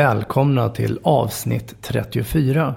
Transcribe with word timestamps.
Välkomna 0.00 0.68
till 0.68 0.98
avsnitt 1.02 1.74
34. 1.82 2.74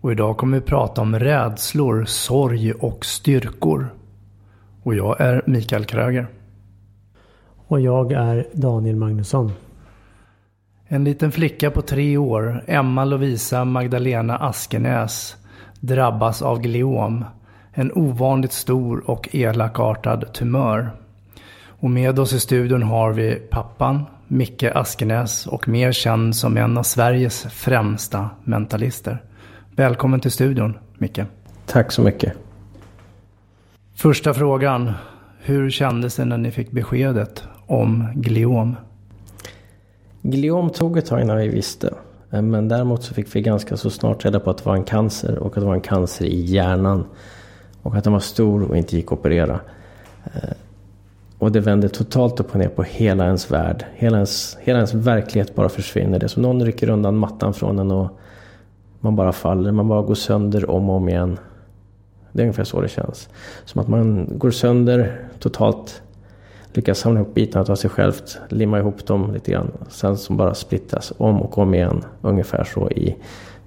Och 0.00 0.12
idag 0.12 0.36
kommer 0.36 0.58
vi 0.58 0.66
prata 0.66 1.00
om 1.00 1.18
rädslor, 1.18 2.04
sorg 2.04 2.72
och 2.72 3.04
styrkor. 3.04 3.94
Och 4.82 4.94
jag 4.94 5.20
är 5.20 5.42
Mikael 5.46 5.84
Kröger. 5.84 6.26
Och 7.68 7.80
jag 7.80 8.12
är 8.12 8.46
Daniel 8.52 8.96
Magnusson. 8.96 9.52
En 10.86 11.04
liten 11.04 11.32
flicka 11.32 11.70
på 11.70 11.82
tre 11.82 12.16
år, 12.16 12.64
Emma 12.66 13.04
Lovisa 13.04 13.64
Magdalena 13.64 14.36
Askenäs, 14.36 15.36
drabbas 15.80 16.42
av 16.42 16.60
gliom. 16.60 17.24
En 17.72 17.92
ovanligt 17.92 18.52
stor 18.52 19.10
och 19.10 19.34
elakartad 19.34 20.32
tumör. 20.32 20.90
Och 21.66 21.90
med 21.90 22.18
oss 22.18 22.32
i 22.32 22.40
studion 22.40 22.82
har 22.82 23.12
vi 23.12 23.34
pappan, 23.34 24.04
Micke 24.34 24.62
Askenäs 24.74 25.46
och 25.46 25.68
mer 25.68 25.92
känd 25.92 26.36
som 26.36 26.56
en 26.56 26.78
av 26.78 26.82
Sveriges 26.82 27.42
främsta 27.42 28.30
mentalister. 28.44 29.22
Välkommen 29.76 30.20
till 30.20 30.30
studion, 30.30 30.78
Micke. 30.98 31.20
Tack 31.66 31.92
så 31.92 32.02
mycket. 32.02 32.32
Första 33.94 34.34
frågan. 34.34 34.92
Hur 35.38 35.70
kändes 35.70 36.16
det 36.16 36.24
när 36.24 36.38
ni 36.38 36.50
fick 36.50 36.70
beskedet 36.70 37.44
om 37.66 38.08
gliom? 38.14 38.76
Gliom 40.22 40.70
tog 40.70 40.98
ett 40.98 41.06
tag 41.06 41.20
innan 41.20 41.36
vi 41.36 41.48
visste. 41.48 41.94
Men 42.30 42.68
däremot 42.68 43.02
så 43.02 43.14
fick 43.14 43.36
vi 43.36 43.42
ganska 43.42 43.76
så 43.76 43.90
snart 43.90 44.24
reda 44.24 44.40
på 44.40 44.50
att 44.50 44.58
det 44.58 44.66
var 44.66 44.76
en 44.76 44.84
cancer 44.84 45.38
och 45.38 45.46
att 45.46 45.62
det 45.62 45.66
var 45.66 45.74
en 45.74 45.80
cancer 45.80 46.24
i 46.24 46.40
hjärnan. 46.40 47.04
Och 47.82 47.96
att 47.96 48.04
den 48.04 48.12
var 48.12 48.20
stor 48.20 48.62
och 48.62 48.76
inte 48.76 48.96
gick 48.96 49.06
att 49.06 49.12
operera. 49.18 49.60
Och 51.44 51.52
det 51.52 51.60
vänder 51.60 51.88
totalt 51.88 52.40
upp 52.40 52.50
och 52.52 52.58
ner 52.58 52.68
på 52.68 52.82
hela 52.82 53.24
ens 53.24 53.50
värld. 53.50 53.84
Hela 53.94 54.16
ens, 54.16 54.58
hela 54.60 54.78
ens 54.78 54.94
verklighet 54.94 55.54
bara 55.54 55.68
försvinner. 55.68 56.18
Det 56.18 56.26
är 56.26 56.28
som 56.28 56.42
någon 56.42 56.64
rycker 56.64 56.88
undan 56.88 57.16
mattan 57.16 57.54
från 57.54 57.78
en 57.78 57.90
och 57.90 58.18
man 59.00 59.16
bara 59.16 59.32
faller. 59.32 59.72
Man 59.72 59.88
bara 59.88 60.02
går 60.02 60.14
sönder 60.14 60.70
om 60.70 60.90
och 60.90 60.96
om 60.96 61.08
igen. 61.08 61.38
Det 62.32 62.42
är 62.42 62.44
ungefär 62.44 62.64
så 62.64 62.80
det 62.80 62.88
känns. 62.88 63.28
Som 63.64 63.80
att 63.80 63.88
man 63.88 64.28
går 64.38 64.50
sönder 64.50 65.20
totalt. 65.38 66.02
Lyckas 66.72 66.98
samla 66.98 67.20
ihop 67.20 67.34
bitarna 67.34 67.64
av 67.68 67.76
sig 67.76 67.90
självt. 67.90 68.38
Limma 68.48 68.78
ihop 68.78 69.06
dem 69.06 69.32
lite 69.34 69.52
grann. 69.52 69.70
Sen 69.88 70.16
som 70.16 70.36
bara 70.36 70.54
splittas 70.54 71.12
om 71.16 71.42
och 71.42 71.58
om 71.58 71.74
igen. 71.74 72.04
Ungefär 72.20 72.64
så 72.64 72.90
i 72.90 73.16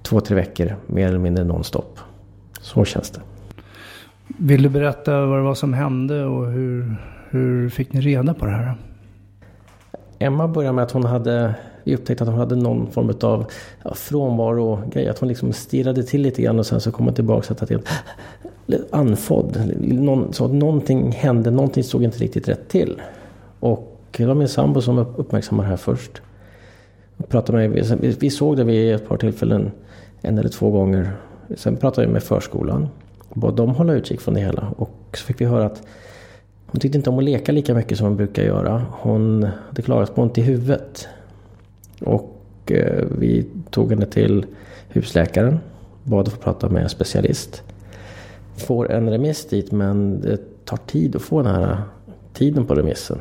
två, 0.02 0.20
tre 0.20 0.36
veckor. 0.36 0.76
Mer 0.86 1.08
eller 1.08 1.18
mindre 1.18 1.44
nonstop. 1.44 1.98
Så 2.60 2.84
känns 2.84 3.10
det. 3.10 3.20
Vill 4.26 4.62
du 4.62 4.68
berätta 4.68 5.26
vad 5.26 5.38
det 5.38 5.42
var 5.42 5.54
som 5.54 5.74
hände 5.74 6.24
och 6.24 6.46
hur, 6.46 6.96
hur 7.30 7.68
fick 7.68 7.92
ni 7.92 8.00
reda 8.00 8.34
på 8.34 8.44
det 8.46 8.52
här? 8.52 8.74
Emma 10.18 10.48
började 10.48 10.74
med 10.74 10.84
att 10.84 10.92
hon 10.92 11.04
hade, 11.04 11.54
vi 11.84 11.96
upptäckte 11.96 12.24
att 12.24 12.30
hon 12.30 12.38
hade 12.38 12.56
någon 12.56 12.90
form 12.90 13.14
av 13.22 13.46
ja, 13.84 13.94
frånvaro 13.94 14.82
grej. 14.92 15.08
Att 15.08 15.18
hon 15.18 15.28
liksom 15.28 15.52
stirrade 15.52 16.02
till 16.02 16.22
lite 16.22 16.42
grann 16.42 16.58
och 16.58 16.66
sen 16.66 16.80
så 16.80 16.92
kom 16.92 17.06
hon 17.06 17.14
tillbaka 17.14 17.54
och 17.54 17.62
att 17.62 17.70
andfådd. 18.90 19.74
Någon, 19.80 20.32
så 20.32 20.44
att 20.44 20.52
någonting 20.52 21.12
hände, 21.12 21.50
någonting 21.50 21.84
stod 21.84 22.02
inte 22.02 22.18
riktigt 22.18 22.48
rätt 22.48 22.68
till. 22.68 23.00
Och 23.60 23.98
det 24.16 24.26
var 24.26 24.34
min 24.34 24.48
sambo 24.48 24.80
som 24.80 24.98
uppmärksammade 24.98 25.66
det 25.66 25.70
här 25.70 25.76
först. 25.76 26.22
pratade 27.28 27.68
med, 27.68 27.98
vi, 28.00 28.16
vi 28.20 28.30
såg 28.30 28.56
det 28.56 28.64
vid 28.64 28.94
ett 28.94 29.08
par 29.08 29.16
tillfällen, 29.16 29.70
en 30.20 30.38
eller 30.38 30.48
två 30.48 30.70
gånger. 30.70 31.12
Sen 31.56 31.76
pratade 31.76 32.06
vi 32.06 32.12
med 32.12 32.22
förskolan. 32.22 32.88
Bad 33.34 33.56
dem 33.56 33.70
hålla 33.70 33.92
utkik 33.92 34.20
från 34.20 34.34
det 34.34 34.40
hela. 34.40 34.72
Och 34.76 34.90
så 35.12 35.24
fick 35.24 35.40
vi 35.40 35.44
höra 35.44 35.66
att 35.66 35.82
hon 36.70 36.80
tyckte 36.80 36.98
inte 36.98 37.10
om 37.10 37.18
att 37.18 37.24
leka 37.24 37.52
lika 37.52 37.74
mycket 37.74 37.98
som 37.98 38.06
hon 38.06 38.16
brukar 38.16 38.42
göra. 38.42 38.86
Hon 38.90 39.42
hade 39.68 39.82
klarat 39.82 40.14
på 40.14 40.22
ont 40.22 40.38
i 40.38 40.42
huvudet. 40.42 41.08
Och 42.00 42.42
eh, 42.66 43.04
vi 43.18 43.46
tog 43.70 43.90
henne 43.90 44.06
till 44.06 44.46
husläkaren. 44.88 45.58
Bad 46.04 46.26
att 46.26 46.32
få 46.34 46.40
prata 46.40 46.68
med 46.68 46.82
en 46.82 46.88
specialist. 46.88 47.62
Får 48.56 48.92
en 48.92 49.10
remiss 49.10 49.46
dit 49.46 49.72
men 49.72 50.20
det 50.20 50.64
tar 50.64 50.76
tid 50.76 51.16
att 51.16 51.22
få 51.22 51.42
den 51.42 51.54
här 51.54 51.82
tiden 52.32 52.66
på 52.66 52.74
remissen. 52.74 53.18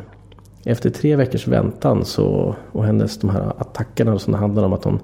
Efter 0.66 0.90
tre 0.90 1.16
veckors 1.16 1.48
väntan 1.48 2.06
så, 2.06 2.56
och 2.72 2.86
hennes 2.86 3.18
de 3.18 3.30
här 3.30 3.54
attackerna 3.58 4.20
som 4.20 4.34
det 4.34 4.40
handlar 4.40 4.64
om 4.64 4.74
att 4.74 4.84
hon 4.84 5.00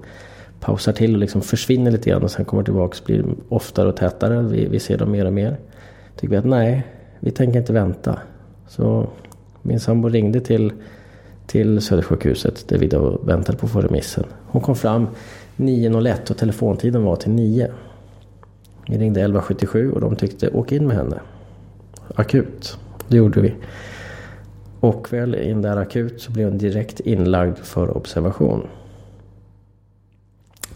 pausar 0.60 0.92
till 0.92 1.14
och 1.14 1.20
liksom 1.20 1.40
försvinner 1.40 1.90
lite 1.90 2.10
grann 2.10 2.22
och 2.22 2.30
sen 2.30 2.44
kommer 2.44 2.62
tillbaka 2.62 2.98
blir 3.06 3.24
oftare 3.48 3.88
och 3.88 3.96
tätare. 3.96 4.42
Vi, 4.42 4.68
vi 4.68 4.80
ser 4.80 4.98
dem 4.98 5.10
mer 5.10 5.26
och 5.26 5.32
mer. 5.32 5.56
Tycker 6.16 6.30
vi 6.30 6.36
att 6.36 6.44
nej, 6.44 6.86
vi 7.20 7.30
tänker 7.30 7.58
inte 7.58 7.72
vänta. 7.72 8.18
Så 8.68 9.06
min 9.62 9.80
sambo 9.80 10.08
ringde 10.08 10.40
till, 10.40 10.72
till 11.46 11.80
Södersjukhuset 11.80 12.68
där 12.68 12.78
vi 12.78 12.86
då 12.86 13.20
väntade 13.24 13.58
på 13.58 13.66
att 13.66 13.72
få 13.72 13.80
remissen. 13.80 14.24
Hon 14.46 14.62
kom 14.62 14.76
fram 14.76 15.06
9.01 15.56 16.30
och 16.30 16.36
telefontiden 16.36 17.04
var 17.04 17.16
till 17.16 17.30
9. 17.30 17.70
Vi 18.88 18.98
ringde 18.98 19.20
1177 19.20 19.92
och 19.92 20.00
de 20.00 20.16
tyckte 20.16 20.48
åk 20.48 20.72
in 20.72 20.86
med 20.86 20.96
henne. 20.96 21.20
Akut. 22.14 22.78
Det 23.08 23.16
gjorde 23.16 23.40
vi. 23.40 23.54
Och 24.80 25.12
väl 25.12 25.34
in 25.34 25.62
där 25.62 25.76
akut 25.76 26.20
så 26.20 26.32
blev 26.32 26.48
hon 26.48 26.58
direkt 26.58 27.00
inlagd 27.00 27.58
för 27.58 27.96
observation. 27.96 28.66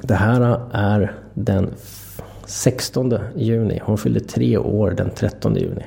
Det 0.02 0.14
här 0.14 0.60
är 0.72 1.12
den 1.34 1.70
16 2.44 3.14
juni. 3.36 3.80
Hon 3.84 3.98
fyllde 3.98 4.20
tre 4.20 4.58
år 4.58 4.90
den 4.90 5.10
13 5.10 5.56
juni. 5.56 5.84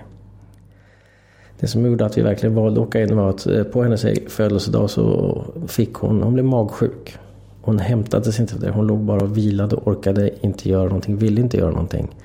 Det 1.62 1.68
som 1.68 1.86
gjorde 1.86 2.06
att 2.06 2.18
vi 2.18 2.22
verkligen 2.22 2.56
valde 2.56 2.82
att 2.82 2.88
åka 2.88 3.02
in 3.02 3.18
var 3.18 3.30
att 3.30 3.48
eh, 3.48 3.64
på 3.64 3.84
hennes 3.84 4.06
födelsedag 4.28 4.90
så 4.90 5.44
fick 5.68 5.94
hon, 5.94 6.24
hon 6.24 6.34
blev 6.34 6.46
magsjuk. 6.46 7.18
Hon 7.62 7.80
hämtade 7.80 8.32
sig 8.32 8.42
inte 8.42 8.54
för 8.54 8.62
det. 8.62 8.72
Hon 8.72 8.88
låg 8.88 9.00
bara 9.00 9.22
och 9.22 9.38
vilade, 9.38 9.76
och 9.76 9.88
orkade 9.88 10.32
inte 10.42 10.70
göra 10.70 10.84
någonting, 10.84 11.18
ville 11.18 11.42
inte 11.42 11.58
göra 11.58 11.72
någonting. 11.72 12.16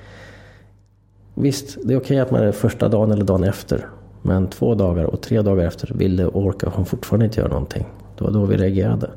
Visst, 1.33 1.77
det 1.83 1.93
är 1.93 1.97
okej 1.97 2.19
att 2.19 2.31
man 2.31 2.43
är 2.43 2.51
första 2.51 2.89
dagen 2.89 3.11
eller 3.11 3.25
dagen 3.25 3.43
efter. 3.43 3.87
Men 4.21 4.47
två 4.47 4.75
dagar 4.75 5.03
och 5.03 5.21
tre 5.21 5.41
dagar 5.41 5.65
efter 5.65 5.93
ville 5.93 6.25
och 6.25 6.45
orkade 6.45 6.71
hon 6.75 6.85
fortfarande 6.85 7.25
inte 7.25 7.39
göra 7.39 7.49
någonting. 7.49 7.85
Det 8.17 8.23
var 8.23 8.31
då 8.31 8.45
vi 8.45 8.57
reagerade. 8.57 9.09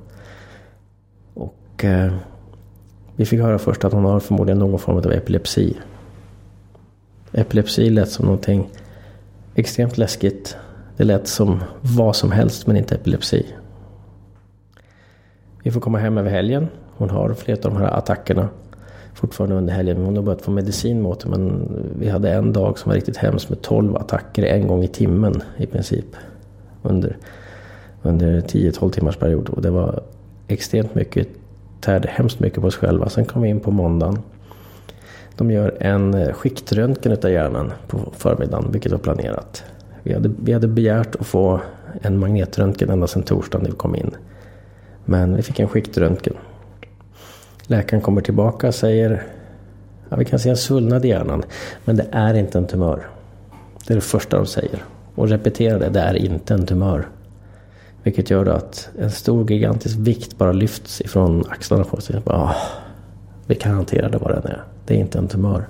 Och 1.34 1.84
eh, 1.84 2.12
vi 3.16 3.24
fick 3.24 3.40
höra 3.40 3.58
först 3.58 3.84
att 3.84 3.92
hon 3.92 4.04
har 4.04 4.20
förmodligen 4.20 4.58
någon 4.58 4.78
form 4.78 4.96
av 4.96 5.12
epilepsi. 5.12 5.76
Epilepsi 7.32 7.90
lät 7.90 8.10
som 8.10 8.24
någonting 8.24 8.68
extremt 9.60 9.98
läskigt. 9.98 10.56
Det 10.96 11.04
lät 11.04 11.26
som 11.26 11.60
vad 11.80 12.16
som 12.16 12.32
helst 12.32 12.66
men 12.66 12.76
inte 12.76 12.94
epilepsi. 12.94 13.46
Vi 15.62 15.70
får 15.70 15.80
komma 15.80 15.98
hem 15.98 16.18
över 16.18 16.30
helgen. 16.30 16.68
Hon 16.96 17.10
har 17.10 17.34
flera 17.34 17.58
av 17.58 17.74
de 17.74 17.76
här 17.76 17.98
attackerna 17.98 18.48
fortfarande 19.14 19.56
under 19.56 19.72
helgen. 19.72 20.04
Hon 20.04 20.16
har 20.16 20.22
börjat 20.22 20.42
få 20.42 20.50
medicin 20.50 21.02
mot 21.02 21.20
det 21.20 21.28
men 21.28 21.68
vi 21.98 22.08
hade 22.08 22.32
en 22.32 22.52
dag 22.52 22.78
som 22.78 22.88
var 22.88 22.96
riktigt 22.96 23.16
hemskt 23.16 23.48
med 23.48 23.62
12 23.62 23.96
attacker 23.96 24.42
en 24.42 24.66
gång 24.66 24.84
i 24.84 24.88
timmen 24.88 25.42
i 25.56 25.66
princip. 25.66 26.06
Under, 26.82 27.16
under 28.02 28.40
10-12 28.40 28.90
timmars 28.90 29.16
period. 29.16 29.48
Och 29.48 29.62
det 29.62 29.70
var 29.70 30.02
extremt 30.48 30.94
mycket 30.94 31.28
tärde 31.80 32.08
hemskt 32.08 32.40
mycket 32.40 32.60
på 32.60 32.66
oss 32.66 32.76
själva. 32.76 33.08
Sen 33.08 33.24
kom 33.24 33.42
vi 33.42 33.48
in 33.48 33.60
på 33.60 33.70
måndagen. 33.70 34.18
De 35.40 35.50
gör 35.50 35.76
en 35.80 36.14
eh, 36.14 36.32
skiktröntgen 36.32 37.12
utav 37.12 37.30
hjärnan 37.30 37.72
på 37.86 38.12
förmiddagen, 38.16 38.72
vilket 38.72 38.92
var 38.92 38.98
planerat. 38.98 39.64
Vi 40.02 40.14
hade, 40.14 40.30
vi 40.42 40.52
hade 40.52 40.68
begärt 40.68 41.16
att 41.16 41.26
få 41.26 41.60
en 42.02 42.18
magnetröntgen 42.18 42.90
ända 42.90 43.06
sedan 43.06 43.22
torsdagen 43.22 43.62
när 43.62 43.70
vi 43.70 43.76
kom 43.76 43.96
in. 43.96 44.10
Men 45.04 45.36
vi 45.36 45.42
fick 45.42 45.58
en 45.60 45.68
skiktröntgen. 45.68 46.34
Läkaren 47.66 48.02
kommer 48.02 48.20
tillbaka 48.20 48.68
och 48.68 48.74
säger 48.74 49.22
ja, 50.08 50.16
vi 50.16 50.24
kan 50.24 50.38
se 50.38 50.50
en 50.50 50.56
svullnad 50.56 51.04
i 51.04 51.08
hjärnan, 51.08 51.42
men 51.84 51.96
det 51.96 52.06
är 52.12 52.34
inte 52.34 52.58
en 52.58 52.66
tumör. 52.66 53.08
Det 53.86 53.92
är 53.92 53.96
det 53.96 54.00
första 54.00 54.36
de 54.36 54.46
säger. 54.46 54.84
Och 55.14 55.28
repeterar 55.28 55.78
det, 55.78 55.88
det 55.88 56.00
är 56.00 56.14
inte 56.14 56.54
en 56.54 56.66
tumör. 56.66 57.08
Vilket 58.02 58.30
gör 58.30 58.46
att 58.46 58.90
en 58.98 59.10
stor 59.10 59.50
gigantisk 59.50 59.96
vikt 59.98 60.38
bara 60.38 60.52
lyfts 60.52 61.00
ifrån 61.00 61.44
axlarna 61.48 61.84
på 61.84 61.96
oss. 61.96 62.10
Bara, 62.24 62.36
ah, 62.36 62.56
vi 63.46 63.54
kan 63.54 63.72
hantera 63.72 64.08
det 64.08 64.18
vad 64.18 64.30
den 64.30 64.44
är. 64.44 64.64
Det 64.90 64.96
är 64.96 64.98
inte 64.98 65.18
en 65.18 65.28
tumör. 65.28 65.66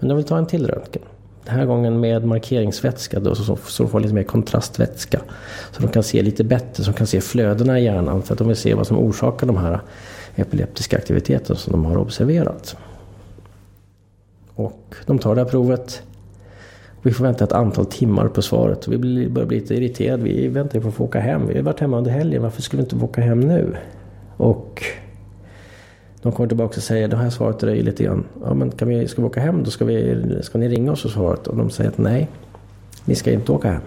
Men 0.00 0.08
de 0.08 0.16
vill 0.16 0.26
ta 0.26 0.38
en 0.38 0.46
till 0.46 0.66
röntgen. 0.66 1.02
Den 1.44 1.54
här 1.54 1.66
gången 1.66 2.00
med 2.00 2.24
markeringsvätska 2.24 3.20
då, 3.20 3.34
så, 3.34 3.56
så 3.56 3.82
de 3.82 3.88
får 3.88 4.00
lite 4.00 4.14
mer 4.14 4.22
kontrastvätska. 4.22 5.20
Så 5.72 5.82
de 5.82 5.88
kan 5.88 6.02
se 6.02 6.22
lite 6.22 6.44
bättre, 6.44 6.84
så 6.84 6.90
de 6.90 6.96
kan 6.96 7.06
se 7.06 7.20
flödena 7.20 7.80
i 7.80 7.84
hjärnan. 7.84 8.22
För 8.22 8.34
att 8.34 8.38
de 8.38 8.48
vill 8.48 8.56
se 8.56 8.74
vad 8.74 8.86
som 8.86 8.98
orsakar 8.98 9.46
de 9.46 9.56
här 9.56 9.80
epileptiska 10.36 10.96
aktiviteterna 10.96 11.56
som 11.56 11.72
de 11.72 11.84
har 11.84 11.96
observerat. 11.96 12.76
Och 14.54 14.94
de 15.06 15.18
tar 15.18 15.34
det 15.34 15.40
här 15.40 15.48
provet. 15.48 16.02
Vi 17.02 17.12
får 17.12 17.24
vänta 17.24 17.44
ett 17.44 17.52
antal 17.52 17.86
timmar 17.86 18.28
på 18.28 18.42
svaret. 18.42 18.88
Vi 18.88 19.28
börjar 19.28 19.48
bli 19.48 19.60
lite 19.60 19.74
irriterade. 19.74 20.22
Vi 20.22 20.48
väntar 20.48 20.80
på 20.80 20.88
att 20.88 20.94
få 20.94 21.04
åka 21.04 21.20
hem. 21.20 21.46
Vi 21.46 21.54
har 21.54 21.62
varit 21.62 21.80
hemma 21.80 21.98
under 21.98 22.10
helgen. 22.10 22.42
Varför 22.42 22.62
skulle 22.62 22.82
vi 22.82 22.84
inte 22.84 22.98
få 22.98 23.04
åka 23.04 23.20
hem 23.20 23.40
nu? 23.40 23.76
Och 24.36 24.82
de 26.24 26.32
kommer 26.32 26.48
tillbaka 26.48 26.76
och 26.76 26.82
säger 26.82 27.08
det 27.08 27.16
här 27.16 27.30
svaret 27.30 27.58
dröjer 27.58 27.82
lite 27.82 28.04
grann. 28.04 28.24
Ja 28.44 28.54
men 28.54 28.70
kan 28.70 28.88
vi, 28.88 29.08
ska 29.08 29.22
vi 29.22 29.28
åka 29.28 29.40
hem 29.40 29.62
då? 29.64 29.70
Ska, 29.70 29.84
vi, 29.84 30.38
ska 30.42 30.58
ni 30.58 30.68
ringa 30.68 30.92
oss 30.92 31.04
och 31.04 31.10
svaret? 31.10 31.46
Och 31.46 31.56
de 31.56 31.70
säger 31.70 31.90
att 31.90 31.98
nej, 31.98 32.30
ni 33.04 33.14
ska 33.14 33.32
inte 33.32 33.52
åka 33.52 33.72
hem. 33.72 33.82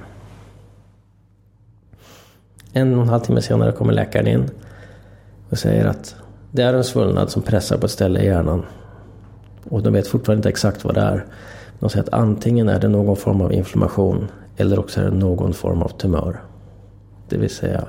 En 2.74 2.96
och 2.96 3.02
en 3.02 3.10
halv 3.10 3.20
timme 3.20 3.42
senare 3.42 3.72
kommer 3.72 3.94
läkaren 3.94 4.28
in 4.28 4.50
och 5.50 5.58
säger 5.58 5.86
att 5.86 6.16
det 6.52 6.62
är 6.62 6.74
en 6.74 6.84
svullnad 6.84 7.30
som 7.30 7.42
pressar 7.42 7.78
på 7.78 7.86
ett 7.86 7.92
ställe 7.92 8.22
i 8.22 8.26
hjärnan. 8.26 8.64
Och 9.70 9.84
de 9.84 9.94
vet 9.94 10.08
fortfarande 10.08 10.40
inte 10.40 10.50
exakt 10.50 10.84
vad 10.84 10.96
det 10.96 11.02
är. 11.02 11.26
De 11.80 11.90
säger 11.90 12.04
att 12.04 12.14
antingen 12.14 12.70
är 12.70 12.80
det 12.80 12.88
någon 12.88 13.16
form 13.16 13.42
av 13.42 13.54
inflammation 13.54 14.28
eller 14.58 14.80
också 14.80 15.02
är 15.02 15.06
det 15.06 15.18
någon 15.18 15.54
form 15.54 15.82
av 15.82 15.90
tumör. 15.90 16.42
Det 17.30 17.38
vill 17.38 17.50
säga 17.50 17.84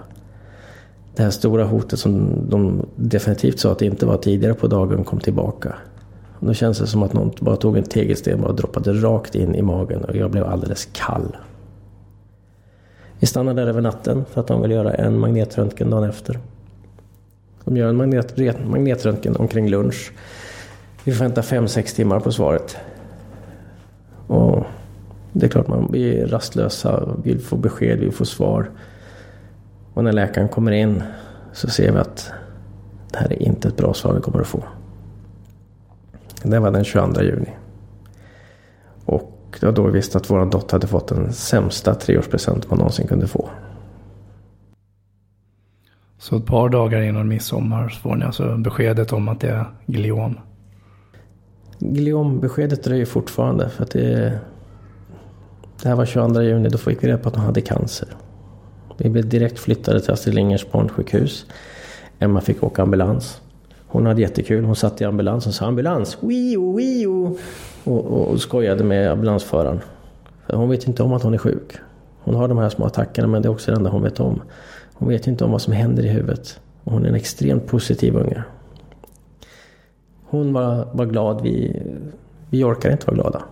det 1.19 1.25
här 1.25 1.31
stora 1.31 1.65
hotet 1.65 1.99
som 1.99 2.31
de 2.49 2.87
definitivt 2.97 3.59
sa 3.61 3.73
att 3.73 3.79
det 3.79 3.87
inte 3.87 4.07
var 4.07 4.17
tidigare 4.17 4.55
på 4.55 4.67
dagen 4.67 5.05
kom 5.05 5.21
tillbaka. 5.21 5.75
Då 6.41 6.55
känns 6.55 6.79
det 6.79 6.87
som 6.87 7.03
att 7.03 7.13
någon 7.13 7.33
bara 7.41 7.57
tog 7.57 7.77
en 7.77 7.85
tegelsten 7.85 8.45
och 8.45 8.55
droppade 8.55 8.93
rakt 8.93 9.35
in 9.35 9.55
i 9.55 9.63
magen 9.63 10.05
och 10.05 10.17
jag 10.17 10.31
blev 10.31 10.45
alldeles 10.45 10.89
kall. 10.93 11.37
Vi 13.19 13.27
stannade 13.27 13.61
där 13.61 13.69
över 13.69 13.81
natten 13.81 14.25
för 14.31 14.41
att 14.41 14.47
de 14.47 14.63
vill 14.63 14.71
göra 14.71 14.95
en 14.95 15.19
magnetröntgen 15.19 15.91
dagen 15.91 16.11
efter. 16.11 16.39
De 17.65 17.77
gör 17.77 17.89
en 17.89 17.97
magnet, 17.97 18.37
magnetröntgen 18.69 19.37
omkring 19.37 19.69
lunch. 19.69 20.13
Vi 21.05 21.13
får 21.13 21.25
vänta 21.25 21.41
5-6 21.41 21.97
timmar 21.97 22.21
på 22.21 22.33
svaret. 22.33 22.77
Och 24.27 24.65
det 25.33 25.47
är 25.47 25.51
klart 25.51 25.69
man 25.69 25.87
blir 25.87 26.27
rastlösa, 26.27 27.09
vill 27.23 27.41
få 27.41 27.57
besked, 27.57 27.99
vill 27.99 28.13
få 28.13 28.25
svar. 28.25 28.71
Och 29.99 30.05
när 30.05 30.13
läkaren 30.13 30.49
kommer 30.49 30.73
in 30.73 31.03
så 31.53 31.69
ser 31.69 31.93
vi 31.93 31.99
att 31.99 32.33
det 33.13 33.19
här 33.19 33.33
är 33.33 33.43
inte 33.43 33.69
ett 33.69 33.77
bra 33.77 33.95
svar 33.95 34.15
vi 34.15 34.21
kommer 34.21 34.41
att 34.41 34.47
få. 34.47 34.65
Det 36.43 36.59
var 36.59 36.71
den 36.71 36.85
22 36.85 37.23
juni. 37.23 37.51
Och 39.05 39.57
det 39.61 39.67
var 39.67 39.73
då 39.73 39.83
vi 39.83 39.93
visste 39.93 40.19
att 40.19 40.31
vår 40.31 40.47
dotter 40.47 40.73
hade 40.73 40.87
fått 40.87 41.09
den 41.09 41.33
sämsta 41.33 41.95
treårspresent 41.95 42.71
man 42.71 42.79
någonsin 42.79 43.07
kunde 43.07 43.27
få. 43.27 43.49
Så 46.19 46.37
ett 46.37 46.47
par 46.47 46.69
dagar 46.69 47.01
innan 47.01 47.29
midsommar 47.29 47.89
så 47.89 48.01
får 48.01 48.17
ni 48.17 48.25
alltså 48.25 48.57
beskedet 48.57 49.13
om 49.13 49.29
att 49.29 49.41
det 49.41 49.49
är 49.49 49.67
gliom? 49.87 50.39
Gliombeskedet 51.79 52.85
dröjer 52.85 53.07
fortfarande 53.07 53.69
för 53.69 53.83
att 53.83 53.91
det... 53.91 54.39
Det 55.83 55.89
här 55.89 55.97
var 55.97 56.07
22 56.07 56.43
juni, 56.43 56.69
då 56.69 56.79
fick 56.79 57.05
vi 57.05 57.09
reda 57.09 57.19
på 57.19 57.29
att 57.29 57.37
hon 57.37 57.45
hade 57.45 57.61
cancer. 57.61 58.09
Vi 59.01 59.09
blev 59.09 59.29
direkt 59.29 59.59
flyttade 59.59 60.01
till 60.01 60.13
Astrid 60.13 60.35
Lindgrens 60.35 60.73
barnsjukhus. 60.73 61.47
Emma 62.19 62.41
fick 62.41 62.63
åka 62.63 62.83
ambulans. 62.83 63.41
Hon 63.87 64.07
hade 64.07 64.21
jättekul. 64.21 64.65
Hon 64.65 64.77
satt 64.77 65.01
i 65.01 65.05
ambulansen 65.05 65.51
och 65.51 65.55
sa 65.55 65.67
ambulans, 65.67 66.19
wio, 66.21 66.77
wio. 66.77 67.37
Och, 67.85 68.13
och, 68.13 68.29
och 68.29 68.41
skojade 68.41 68.85
med 68.85 69.11
ambulansföraren. 69.11 69.81
För 70.47 70.57
hon 70.57 70.69
vet 70.69 70.89
inte 70.89 71.03
om 71.03 71.13
att 71.13 71.23
hon 71.23 71.35
är 71.35 71.39
sjuk. 71.39 71.73
Hon 72.21 72.35
har 72.35 72.49
de 72.49 72.59
här 72.59 72.69
små 72.69 72.87
attackerna 72.87 73.29
men 73.29 73.43
det 73.43 73.49
är 73.49 73.51
också 73.51 73.71
det 73.71 73.77
enda 73.77 73.91
hon 73.91 74.03
vet 74.03 74.21
om. 74.21 74.43
Hon 74.95 75.09
vet 75.09 75.27
inte 75.27 75.45
om 75.45 75.51
vad 75.51 75.63
som 75.63 75.73
händer 75.73 76.03
i 76.05 76.09
huvudet. 76.09 76.61
Och 76.85 76.93
hon 76.93 77.05
är 77.05 77.09
en 77.09 77.15
extremt 77.15 77.67
positiv 77.67 78.17
unge. 78.17 78.43
Hon 80.25 80.53
var, 80.53 80.89
var 80.93 81.07
glad. 81.07 81.43
Vi, 81.43 81.83
vi 82.51 82.65
orkar 82.65 82.91
inte 82.91 83.07
vara 83.07 83.17
glada. 83.17 83.43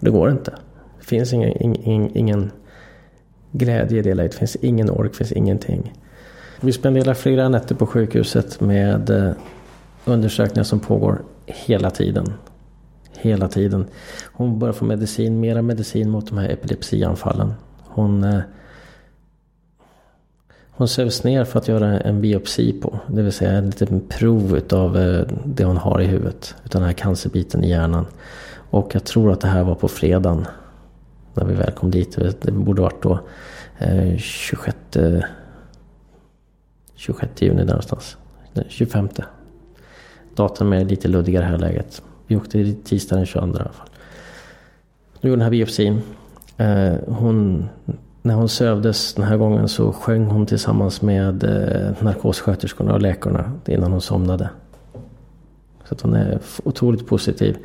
Det 0.00 0.10
går 0.10 0.30
inte. 0.30 0.50
Det 1.00 1.06
finns 1.06 1.32
ingen, 1.32 1.62
ingen, 1.62 2.16
ingen 2.16 2.50
glädje 3.54 3.98
i 3.98 4.02
det 4.02 4.14
läget. 4.14 4.32
Det 4.32 4.38
finns 4.38 4.56
ingen 4.56 4.90
ork, 4.90 5.10
det 5.12 5.16
finns 5.16 5.32
ingenting. 5.32 5.92
Vi 6.60 6.72
spenderar 6.72 7.14
flera 7.14 7.48
nätter 7.48 7.74
på 7.74 7.86
sjukhuset 7.86 8.60
med 8.60 9.10
eh, 9.10 9.30
undersökningar 10.04 10.64
som 10.64 10.80
pågår 10.80 11.22
hela 11.46 11.90
tiden. 11.90 12.32
Hela 13.18 13.48
tiden. 13.48 13.86
Hon 14.32 14.58
börjar 14.58 14.72
få 14.72 14.84
medicin, 14.84 15.40
mera 15.40 15.62
medicin 15.62 16.10
mot 16.10 16.28
de 16.28 16.38
här 16.38 16.48
epilepsianfallen. 16.48 17.54
Hon, 17.84 18.24
eh, 18.24 18.40
hon 20.70 20.88
sövs 20.88 21.24
ner 21.24 21.44
för 21.44 21.58
att 21.58 21.68
göra 21.68 22.00
en 22.00 22.20
biopsi 22.20 22.80
på. 22.80 22.98
Det 23.06 23.22
vill 23.22 23.32
säga 23.32 23.52
en 23.52 23.66
liten 23.66 24.00
prov 24.08 24.56
utav 24.56 24.96
eh, 24.96 25.26
det 25.44 25.64
hon 25.64 25.76
har 25.76 26.00
i 26.00 26.06
huvudet. 26.06 26.54
Utav 26.64 26.80
den 26.80 26.88
här 26.88 26.96
cancerbiten 26.96 27.64
i 27.64 27.70
hjärnan. 27.70 28.06
Och 28.70 28.94
jag 28.94 29.04
tror 29.04 29.32
att 29.32 29.40
det 29.40 29.48
här 29.48 29.64
var 29.64 29.74
på 29.74 29.88
fredagen 29.88 30.46
när 31.34 31.44
vi 31.44 31.54
väl 31.54 31.72
kom 31.72 31.90
dit. 31.90 32.18
Det 32.40 32.52
borde 32.52 32.82
varit 32.82 33.02
då 33.02 33.20
eh, 33.78 34.16
26, 34.16 34.76
26 36.94 37.42
juni 37.42 37.56
där 37.56 37.64
någonstans. 37.64 38.16
25. 38.68 39.08
Datum 40.34 40.72
är 40.72 40.84
lite 40.84 41.08
luddigare 41.08 41.44
i 41.44 41.46
det 41.46 41.50
här 41.50 41.58
läget. 41.58 42.02
Vi 42.26 42.36
åkte 42.36 42.74
tisdag 42.84 43.16
den 43.16 43.26
22 43.26 43.46
i 43.46 43.60
alla 43.60 43.72
fall. 43.72 43.88
Nu 45.20 45.28
gjorde 45.30 45.40
den 45.40 45.44
här 45.44 45.50
biopsin. 45.50 46.02
Eh, 46.56 46.94
hon, 47.06 47.68
när 48.22 48.34
hon 48.34 48.48
sövdes 48.48 49.14
den 49.14 49.24
här 49.24 49.36
gången 49.36 49.68
så 49.68 49.92
sjöng 49.92 50.26
hon 50.26 50.46
tillsammans 50.46 51.02
med 51.02 51.44
eh, 51.44 52.04
narkossköterskorna 52.04 52.92
och 52.92 53.00
läkarna 53.00 53.52
innan 53.66 53.92
hon 53.92 54.00
somnade. 54.00 54.50
Så 55.84 55.94
att 55.94 56.00
hon 56.00 56.14
är 56.14 56.38
otroligt 56.64 57.06
positiv 57.06 57.56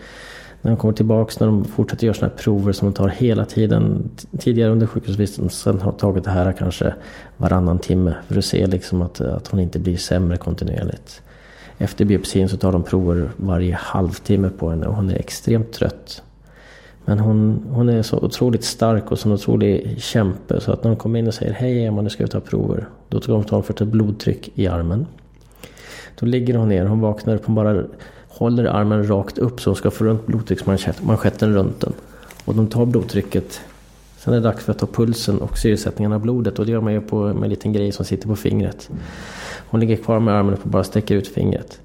när 0.62 0.72
de 0.72 0.78
kommer 0.78 0.94
tillbaks, 0.94 1.40
när 1.40 1.48
de 1.48 1.66
fortsätter 1.66 2.06
göra 2.06 2.14
sådana 2.14 2.34
här 2.36 2.44
prover 2.44 2.72
som 2.72 2.88
de 2.88 2.94
tar 2.94 3.08
hela 3.08 3.46
tiden. 3.46 4.10
Tidigare 4.40 4.72
under 4.72 4.88
sjukhusvistelsen 4.88 5.82
har 5.82 5.92
tagit 5.92 6.24
det 6.24 6.30
här 6.30 6.52
kanske 6.52 6.94
varannan 7.38 7.80
timme 7.80 8.16
för 8.28 8.38
att 8.38 8.46
se 8.46 8.68
liksom 8.68 9.02
att, 9.02 9.22
att 9.22 9.48
hon 9.48 9.60
inte 9.60 9.80
blir 9.80 9.98
sämre 9.98 10.38
kontinuerligt. 10.38 11.22
Efter 11.78 12.06
biopsin 12.06 12.50
så 12.50 12.58
tar 12.58 12.72
de 12.72 12.84
prover 12.84 13.30
varje 13.36 13.76
halvtimme 13.76 14.50
på 14.50 14.70
henne 14.70 14.88
och 14.88 14.96
hon 14.96 15.10
är 15.10 15.16
extremt 15.16 15.72
trött. 15.74 16.24
Men 17.06 17.20
hon, 17.20 17.66
hon 17.70 17.90
är 17.90 18.02
så 18.02 18.18
otroligt 18.18 18.64
stark 18.64 19.12
och 19.12 19.20
så 19.20 19.32
otrolig 19.32 19.96
kämpe 19.98 20.62
så 20.62 20.72
att 20.72 20.84
när 20.84 20.90
hon 20.90 20.98
kommer 20.98 21.20
in 21.20 21.28
och 21.28 21.34
säger 21.34 21.54
Hej 21.54 21.86
Emma, 21.86 22.02
nu 22.02 22.10
ska 22.10 22.24
vi 22.24 22.30
ta 22.30 22.40
prover. 22.40 22.88
Då 23.10 23.20
tar 23.20 23.34
de 23.34 23.64
för 23.64 23.74
att 23.74 23.78
ta 23.78 23.86
blodtryck 23.86 24.52
i 24.56 24.68
armen. 24.68 25.06
Då 26.20 26.26
ligger 26.26 26.54
hon 26.54 26.70
ner, 26.70 26.86
hon 26.86 27.00
vaknar 27.00 27.36
upp, 27.36 27.46
hon 27.46 27.56
bara 27.56 27.84
håller 28.30 28.66
armen 28.66 29.08
rakt 29.08 29.38
upp 29.38 29.62
så 29.62 29.70
hon 29.70 29.76
ska 29.76 29.92
få 29.92 30.04
runt 30.04 30.26
blodtrycksmanschetten 30.26 31.54
runt 31.54 31.82
den. 31.82 31.94
Och 32.46 32.56
de 32.56 32.68
tar 32.68 32.86
blodtrycket. 32.86 33.62
Sen 34.18 34.34
är 34.34 34.38
det 34.38 34.44
dags 34.44 34.66
för 34.66 34.72
att 34.72 34.80
ta 34.80 34.86
pulsen 34.86 35.42
och 35.42 35.58
syresättningen 35.58 36.14
av 36.14 36.22
blodet 36.22 36.60
och 36.60 36.66
det 36.66 36.72
gör 36.72 36.82
man 36.82 36.94
ju 36.94 37.02
på, 37.02 37.34
med 37.34 37.44
en 37.44 37.50
liten 37.50 37.74
grej 37.74 37.92
som 37.92 38.06
sitter 38.06 38.28
på 38.28 38.36
fingret. 38.36 38.90
Hon 39.70 39.80
ligger 39.80 39.96
kvar 39.96 40.20
med 40.20 40.34
armen 40.34 40.54
upp 40.54 40.64
och 40.64 40.70
bara 40.70 40.84
sträcker 40.84 41.16
ut 41.16 41.28
fingret. 41.28 41.80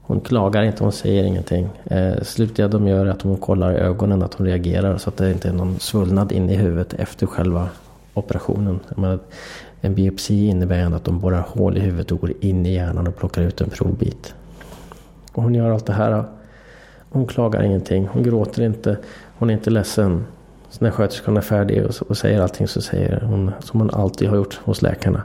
Hon 0.00 0.20
klagar 0.20 0.62
inte, 0.62 0.84
hon 0.84 0.92
säger 0.92 1.24
ingenting. 1.24 1.68
Eh, 1.84 2.22
slutliga 2.22 2.68
de 2.68 2.88
gör 2.88 3.06
är 3.06 3.10
att 3.10 3.22
hon 3.22 3.36
kollar 3.36 3.72
i 3.72 3.76
ögonen, 3.76 4.22
att 4.22 4.34
hon 4.34 4.46
reagerar 4.46 4.98
så 4.98 5.08
att 5.08 5.16
det 5.16 5.32
inte 5.32 5.48
är 5.48 5.52
någon 5.52 5.78
svullnad 5.78 6.32
inne 6.32 6.52
i 6.52 6.56
huvudet 6.56 6.94
efter 6.94 7.26
själva 7.26 7.68
operationen. 8.14 8.80
Menar, 8.96 9.18
en 9.80 9.94
biopsi 9.94 10.46
innebär 10.46 10.78
ändå 10.78 10.96
att 10.96 11.04
de 11.04 11.20
borrar 11.20 11.44
hål 11.48 11.76
i 11.76 11.80
huvudet 11.80 12.12
och 12.12 12.20
går 12.20 12.32
in 12.40 12.66
i 12.66 12.74
hjärnan 12.74 13.06
och 13.06 13.16
plockar 13.16 13.42
ut 13.42 13.60
en 13.60 13.70
provbit. 13.70 14.34
Och 15.32 15.42
hon 15.42 15.54
gör 15.54 15.70
allt 15.70 15.86
det 15.86 15.92
här. 15.92 16.24
Hon 17.10 17.26
klagar 17.26 17.62
ingenting. 17.62 18.08
Hon 18.12 18.22
gråter 18.22 18.62
inte. 18.62 18.96
Hon 19.38 19.50
är 19.50 19.54
inte 19.54 19.70
ledsen. 19.70 20.26
Så 20.70 20.84
när 20.84 20.90
sköterskan 20.90 21.36
är 21.36 21.40
färdig 21.40 21.84
och, 21.84 21.94
och 22.08 22.16
säger 22.16 22.40
allting 22.40 22.68
så 22.68 22.82
säger 22.82 23.20
hon 23.20 23.50
som 23.60 23.80
hon 23.80 23.90
alltid 23.90 24.28
har 24.28 24.36
gjort 24.36 24.60
hos 24.64 24.82
läkarna. 24.82 25.22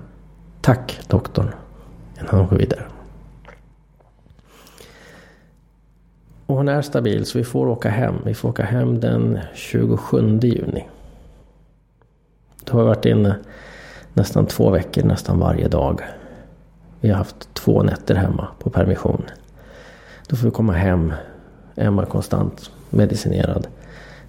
Tack 0.61 0.99
doktorn. 1.07 1.49
Innan 2.19 2.35
hon 2.35 2.47
går 2.47 2.57
vidare. 2.57 2.83
Och 6.45 6.55
hon 6.55 6.69
är 6.69 6.81
stabil 6.81 7.25
så 7.25 7.37
vi 7.37 7.43
får 7.43 7.67
åka 7.67 7.89
hem. 7.89 8.15
Vi 8.25 8.33
får 8.33 8.49
åka 8.49 8.63
hem 8.63 8.99
den 8.99 9.39
27 9.53 10.39
juni. 10.41 10.87
Då 12.63 12.73
har 12.73 12.79
vi 12.79 12.87
varit 12.87 13.05
inne 13.05 13.35
nästan 14.13 14.45
två 14.45 14.69
veckor 14.69 15.03
nästan 15.03 15.39
varje 15.39 15.67
dag. 15.67 16.01
Vi 16.99 17.09
har 17.09 17.17
haft 17.17 17.53
två 17.53 17.83
nätter 17.83 18.15
hemma 18.15 18.47
på 18.59 18.69
permission. 18.69 19.23
Då 20.27 20.35
får 20.35 20.45
vi 20.45 20.51
komma 20.51 20.73
hem. 20.73 21.13
Emma 21.75 22.05
konstant 22.05 22.71
medicinerad. 22.89 23.67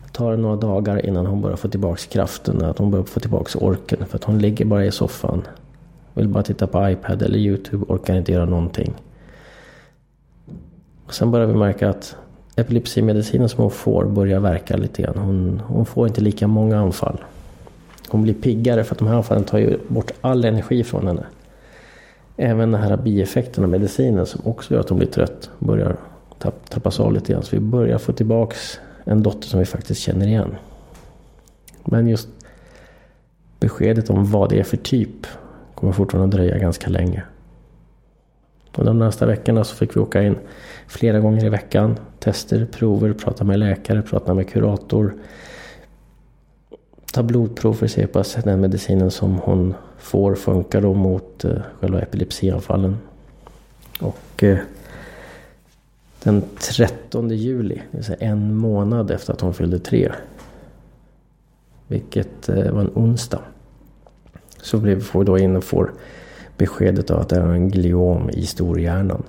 Det 0.05 0.13
tar 0.13 0.37
några 0.37 0.57
dagar 0.57 1.07
innan 1.07 1.27
hon 1.27 1.43
börjar 1.43 1.57
få 1.57 1.69
tillbaka 1.69 2.01
kraften. 2.09 2.65
Att 2.65 2.79
hon 2.79 2.91
börjar 2.91 3.05
få 3.05 3.21
tillbaka 3.21 3.59
orken. 3.59 4.07
För 4.07 4.17
att 4.17 4.25
hon 4.25 4.39
ligger 4.39 4.65
bara 4.65 4.85
i 4.85 4.91
soffan. 4.91 5.43
Vill 6.15 6.29
bara 6.29 6.43
titta 6.43 6.67
på 6.67 6.91
iPad 6.91 7.23
eller 7.23 7.39
YouTube. 7.39 7.85
Orkar 7.89 8.17
inte 8.17 8.33
göra 8.33 8.45
någonting. 8.45 8.95
Och 11.07 11.15
sen 11.15 11.31
börjar 11.31 11.47
vi 11.47 11.55
märka 11.55 11.91
att 11.91 12.17
epilepsimedicinen 12.57 13.49
som 13.49 13.63
hon 13.63 13.71
får 13.71 14.05
börjar 14.05 14.41
verka 14.41 14.77
lite 14.77 15.03
grann. 15.03 15.19
Hon, 15.19 15.63
hon 15.67 15.87
får 15.87 16.09
inte 16.09 16.21
lika 16.21 16.47
många 16.47 16.79
anfall. 16.79 17.25
Hon 18.09 18.23
blir 18.23 18.35
piggare 18.35 18.85
för 18.85 18.95
att 18.95 18.99
de 18.99 19.09
här 19.09 19.15
anfallen 19.15 19.45
tar 19.45 19.59
ju 19.59 19.79
bort 19.89 20.11
all 20.21 20.45
energi 20.45 20.85
från 20.85 21.07
henne. 21.07 21.27
Även 22.41 22.73
den 22.73 22.83
här 22.83 22.97
bieffekten 22.97 23.65
av 23.65 23.71
medicinen 23.71 24.27
som 24.27 24.41
också 24.45 24.75
gör 24.75 24.81
att 24.81 24.89
hon 24.89 24.99
blir 24.99 25.09
trött 25.09 25.51
börjar 25.59 25.97
tappas 26.69 27.01
av 27.01 27.13
lite 27.13 27.33
grann. 27.33 27.43
Så 27.43 27.57
vi 27.57 27.61
börjar 27.61 27.99
få 27.99 28.13
tillbaks 28.13 28.81
en 29.05 29.23
dotter 29.23 29.49
som 29.49 29.61
vi 29.61 29.67
faktiskt 29.67 30.01
känner 30.01 30.27
igen. 30.27 30.57
Men 31.85 32.09
just 32.09 32.29
beskedet 33.61 34.11
om 34.11 34.31
vad 34.31 34.51
det 34.51 34.59
är 34.59 34.65
för 34.65 34.77
typ 34.77 35.27
kommer 35.75 35.93
fortfarande 35.93 36.25
att 36.25 36.31
dröja 36.31 36.59
ganska 36.59 36.91
länge. 36.91 37.23
Under 38.77 38.93
de 38.93 38.99
nästa 38.99 39.27
veckorna 39.27 39.65
så 39.65 39.77
fick 39.77 39.97
vi 39.97 40.01
åka 40.01 40.23
in 40.23 40.37
flera 40.87 41.21
gånger 41.21 41.45
i 41.45 41.49
veckan. 41.49 41.99
Tester, 42.19 42.67
prover, 42.67 43.13
prata 43.13 43.45
med 43.45 43.59
läkare, 43.59 44.03
prata 44.03 44.35
med 44.35 44.49
kurator. 44.49 45.15
Ta 47.13 47.23
blodprov 47.23 47.75
för 47.75 47.87
att 47.87 47.93
se 47.93 48.07
på 48.07 48.23
den 48.45 48.61
medicinen 48.61 49.11
som 49.11 49.35
hon 49.37 49.75
får 49.99 50.35
funkar 50.35 50.81
då 50.81 50.95
mot 50.95 51.45
eh, 51.45 51.53
själva 51.81 52.01
epilepsianfallen. 52.01 52.99
Och 54.01 54.43
eh, 54.43 54.59
den 56.23 56.43
13 56.77 57.31
juli, 57.31 57.83
det 57.91 57.97
vill 57.97 58.05
säga 58.05 58.19
en 58.21 58.57
månad 58.57 59.11
efter 59.11 59.33
att 59.33 59.41
hon 59.41 59.55
fyllde 59.55 59.79
tre. 59.79 60.13
Vilket 61.87 62.49
eh, 62.49 62.71
var 62.73 62.81
en 62.81 62.93
onsdag. 62.95 63.41
Så 64.63 64.79
vi 64.79 65.03
då 65.25 65.39
in 65.39 65.57
och 65.57 65.65
får 65.65 65.93
beskedet 66.57 67.11
av 67.11 67.21
att 67.21 67.29
det 67.29 67.37
är 67.37 67.47
en 67.47 67.69
gliom 67.69 68.31
i 68.31 68.47
storhjärnan. 68.47 69.23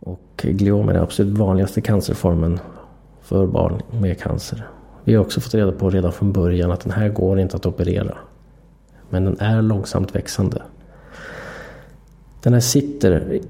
Och 0.00 0.20
gliom 0.36 0.88
är 0.88 0.92
den 0.92 1.02
absolut 1.02 1.38
vanligaste 1.38 1.80
cancerformen 1.80 2.60
för 3.22 3.46
barn 3.46 3.82
med 4.00 4.20
cancer. 4.20 4.68
Vi 5.04 5.14
har 5.14 5.24
också 5.24 5.40
fått 5.40 5.54
reda 5.54 5.72
på 5.72 5.90
redan 5.90 6.12
från 6.12 6.32
början 6.32 6.70
att 6.70 6.80
den 6.80 6.92
här 6.92 7.08
går 7.08 7.40
inte 7.40 7.56
att 7.56 7.66
operera. 7.66 8.18
Men 9.10 9.24
den 9.24 9.40
är 9.40 9.62
långsamt 9.62 10.14
växande. 10.14 10.62
Den 12.42 12.52
här 12.52 12.60
sitter 12.60 13.40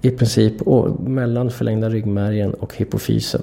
i 0.00 0.10
princip 0.10 0.54
mellan 0.98 1.50
förlängda 1.50 1.88
ryggmärgen 1.88 2.54
och 2.54 2.76
hypofysen. 2.76 3.42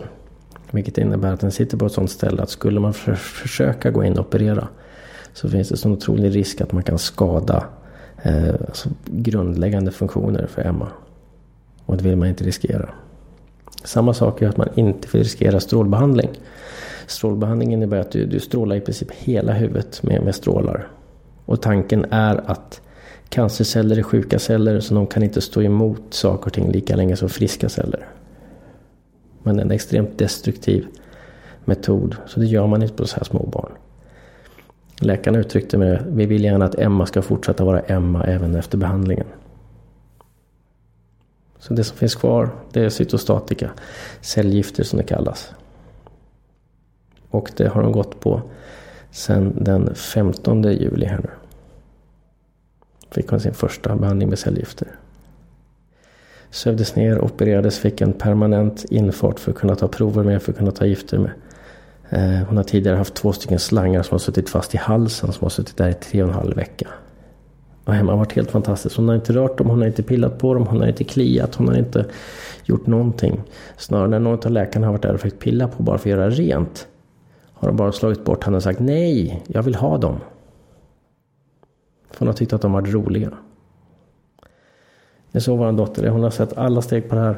Vilket 0.71 0.97
innebär 0.97 1.33
att 1.33 1.39
den 1.39 1.51
sitter 1.51 1.77
på 1.77 1.85
ett 1.85 1.91
sådant 1.91 2.11
ställe 2.11 2.41
att 2.41 2.49
skulle 2.49 2.79
man 2.79 2.93
för 2.93 3.15
försöka 3.15 3.91
gå 3.91 4.03
in 4.03 4.17
och 4.17 4.25
operera 4.25 4.67
så 5.33 5.49
finns 5.49 5.69
det 5.69 5.77
sån 5.77 5.91
otrolig 5.91 6.35
risk 6.35 6.61
att 6.61 6.71
man 6.71 6.83
kan 6.83 6.97
skada 6.97 7.65
eh, 8.23 8.53
alltså 8.67 8.89
grundläggande 9.05 9.91
funktioner 9.91 10.47
för 10.47 10.61
Emma. 10.61 10.87
Och 11.85 11.97
det 11.97 12.03
vill 12.03 12.15
man 12.15 12.27
inte 12.27 12.43
riskera. 12.43 12.89
Samma 13.83 14.13
sak 14.13 14.41
är 14.41 14.47
att 14.47 14.57
man 14.57 14.69
inte 14.75 15.07
vill 15.11 15.23
riskera 15.23 15.59
strålbehandling. 15.59 16.29
Strålbehandling 17.07 17.73
innebär 17.73 17.97
att 17.97 18.11
du, 18.11 18.25
du 18.25 18.39
strålar 18.39 18.75
i 18.75 18.81
princip 18.81 19.11
hela 19.11 19.53
huvudet 19.53 20.03
med, 20.03 20.23
med 20.23 20.35
strålar. 20.35 20.87
Och 21.47 21.61
tanken 21.61 22.05
är 22.11 22.51
att 22.51 22.81
cancerceller 23.29 23.97
är 23.97 24.03
sjuka 24.03 24.39
celler 24.39 24.79
så 24.79 24.93
de 24.93 25.07
kan 25.07 25.23
inte 25.23 25.41
stå 25.41 25.61
emot 25.61 26.01
saker 26.09 26.45
och 26.45 26.53
ting 26.53 26.71
lika 26.71 26.95
länge 26.95 27.15
som 27.15 27.29
friska 27.29 27.69
celler. 27.69 28.07
Men 29.43 29.55
det 29.55 29.61
är 29.61 29.65
en 29.65 29.71
extremt 29.71 30.17
destruktiv 30.17 30.87
metod. 31.65 32.15
Så 32.25 32.39
det 32.39 32.45
gör 32.45 32.67
man 32.67 32.81
inte 32.81 32.93
på 32.93 33.07
så 33.07 33.15
här 33.15 33.23
små 33.23 33.45
barn. 33.45 33.71
Läkarna 34.99 35.37
uttryckte 35.37 35.77
med 35.77 35.87
det. 35.87 36.03
vi 36.07 36.25
vill 36.25 36.43
gärna 36.43 36.65
att 36.65 36.79
Emma 36.79 37.05
ska 37.05 37.21
fortsätta 37.21 37.65
vara 37.65 37.79
Emma 37.79 38.23
även 38.23 38.55
efter 38.55 38.77
behandlingen. 38.77 39.27
Så 41.59 41.73
det 41.73 41.83
som 41.83 41.97
finns 41.97 42.15
kvar 42.15 42.49
det 42.71 42.81
är 42.81 42.89
cytostatika, 42.89 43.71
cellgifter 44.21 44.83
som 44.83 44.97
det 44.97 45.03
kallas. 45.03 45.53
Och 47.29 47.51
det 47.57 47.67
har 47.67 47.81
de 47.81 47.91
gått 47.91 48.19
på 48.19 48.41
Sen 49.11 49.63
den 49.63 49.95
15 49.95 50.63
juli 50.63 51.05
här 51.05 51.17
nu. 51.17 51.29
Fick 53.11 53.29
hon 53.29 53.39
sin 53.39 53.53
första 53.53 53.95
behandling 53.95 54.29
med 54.29 54.39
cellgifter. 54.39 54.87
Sövdes 56.49 56.95
ner, 56.95 57.19
opererades, 57.19 57.79
fick 57.79 58.01
en 58.01 58.13
permanent 58.13 58.85
infart 58.89 59.39
för 59.39 59.51
att 59.51 59.57
kunna 59.57 59.75
ta 59.75 59.87
prover 59.87 60.23
med, 60.23 60.41
för 60.41 60.51
att 60.51 60.57
kunna 60.57 60.71
ta 60.71 60.85
gifter 60.85 61.17
med. 61.17 61.31
Eh, 62.09 62.47
hon 62.47 62.57
har 62.57 62.63
tidigare 62.63 62.97
haft 62.97 63.13
två 63.13 63.33
stycken 63.33 63.59
slangar 63.59 64.03
som 64.03 64.13
har 64.13 64.19
suttit 64.19 64.49
fast 64.49 64.75
i 64.75 64.77
halsen 64.77 65.31
som 65.31 65.45
har 65.45 65.49
suttit 65.49 65.77
där 65.77 65.89
i 65.89 65.93
tre 65.93 66.23
och 66.23 66.29
en 66.29 66.35
halv 66.35 66.55
vecka. 66.55 66.87
Och 67.83 67.93
hemma 67.93 68.11
har 68.11 68.17
varit 68.17 68.33
helt 68.33 68.51
fantastiskt. 68.51 68.95
Hon 68.95 69.07
har 69.07 69.15
inte 69.15 69.33
rört 69.33 69.57
dem, 69.57 69.69
hon 69.69 69.79
har 69.79 69.87
inte 69.87 70.03
pillat 70.03 70.39
på 70.39 70.53
dem, 70.53 70.67
hon 70.67 70.79
har 70.79 70.87
inte 70.87 71.03
kliat, 71.03 71.55
hon 71.55 71.67
har 71.67 71.77
inte 71.77 72.05
gjort 72.65 72.87
någonting. 72.87 73.41
Snarare 73.77 74.07
när 74.07 74.19
någon 74.19 74.45
av 74.45 74.51
läkarna 74.51 74.87
har 74.87 74.93
varit 74.93 75.01
där 75.01 75.13
och 75.13 75.19
försökt 75.19 75.39
pilla 75.39 75.67
på 75.67 75.83
bara 75.83 75.97
för 75.97 76.09
att 76.09 76.17
göra 76.17 76.29
rent. 76.29 76.87
Har 77.59 77.67
de 77.67 77.77
bara 77.77 77.91
slagit 77.91 78.25
bort 78.25 78.43
henne 78.43 78.57
och 78.57 78.63
sagt 78.63 78.79
nej, 78.79 79.43
jag 79.47 79.63
vill 79.63 79.75
ha 79.75 79.97
dem. 79.97 80.19
För 82.11 82.19
hon 82.19 82.27
har 82.27 82.33
tyckt 82.33 82.53
att 82.53 82.61
de 82.61 82.71
varit 82.71 82.93
roliga. 82.93 83.31
Det 85.31 85.37
är 85.37 85.41
så 85.41 85.55
vår 85.55 85.71
dotter 85.71 86.03
är. 86.03 86.09
Hon 86.09 86.23
har 86.23 86.29
sett 86.29 86.57
alla 86.57 86.81
steg 86.81 87.09
på 87.09 87.15
det 87.15 87.21
här 87.21 87.37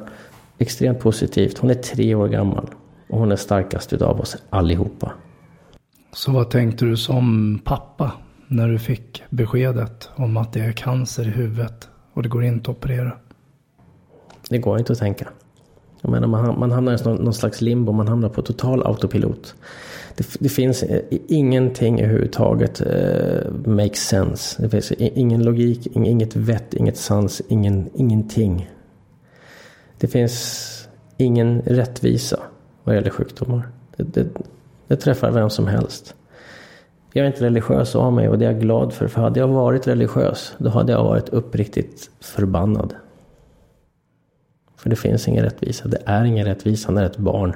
extremt 0.57 0.99
positivt. 0.99 1.57
Hon 1.57 1.69
är 1.69 1.73
tre 1.73 2.15
år 2.15 2.27
gammal. 2.27 2.69
Och 3.09 3.19
hon 3.19 3.31
är 3.31 3.35
starkast 3.35 3.93
utav 3.93 4.19
oss 4.19 4.37
allihopa. 4.49 5.11
Så 6.11 6.31
vad 6.31 6.49
tänkte 6.49 6.85
du 6.85 6.97
som 6.97 7.59
pappa 7.63 8.11
när 8.47 8.67
du 8.67 8.79
fick 8.79 9.23
beskedet 9.29 10.09
om 10.15 10.37
att 10.37 10.53
det 10.53 10.59
är 10.59 10.71
cancer 10.71 11.27
i 11.27 11.31
huvudet 11.31 11.89
och 12.13 12.23
det 12.23 12.29
går 12.29 12.43
inte 12.43 12.71
att 12.71 12.77
operera? 12.77 13.11
Det 14.49 14.57
går 14.57 14.79
inte 14.79 14.93
att 14.93 14.99
tänka. 14.99 15.27
Jag 16.01 16.11
menar, 16.11 16.27
man, 16.27 16.71
hamnar 16.71 16.93
i 16.93 17.03
någon, 17.05 17.23
någon 17.23 17.33
slags 17.33 17.61
limbo, 17.61 17.91
man 17.91 18.07
hamnar 18.07 18.29
på 18.29 18.41
total 18.41 18.83
autopilot. 18.83 19.55
Det, 20.19 20.37
det 20.39 20.49
finns 20.49 20.83
eh, 20.83 21.01
ingenting 21.27 22.01
överhuvudtaget 22.01 22.81
eh, 22.81 23.51
makes 23.65 24.07
sense. 24.07 24.61
Det 24.61 24.69
finns 24.69 24.91
ingen 24.91 25.43
logik, 25.43 25.87
inget 25.95 26.35
vett, 26.35 26.73
inget 26.73 26.97
sans, 26.97 27.41
ingen, 27.47 27.89
ingenting. 27.93 28.69
Det 29.97 30.07
finns 30.07 30.87
ingen 31.17 31.61
rättvisa 31.61 32.39
vad 32.83 32.95
gäller 32.95 33.09
sjukdomar. 33.09 33.67
Det, 33.95 34.03
det, 34.03 34.27
det 34.87 34.95
träffar 34.95 35.31
vem 35.31 35.49
som 35.49 35.67
helst. 35.67 36.15
Jag 37.13 37.23
är 37.23 37.27
inte 37.27 37.45
religiös 37.45 37.95
av 37.95 38.13
mig 38.13 38.29
och 38.29 38.39
det 38.39 38.45
är 38.45 38.51
jag 38.51 38.61
glad 38.61 38.93
för. 38.93 39.07
För 39.07 39.21
hade 39.21 39.39
jag 39.39 39.47
varit 39.47 39.87
religiös 39.87 40.53
då 40.57 40.69
hade 40.69 40.91
jag 40.91 41.03
varit 41.03 41.29
uppriktigt 41.29 42.09
förbannad. 42.19 42.95
För 44.75 44.89
det 44.89 44.95
finns 44.95 45.27
ingen 45.27 45.43
rättvisa. 45.43 45.87
Det 45.87 46.01
är 46.05 46.23
ingen 46.23 46.45
rättvisa 46.45 46.91
när 46.91 47.05
ett 47.05 47.17
barn 47.17 47.55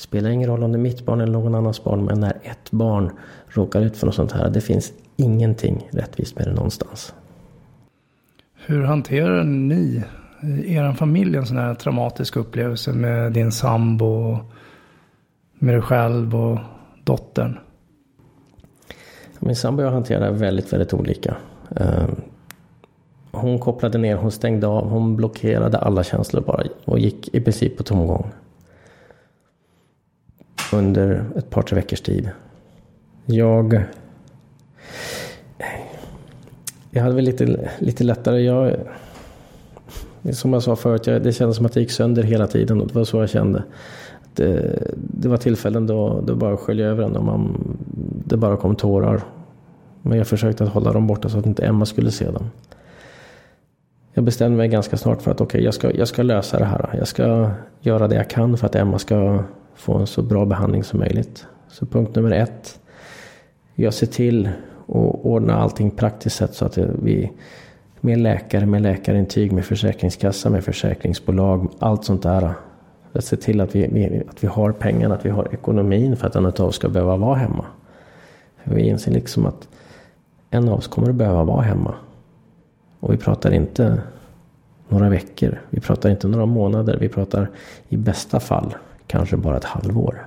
spelar 0.00 0.30
ingen 0.30 0.50
roll 0.50 0.62
om 0.62 0.72
det 0.72 0.78
är 0.78 0.80
mitt 0.80 1.04
barn 1.04 1.20
eller 1.20 1.32
någon 1.32 1.54
annans 1.54 1.84
barn. 1.84 2.04
Men 2.04 2.20
när 2.20 2.30
ett 2.42 2.70
barn 2.70 3.10
råkar 3.48 3.80
ut 3.80 3.96
för 3.96 4.06
något 4.06 4.14
sånt 4.14 4.32
här. 4.32 4.50
Det 4.50 4.60
finns 4.60 4.92
ingenting 5.16 5.88
rättvist 5.92 6.38
med 6.38 6.46
det 6.46 6.52
någonstans. 6.52 7.14
Hur 8.66 8.82
hanterar 8.82 9.44
ni 9.44 10.04
i 10.42 10.74
er 10.74 10.92
familj 10.92 11.36
en 11.36 11.46
sån 11.46 11.56
här 11.56 11.74
traumatisk 11.74 12.36
upplevelse 12.36 12.92
med 12.92 13.32
din 13.32 13.52
sambo, 13.52 14.38
med 15.58 15.74
dig 15.74 15.82
själv 15.82 16.36
och 16.36 16.58
dottern? 17.04 17.58
Min 19.38 19.56
sambo 19.56 19.82
och 19.82 19.86
jag 19.86 19.92
hanterar 19.92 20.32
det 20.32 20.38
väldigt, 20.38 20.72
väldigt 20.72 20.94
olika. 20.94 21.36
Ehm, 21.76 22.16
hon 23.30 23.58
kopplade 23.58 23.98
ner, 23.98 24.16
hon 24.16 24.30
stängde 24.30 24.66
av, 24.66 24.88
hon 24.90 25.16
blockerade 25.16 25.78
alla 25.78 26.04
känslor 26.04 26.42
bara 26.42 26.62
och 26.84 26.98
gick 26.98 27.34
i 27.34 27.40
princip 27.40 27.76
på 27.76 27.82
tomgång. 27.82 28.30
Under 30.72 31.24
ett 31.36 31.50
par, 31.50 31.62
tre 31.62 31.76
veckors 31.76 32.00
tid. 32.00 32.30
Jag... 33.26 33.84
Jag 36.90 37.02
hade 37.02 37.14
väl 37.14 37.24
lite, 37.24 37.70
lite 37.78 38.04
lättare. 38.04 38.40
Jag, 38.40 38.76
som 40.32 40.52
jag 40.52 40.62
sa 40.62 40.76
förut, 40.76 41.06
jag, 41.06 41.22
det 41.22 41.32
kändes 41.32 41.56
som 41.56 41.66
att 41.66 41.72
det 41.72 41.80
gick 41.80 41.90
sönder 41.90 42.22
hela 42.22 42.46
tiden 42.46 42.80
och 42.80 42.86
det 42.86 42.94
var 42.94 43.04
så 43.04 43.20
jag 43.20 43.30
kände. 43.30 43.62
Det, 44.34 44.82
det 44.94 45.28
var 45.28 45.36
tillfällen 45.36 45.86
då 45.86 46.20
det 46.20 46.34
bara 46.34 46.56
sköljde 46.56 46.84
över 46.84 47.04
en 47.04 47.16
och 47.16 47.24
man, 47.24 47.76
det 48.24 48.36
bara 48.36 48.56
kom 48.56 48.76
tårar. 48.76 49.22
Men 50.02 50.18
jag 50.18 50.26
försökte 50.26 50.64
att 50.64 50.70
hålla 50.70 50.92
dem 50.92 51.06
borta 51.06 51.28
så 51.28 51.38
att 51.38 51.46
inte 51.46 51.64
Emma 51.64 51.86
skulle 51.86 52.10
se 52.10 52.30
dem. 52.30 52.50
Jag 54.12 54.24
bestämde 54.24 54.56
mig 54.56 54.68
ganska 54.68 54.96
snart 54.96 55.22
för 55.22 55.30
att 55.30 55.40
okej, 55.40 55.58
okay, 55.58 55.64
jag, 55.64 55.74
ska, 55.74 55.90
jag 55.94 56.08
ska 56.08 56.22
lösa 56.22 56.58
det 56.58 56.64
här. 56.64 56.94
Jag 56.98 57.08
ska, 57.08 57.50
göra 57.80 58.08
det 58.08 58.14
jag 58.14 58.30
kan 58.30 58.56
för 58.56 58.66
att 58.66 58.74
Emma 58.74 58.98
ska 58.98 59.44
få 59.74 59.94
en 59.94 60.06
så 60.06 60.22
bra 60.22 60.44
behandling 60.44 60.84
som 60.84 60.98
möjligt. 60.98 61.46
Så 61.68 61.86
punkt 61.86 62.16
nummer 62.16 62.30
ett. 62.30 62.80
Jag 63.74 63.94
ser 63.94 64.06
till 64.06 64.46
att 64.46 65.24
ordna 65.24 65.54
allting 65.54 65.90
praktiskt 65.90 66.36
sett 66.36 66.54
så 66.54 66.64
att 66.64 66.78
vi 66.78 67.30
med 68.00 68.18
läkare, 68.18 68.66
med 68.66 68.82
läkarintyg, 68.82 69.52
med 69.52 69.64
försäkringskassa, 69.64 70.50
med 70.50 70.64
försäkringsbolag, 70.64 71.68
allt 71.78 72.04
sånt 72.04 72.22
där. 72.22 72.52
Jag 73.12 73.22
ser 73.22 73.36
till 73.36 73.60
att 73.60 73.74
vi, 73.74 74.22
att 74.28 74.44
vi 74.44 74.48
har 74.48 74.72
pengarna, 74.72 75.14
att 75.14 75.24
vi 75.26 75.30
har 75.30 75.54
ekonomin 75.54 76.16
för 76.16 76.26
att 76.26 76.36
en 76.36 76.46
av 76.46 76.60
oss 76.60 76.76
ska 76.76 76.88
behöva 76.88 77.16
vara 77.16 77.34
hemma. 77.34 77.64
För 78.64 78.74
vi 78.74 78.82
inser 78.82 79.12
liksom 79.12 79.46
att 79.46 79.68
en 80.50 80.68
av 80.68 80.78
oss 80.78 80.88
kommer 80.88 81.08
att 81.08 81.14
behöva 81.14 81.44
vara 81.44 81.62
hemma. 81.62 81.94
Och 83.00 83.12
vi 83.12 83.16
pratar 83.16 83.50
inte 83.50 84.02
några 84.88 85.08
veckor. 85.08 85.60
Vi 85.70 85.80
pratar 85.80 86.10
inte 86.10 86.28
några 86.28 86.46
månader. 86.46 86.98
Vi 87.00 87.08
pratar 87.08 87.50
i 87.88 87.96
bästa 87.96 88.40
fall 88.40 88.74
kanske 89.10 89.36
bara 89.36 89.56
ett 89.56 89.64
halvår. 89.64 90.26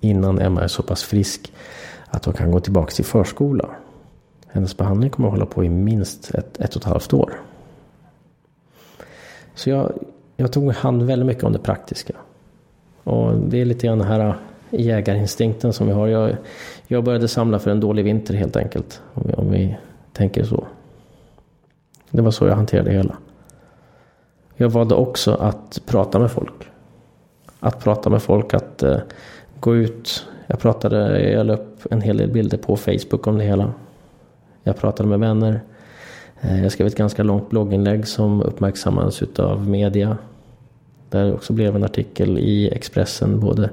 Innan 0.00 0.38
Emma 0.38 0.62
är 0.62 0.68
så 0.68 0.82
pass 0.82 1.02
frisk 1.02 1.52
att 2.06 2.24
hon 2.24 2.34
kan 2.34 2.50
gå 2.50 2.60
tillbaka 2.60 2.90
till 2.90 3.04
förskola. 3.04 3.68
Hennes 4.46 4.76
behandling 4.76 5.10
kommer 5.10 5.28
att 5.28 5.34
hålla 5.34 5.46
på 5.46 5.64
i 5.64 5.68
minst 5.68 6.34
ett, 6.34 6.60
ett 6.60 6.76
och 6.76 6.82
ett 6.82 6.88
halvt 6.88 7.12
år. 7.12 7.32
Så 9.54 9.70
jag, 9.70 9.92
jag 10.36 10.52
tog 10.52 10.72
hand 10.72 11.02
väldigt 11.02 11.26
mycket 11.26 11.44
om 11.44 11.52
det 11.52 11.58
praktiska. 11.58 12.14
Och 13.04 13.34
det 13.34 13.60
är 13.60 13.64
lite 13.64 13.86
grann 13.86 13.98
den 13.98 14.08
här 14.08 14.36
jägarinstinkten 14.70 15.72
som 15.72 15.86
vi 15.86 15.92
har. 15.92 16.06
Jag, 16.06 16.36
jag 16.86 17.04
började 17.04 17.28
samla 17.28 17.58
för 17.58 17.70
en 17.70 17.80
dålig 17.80 18.04
vinter 18.04 18.34
helt 18.34 18.56
enkelt. 18.56 19.02
Om 19.14 19.22
vi, 19.26 19.34
om 19.34 19.50
vi 19.50 19.76
tänker 20.12 20.44
så. 20.44 20.64
Det 22.10 22.22
var 22.22 22.30
så 22.30 22.46
jag 22.46 22.56
hanterade 22.56 22.90
det 22.90 22.96
hela. 22.96 23.16
Jag 24.56 24.68
valde 24.68 24.94
också 24.94 25.34
att 25.34 25.82
prata 25.86 26.18
med 26.18 26.30
folk. 26.30 26.70
Att 27.64 27.80
prata 27.80 28.10
med 28.10 28.22
folk, 28.22 28.54
att 28.54 28.82
eh, 28.82 28.96
gå 29.60 29.76
ut. 29.76 30.26
Jag 30.46 30.58
pratade, 30.58 31.30
jag 31.30 31.46
la 31.46 31.52
upp 31.52 31.86
en 31.90 32.00
hel 32.00 32.16
del 32.16 32.30
bilder 32.30 32.58
på 32.58 32.76
Facebook 32.76 33.26
om 33.26 33.38
det 33.38 33.44
hela. 33.44 33.72
Jag 34.62 34.76
pratade 34.76 35.08
med 35.08 35.20
vänner. 35.20 35.60
Eh, 36.40 36.62
jag 36.62 36.72
skrev 36.72 36.86
ett 36.86 36.96
ganska 36.96 37.22
långt 37.22 37.50
blogginlägg 37.50 38.06
som 38.06 38.42
uppmärksammades 38.42 39.22
utav 39.22 39.68
media. 39.68 40.18
Där 41.10 41.24
det 41.24 41.32
också 41.32 41.52
blev 41.52 41.76
en 41.76 41.84
artikel 41.84 42.38
i 42.38 42.68
Expressen 42.68 43.40
både 43.40 43.70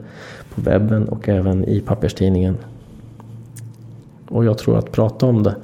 på 0.56 0.62
webben 0.62 1.10
och 1.10 1.30
även 1.30 1.66
i 1.66 1.82
papperstidningen. 1.82 2.58
Och 4.30 4.46
jag 4.46 4.58
tror 4.58 4.78
att 4.78 4.92
prata 4.92 5.26
om 5.26 5.44
det 5.44 5.56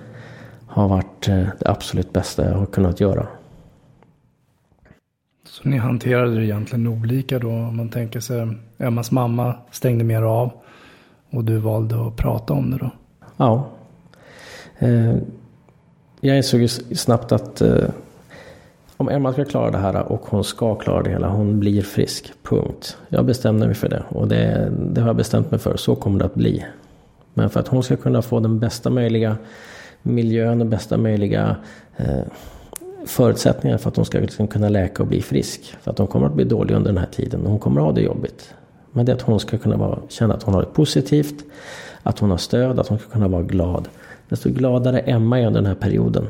har 0.67 0.87
varit 0.87 1.27
eh, 1.27 1.47
det 1.59 1.69
absolut 1.69 2.13
bästa 2.13 2.45
jag 2.45 2.57
har 2.57 2.65
kunnat 2.65 2.99
göra. 2.99 3.27
Så 5.61 5.69
ni 5.69 5.77
hanterade 5.77 6.35
det 6.35 6.45
egentligen 6.45 6.87
olika 6.87 7.39
då? 7.39 7.49
Om 7.49 7.77
man 7.77 7.89
tänker 7.89 8.19
sig 8.19 8.47
Emmas 8.77 9.11
mamma 9.11 9.55
stängde 9.71 10.03
mer 10.03 10.21
av 10.21 10.51
och 11.29 11.43
du 11.43 11.57
valde 11.57 12.07
att 12.07 12.15
prata 12.15 12.53
om 12.53 12.71
det 12.71 12.77
då? 12.77 12.91
Ja. 13.37 13.67
Eh, 14.79 15.15
jag 16.21 16.37
insåg 16.37 16.61
ju 16.61 16.67
snabbt 16.67 17.31
att 17.31 17.61
eh, 17.61 17.89
om 18.97 19.09
Emma 19.09 19.33
ska 19.33 19.45
klara 19.45 19.71
det 19.71 19.77
här 19.77 20.11
och 20.11 20.21
hon 20.25 20.43
ska 20.43 20.75
klara 20.75 21.03
det 21.03 21.09
hela, 21.09 21.29
hon 21.29 21.59
blir 21.59 21.81
frisk. 21.81 22.33
Punkt. 22.43 22.97
Jag 23.09 23.25
bestämde 23.25 23.65
mig 23.65 23.75
för 23.75 23.89
det 23.89 24.03
och 24.09 24.27
det, 24.27 24.71
det 24.79 25.01
har 25.01 25.07
jag 25.07 25.15
bestämt 25.15 25.51
mig 25.51 25.59
för. 25.59 25.77
Så 25.77 25.95
kommer 25.95 26.19
det 26.19 26.25
att 26.25 26.35
bli. 26.35 26.65
Men 27.33 27.49
för 27.49 27.59
att 27.59 27.67
hon 27.67 27.83
ska 27.83 27.95
kunna 27.95 28.21
få 28.21 28.39
den 28.39 28.59
bästa 28.59 28.89
möjliga 28.89 29.37
miljön, 30.01 30.59
den 30.59 30.69
bästa 30.69 30.97
möjliga 30.97 31.55
eh, 31.97 32.21
förutsättningar 33.07 33.77
för 33.77 33.89
att 33.89 33.95
hon 33.95 34.05
ska 34.05 34.19
liksom 34.19 34.47
kunna 34.47 34.69
läka 34.69 35.03
och 35.03 35.09
bli 35.09 35.21
frisk. 35.21 35.75
För 35.81 35.91
att 35.91 35.97
hon 35.97 36.07
kommer 36.07 36.27
att 36.27 36.33
bli 36.33 36.45
dålig 36.45 36.75
under 36.75 36.91
den 36.91 36.97
här 36.97 37.09
tiden 37.11 37.41
och 37.41 37.49
hon 37.49 37.59
kommer 37.59 37.81
att 37.81 37.85
ha 37.85 37.93
det 37.93 38.01
jobbigt. 38.01 38.53
Men 38.91 39.05
det 39.05 39.11
är 39.11 39.15
att 39.15 39.21
hon 39.21 39.39
ska 39.39 39.57
kunna 39.57 39.77
vara, 39.77 39.99
känna 40.07 40.33
att 40.33 40.43
hon 40.43 40.53
har 40.53 40.61
det 40.61 40.67
positivt, 40.67 41.43
att 42.03 42.19
hon 42.19 42.29
har 42.29 42.37
stöd, 42.37 42.79
att 42.79 42.87
hon 42.87 42.99
ska 42.99 43.09
kunna 43.09 43.27
vara 43.27 43.43
glad. 43.43 43.87
Desto 44.29 44.49
gladare 44.49 44.99
Emma 44.99 45.39
är 45.39 45.47
under 45.47 45.61
den 45.61 45.67
här 45.67 45.75
perioden, 45.75 46.27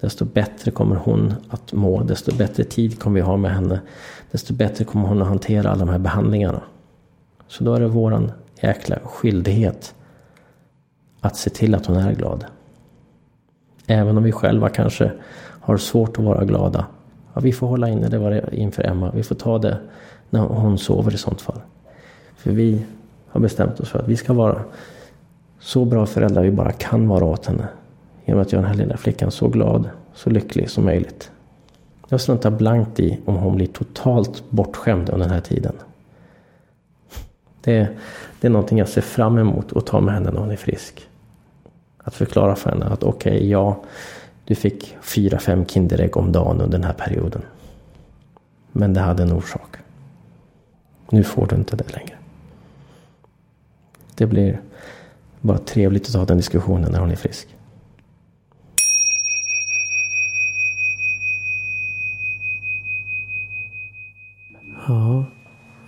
desto 0.00 0.24
bättre 0.24 0.70
kommer 0.70 0.96
hon 0.96 1.34
att 1.48 1.72
må, 1.72 2.02
desto 2.02 2.36
bättre 2.36 2.64
tid 2.64 2.98
kommer 2.98 3.14
vi 3.14 3.20
ha 3.20 3.36
med 3.36 3.54
henne, 3.54 3.80
desto 4.30 4.54
bättre 4.54 4.84
kommer 4.84 5.08
hon 5.08 5.22
att 5.22 5.28
hantera 5.28 5.70
alla 5.70 5.84
de 5.84 5.88
här 5.88 5.98
behandlingarna. 5.98 6.62
Så 7.48 7.64
då 7.64 7.74
är 7.74 7.80
det 7.80 7.88
våran 7.88 8.32
jäkla 8.60 8.98
skyldighet 9.04 9.94
att 11.20 11.36
se 11.36 11.50
till 11.50 11.74
att 11.74 11.86
hon 11.86 11.96
är 11.96 12.12
glad. 12.12 12.44
Även 13.86 14.16
om 14.16 14.22
vi 14.22 14.32
själva 14.32 14.68
kanske 14.68 15.12
har 15.64 15.76
svårt 15.76 16.18
att 16.18 16.24
vara 16.24 16.44
glada. 16.44 16.86
Ja, 17.34 17.40
vi 17.40 17.52
får 17.52 17.66
hålla 17.66 17.88
inne 17.88 18.08
det 18.08 18.18
var 18.18 18.54
inför 18.54 18.82
Emma. 18.82 19.10
Vi 19.14 19.22
får 19.22 19.34
ta 19.34 19.58
det 19.58 19.78
när 20.30 20.40
hon 20.40 20.78
sover 20.78 21.14
i 21.14 21.18
sånt 21.18 21.40
fall. 21.40 21.60
För 22.36 22.50
vi 22.50 22.84
har 23.28 23.40
bestämt 23.40 23.80
oss 23.80 23.88
för 23.88 23.98
att 23.98 24.08
vi 24.08 24.16
ska 24.16 24.32
vara 24.32 24.62
så 25.60 25.84
bra 25.84 26.06
föräldrar 26.06 26.42
vi 26.42 26.50
bara 26.50 26.72
kan 26.72 27.08
vara 27.08 27.24
åt 27.24 27.46
henne. 27.46 27.68
Genom 28.24 28.42
att 28.42 28.52
göra 28.52 28.62
den 28.62 28.70
här 28.70 28.78
lilla 28.78 28.96
flickan 28.96 29.30
så 29.30 29.48
glad, 29.48 29.90
så 30.14 30.30
lycklig 30.30 30.70
som 30.70 30.84
möjligt. 30.84 31.30
Jag 32.08 32.20
struntar 32.20 32.50
blankt 32.50 33.00
i 33.00 33.18
om 33.24 33.36
hon 33.36 33.56
blir 33.56 33.66
totalt 33.66 34.50
bortskämd 34.50 35.10
under 35.10 35.26
den 35.26 35.34
här 35.34 35.40
tiden. 35.40 35.74
Det, 37.60 37.88
det 38.40 38.46
är 38.46 38.50
någonting 38.50 38.78
jag 38.78 38.88
ser 38.88 39.00
fram 39.00 39.38
emot 39.38 39.76
att 39.76 39.86
ta 39.86 40.00
med 40.00 40.14
henne 40.14 40.30
när 40.30 40.40
hon 40.40 40.50
är 40.50 40.56
frisk. 40.56 41.08
Att 41.98 42.14
förklara 42.14 42.56
för 42.56 42.70
henne 42.70 42.86
att 42.86 43.02
okej, 43.02 43.36
okay, 43.36 43.48
ja, 43.48 43.82
du 44.44 44.54
fick 44.54 44.96
fyra, 45.02 45.38
fem 45.38 45.66
Kinderägg 45.66 46.16
om 46.16 46.32
dagen 46.32 46.60
under 46.60 46.78
den 46.78 46.86
här 46.86 46.92
perioden. 46.92 47.42
Men 48.72 48.94
det 48.94 49.00
hade 49.00 49.22
en 49.22 49.32
orsak. 49.32 49.76
Nu 51.10 51.24
får 51.24 51.46
du 51.46 51.56
inte 51.56 51.76
det 51.76 51.92
längre. 51.96 52.14
Det 54.14 54.26
blir 54.26 54.60
bara 55.40 55.58
trevligt 55.58 56.06
att 56.06 56.12
ta 56.12 56.24
den 56.24 56.36
diskussionen 56.36 56.92
när 56.92 57.00
hon 57.00 57.10
är 57.10 57.16
frisk. 57.16 57.56
Ja, 64.88 65.24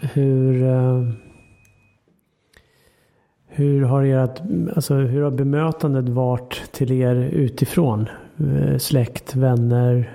hur... 0.01 0.63
Eh, 0.63 1.09
hur 3.49 3.83
har, 3.83 4.05
ert, 4.05 4.41
alltså, 4.77 4.95
hur 4.95 5.23
har 5.23 5.31
bemötandet 5.31 6.09
varit 6.09 6.73
till 6.73 6.93
er 6.93 7.15
utifrån? 7.15 8.09
Eh, 8.39 8.79
släkt, 8.79 9.37
vänner. 9.37 10.13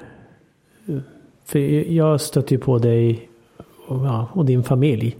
För 1.46 1.60
jag 1.92 2.22
stötte 2.22 2.54
ju 2.54 2.60
på 2.60 2.78
dig 2.78 3.30
och, 3.88 4.06
ja, 4.06 4.28
och 4.34 4.46
din 4.46 4.64
familj. 4.64 5.18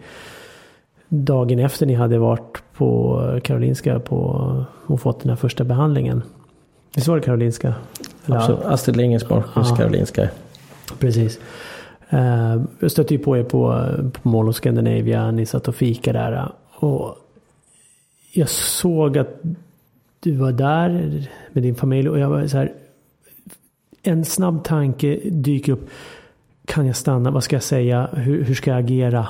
Dagen 1.08 1.60
efter 1.60 1.86
ni 1.86 1.94
hade 1.94 2.18
varit 2.18 2.64
på 2.74 3.22
Karolinska 3.44 4.00
på, 4.00 4.66
och 4.86 5.02
fått 5.02 5.20
den 5.20 5.30
här 5.30 5.36
första 5.36 5.64
behandlingen. 5.64 6.24
Visst 6.96 7.08
var 7.08 7.16
det 7.16 7.22
Karolinska? 7.22 7.74
Absolut. 8.26 8.62
Astrid 8.66 8.98
Lindgrens 8.98 9.28
barnsjukhus. 9.28 9.78
Karolinska. 9.78 10.30
Precis. 11.00 11.40
Eh, 12.10 12.62
jag 12.80 12.92
stötte 12.92 13.14
ju 13.14 13.20
på 13.20 13.38
er 13.38 13.44
på, 13.44 13.86
på 14.12 14.30
Mall 14.30 14.50
of 14.50 14.56
Scandinavia. 14.56 15.32
Ni 15.32 15.46
satt 15.46 15.68
och 15.68 15.76
fika 15.76 16.14
där. 16.14 16.52
Och 16.72 17.16
jag 18.34 18.50
såg 18.50 19.18
att 19.18 19.42
du 20.20 20.32
var 20.32 20.52
där 20.52 20.90
med 21.52 21.64
din 21.64 21.76
familj 21.76 22.10
och 22.10 22.20
jag 22.20 22.30
var 22.30 22.48
så 22.48 22.58
här 22.58 22.72
en 24.04 24.26
snabb 24.26 24.64
tanke 24.64 25.20
dyker 25.24 25.74
upp. 25.74 25.90
Kan 26.66 26.86
jag 26.86 26.96
stanna? 26.96 27.32
Vad 27.32 27.44
ska 27.44 27.56
jag 27.56 27.64
säga? 27.64 28.10
Hur, 28.14 28.44
hur 28.44 28.56
ska 28.56 28.72
jag 28.72 28.80
agera? 28.80 29.28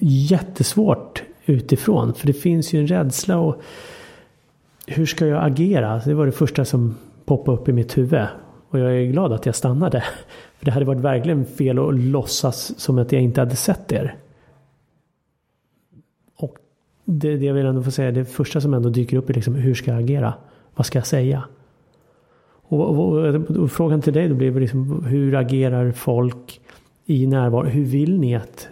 Jättesvårt 0.00 1.22
utifrån. 1.46 2.14
För 2.14 2.26
det 2.26 2.32
finns 2.32 2.72
ju 2.72 2.80
en 2.80 2.86
rädsla. 2.86 3.38
och 3.38 3.62
Hur 4.86 5.06
ska 5.06 5.26
jag 5.26 5.44
agera? 5.44 6.00
Det 6.04 6.14
var 6.14 6.26
det 6.26 6.32
första 6.32 6.64
som 6.64 6.96
poppade 7.24 7.58
upp 7.58 7.68
i 7.68 7.72
mitt 7.72 7.98
huvud. 7.98 8.26
Och 8.68 8.78
jag 8.78 8.96
är 8.96 9.04
glad 9.04 9.32
att 9.32 9.46
jag 9.46 9.54
stannade. 9.54 10.04
För 10.58 10.64
det 10.64 10.70
hade 10.70 10.86
varit 10.86 11.00
verkligen 11.00 11.46
fel 11.46 11.78
att 11.78 11.94
låtsas 11.94 12.80
som 12.80 12.98
att 12.98 13.12
jag 13.12 13.22
inte 13.22 13.40
hade 13.40 13.56
sett 13.56 13.92
er. 13.92 14.16
Och 16.36 16.56
det, 17.04 17.36
det 17.36 17.46
jag 17.46 17.54
vill 17.54 17.66
ändå 17.66 17.82
få 17.82 17.90
säga, 17.90 18.10
det 18.10 18.24
första 18.24 18.60
som 18.60 18.74
ändå 18.74 18.88
dyker 18.88 19.16
upp 19.16 19.30
är 19.30 19.34
liksom 19.34 19.54
hur 19.54 19.74
ska 19.74 19.90
jag 19.90 20.00
agera? 20.00 20.34
Vad 20.74 20.86
ska 20.86 20.98
jag 20.98 21.06
säga? 21.06 21.44
Och, 22.74 22.98
och, 22.98 23.34
och, 23.62 23.70
frågan 23.70 24.02
till 24.02 24.12
dig 24.12 24.28
då 24.28 24.34
blir 24.34 24.60
liksom, 24.60 25.04
hur 25.06 25.34
agerar 25.34 25.92
folk 25.92 26.60
i 27.06 27.26
närvaro? 27.26 27.66
Hur 27.66 27.84
vill 27.84 28.18
ni 28.20 28.36
att 28.36 28.68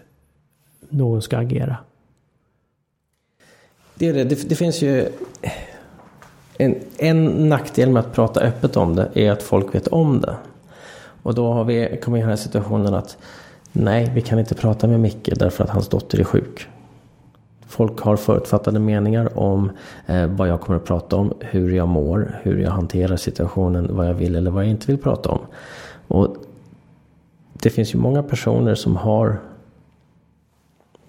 någon 0.88 1.22
ska 1.22 1.38
agera? 1.38 1.76
Det, 3.94 4.08
är 4.08 4.12
det. 4.12 4.24
det, 4.24 4.48
det 4.48 4.54
finns 4.54 4.82
ju 4.82 5.08
en, 6.58 6.74
en 6.98 7.48
nackdel 7.48 7.90
med 7.90 8.00
att 8.00 8.12
prata 8.12 8.40
öppet 8.40 8.76
om 8.76 8.96
det 8.96 9.10
är 9.14 9.32
att 9.32 9.42
folk 9.42 9.74
vet 9.74 9.88
om 9.88 10.20
det. 10.20 10.36
Och 11.22 11.34
då 11.34 11.52
har 11.52 11.64
vi 11.64 11.98
kommit 12.02 12.18
i 12.18 12.20
den 12.20 12.28
här 12.28 12.36
situationen 12.36 12.94
att 12.94 13.16
nej, 13.72 14.12
vi 14.14 14.20
kan 14.20 14.38
inte 14.38 14.54
prata 14.54 14.86
med 14.86 15.00
Micke 15.00 15.30
därför 15.36 15.64
att 15.64 15.70
hans 15.70 15.88
dotter 15.88 16.20
är 16.20 16.24
sjuk. 16.24 16.68
Folk 17.72 18.00
har 18.00 18.16
förutfattade 18.16 18.78
meningar 18.78 19.38
om 19.38 19.70
eh, 20.06 20.26
vad 20.26 20.48
jag 20.48 20.60
kommer 20.60 20.78
att 20.78 20.84
prata 20.84 21.16
om, 21.16 21.32
hur 21.40 21.70
jag 21.70 21.88
mår, 21.88 22.40
hur 22.42 22.58
jag 22.58 22.70
hanterar 22.70 23.16
situationen, 23.16 23.96
vad 23.96 24.08
jag 24.08 24.14
vill 24.14 24.36
eller 24.36 24.50
vad 24.50 24.64
jag 24.64 24.70
inte 24.70 24.86
vill 24.86 24.98
prata 24.98 25.28
om. 25.28 25.40
Och 26.08 26.36
det 27.52 27.70
finns 27.70 27.94
ju 27.94 27.98
många 27.98 28.22
personer 28.22 28.74
som 28.74 28.96
har 28.96 29.40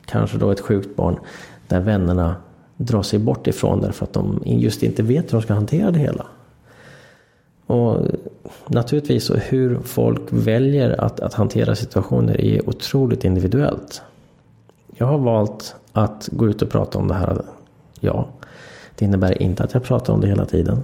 kanske 0.06 0.38
då 0.38 0.52
ett 0.52 0.60
sjukt 0.60 0.96
barn 0.96 1.20
där 1.68 1.80
vännerna 1.80 2.36
drar 2.78 3.02
sig 3.02 3.20
bort 3.20 3.48
ifrån 3.48 3.82
därför 3.82 4.06
att 4.06 4.14
de 4.14 4.42
just 4.46 4.84
inte 4.84 5.04
vet 5.04 5.26
hur 5.26 5.32
de 5.32 5.42
ska 5.42 5.54
hantera 5.54 5.92
det 5.92 6.00
hela. 6.00 6.26
Och 7.66 8.08
naturligtvis 8.68 9.26
så 9.26 9.36
hur 9.36 9.80
folk 9.80 10.22
väljer 10.30 11.02
att, 11.02 11.20
att 11.20 11.34
hantera 11.34 11.76
situationer 11.76 12.42
är 12.42 12.70
otroligt 12.70 13.24
individuellt. 13.24 14.02
Jag 14.96 15.06
har 15.06 15.18
valt 15.18 15.76
att 15.94 16.30
gå 16.32 16.48
ut 16.48 16.62
och 16.62 16.70
prata 16.70 17.00
om 17.00 17.08
det 17.08 17.14
här. 17.14 17.42
Ja, 18.00 18.28
det 18.96 19.06
innebär 19.06 19.42
inte 19.42 19.64
att 19.64 19.74
jag 19.74 19.84
pratar 19.84 20.14
om 20.14 20.22
det 20.22 20.28
hela 20.28 20.46
tiden. 20.46 20.84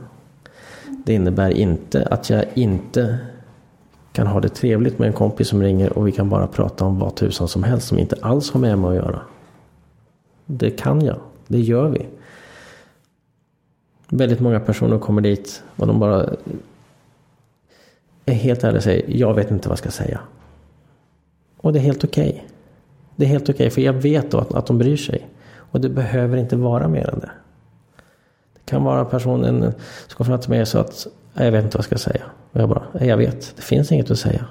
Det 1.06 1.14
innebär 1.14 1.52
inte 1.52 2.08
att 2.12 2.30
jag 2.30 2.46
inte 2.54 3.20
kan 4.12 4.28
ha 4.28 4.40
det 4.40 4.50
trevligt 4.50 5.00
med 5.00 5.08
en 5.08 5.14
kompis 5.14 5.48
som 5.48 5.62
ringer 5.64 5.98
och 5.98 6.08
vi 6.08 6.12
kan 6.12 6.30
bara 6.30 6.48
prata 6.48 6.86
om 6.86 7.00
vad 7.00 7.16
tusan 7.16 7.48
som 7.48 7.64
helst 7.64 7.88
som 7.88 8.00
inte 8.00 8.16
alls 8.22 8.52
har 8.52 8.60
med 8.60 8.80
mig 8.80 8.90
att 8.90 8.96
göra. 8.96 9.22
Det 10.46 10.70
kan 10.70 11.06
jag. 11.06 11.20
Det 11.48 11.60
gör 11.60 11.90
vi. 11.90 12.08
Väldigt 14.10 14.40
många 14.40 14.60
personer 14.60 15.00
kommer 15.00 15.22
dit 15.22 15.64
och 15.76 15.88
de 15.88 16.00
bara 16.00 16.30
är 18.26 18.34
helt 18.34 18.64
ärliga 18.64 18.78
och 18.78 18.84
säger 18.84 19.18
jag 19.18 19.34
vet 19.34 19.52
inte 19.52 19.70
vad 19.70 19.74
jag 19.74 19.80
ska 19.80 19.92
säga. 19.92 20.20
Och 21.58 21.74
det 21.74 21.80
är 21.80 21.84
helt 21.84 22.04
okej. 22.04 22.30
Okay. 22.30 22.42
Det 23.20 23.26
är 23.26 23.30
helt 23.30 23.44
okej 23.44 23.54
okay, 23.54 23.70
för 23.70 23.82
jag 23.82 23.94
vet 23.94 24.32
då 24.32 24.38
att, 24.38 24.54
att 24.54 24.66
de 24.66 24.78
bryr 24.78 24.98
sig. 24.98 25.28
Och 25.56 25.82
det 25.82 25.90
behöver 25.90 26.38
inte 26.38 26.56
vara 26.56 26.88
mer 26.88 27.10
än 27.14 27.20
det. 27.20 27.32
Det 28.54 28.66
kan 28.66 28.84
vara 28.84 29.06
personen 29.06 29.62
som 30.08 30.18
kommer 30.18 30.30
fram 30.30 30.40
till 30.40 30.50
mig 30.50 30.62
och 30.62 30.68
säger 30.68 30.86
att 30.86 31.08
jag 31.34 31.52
vet 31.52 31.64
inte 31.64 31.78
vad 31.78 31.86
jag 31.92 32.00
ska 32.00 32.12
säga. 32.12 32.22
Och 32.52 32.62
jag 32.62 32.70
bara, 32.70 32.84
jag 33.00 33.18
vet, 33.18 33.54
det 33.56 33.62
finns 33.62 33.92
inget 33.92 34.12
att 34.12 34.20
säga. 34.20 34.46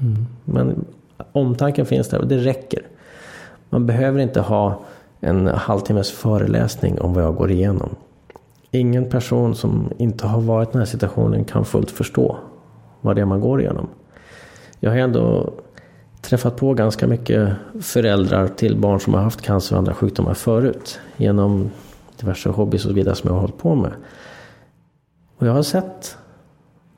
Mm. 0.00 0.26
Men 0.44 0.84
omtanken 1.32 1.86
finns 1.86 2.08
där 2.08 2.18
och 2.18 2.28
det 2.28 2.38
räcker. 2.38 2.82
Man 3.68 3.86
behöver 3.86 4.20
inte 4.20 4.40
ha 4.40 4.80
en 5.20 5.46
halvtimmes 5.46 6.10
föreläsning 6.10 7.00
om 7.00 7.14
vad 7.14 7.24
jag 7.24 7.36
går 7.36 7.50
igenom. 7.50 7.96
Ingen 8.70 9.10
person 9.10 9.54
som 9.54 9.92
inte 9.98 10.26
har 10.26 10.40
varit 10.40 10.68
i 10.68 10.72
den 10.72 10.80
här 10.80 10.86
situationen 10.86 11.44
kan 11.44 11.64
fullt 11.64 11.90
förstå 11.90 12.36
vad 13.00 13.16
det 13.16 13.22
är 13.22 13.26
man 13.26 13.40
går 13.40 13.60
igenom. 13.60 13.88
Jag 14.80 14.90
har 14.90 14.98
ändå 14.98 15.52
träffat 16.20 16.56
på 16.56 16.74
ganska 16.74 17.06
mycket 17.06 17.52
föräldrar 17.80 18.48
till 18.48 18.76
barn 18.76 19.00
som 19.00 19.14
har 19.14 19.20
haft 19.20 19.42
cancer 19.42 19.74
och 19.74 19.78
andra 19.78 19.94
sjukdomar 19.94 20.34
förut. 20.34 21.00
Genom 21.16 21.70
diverse 22.20 22.48
hobbys 22.48 22.84
och 22.84 22.88
så 22.88 22.94
vidare 22.94 23.14
som 23.14 23.28
jag 23.28 23.34
har 23.34 23.40
hållit 23.40 23.58
på 23.58 23.74
med. 23.74 23.92
Och 25.36 25.46
jag 25.46 25.52
har 25.52 25.62
sett 25.62 26.16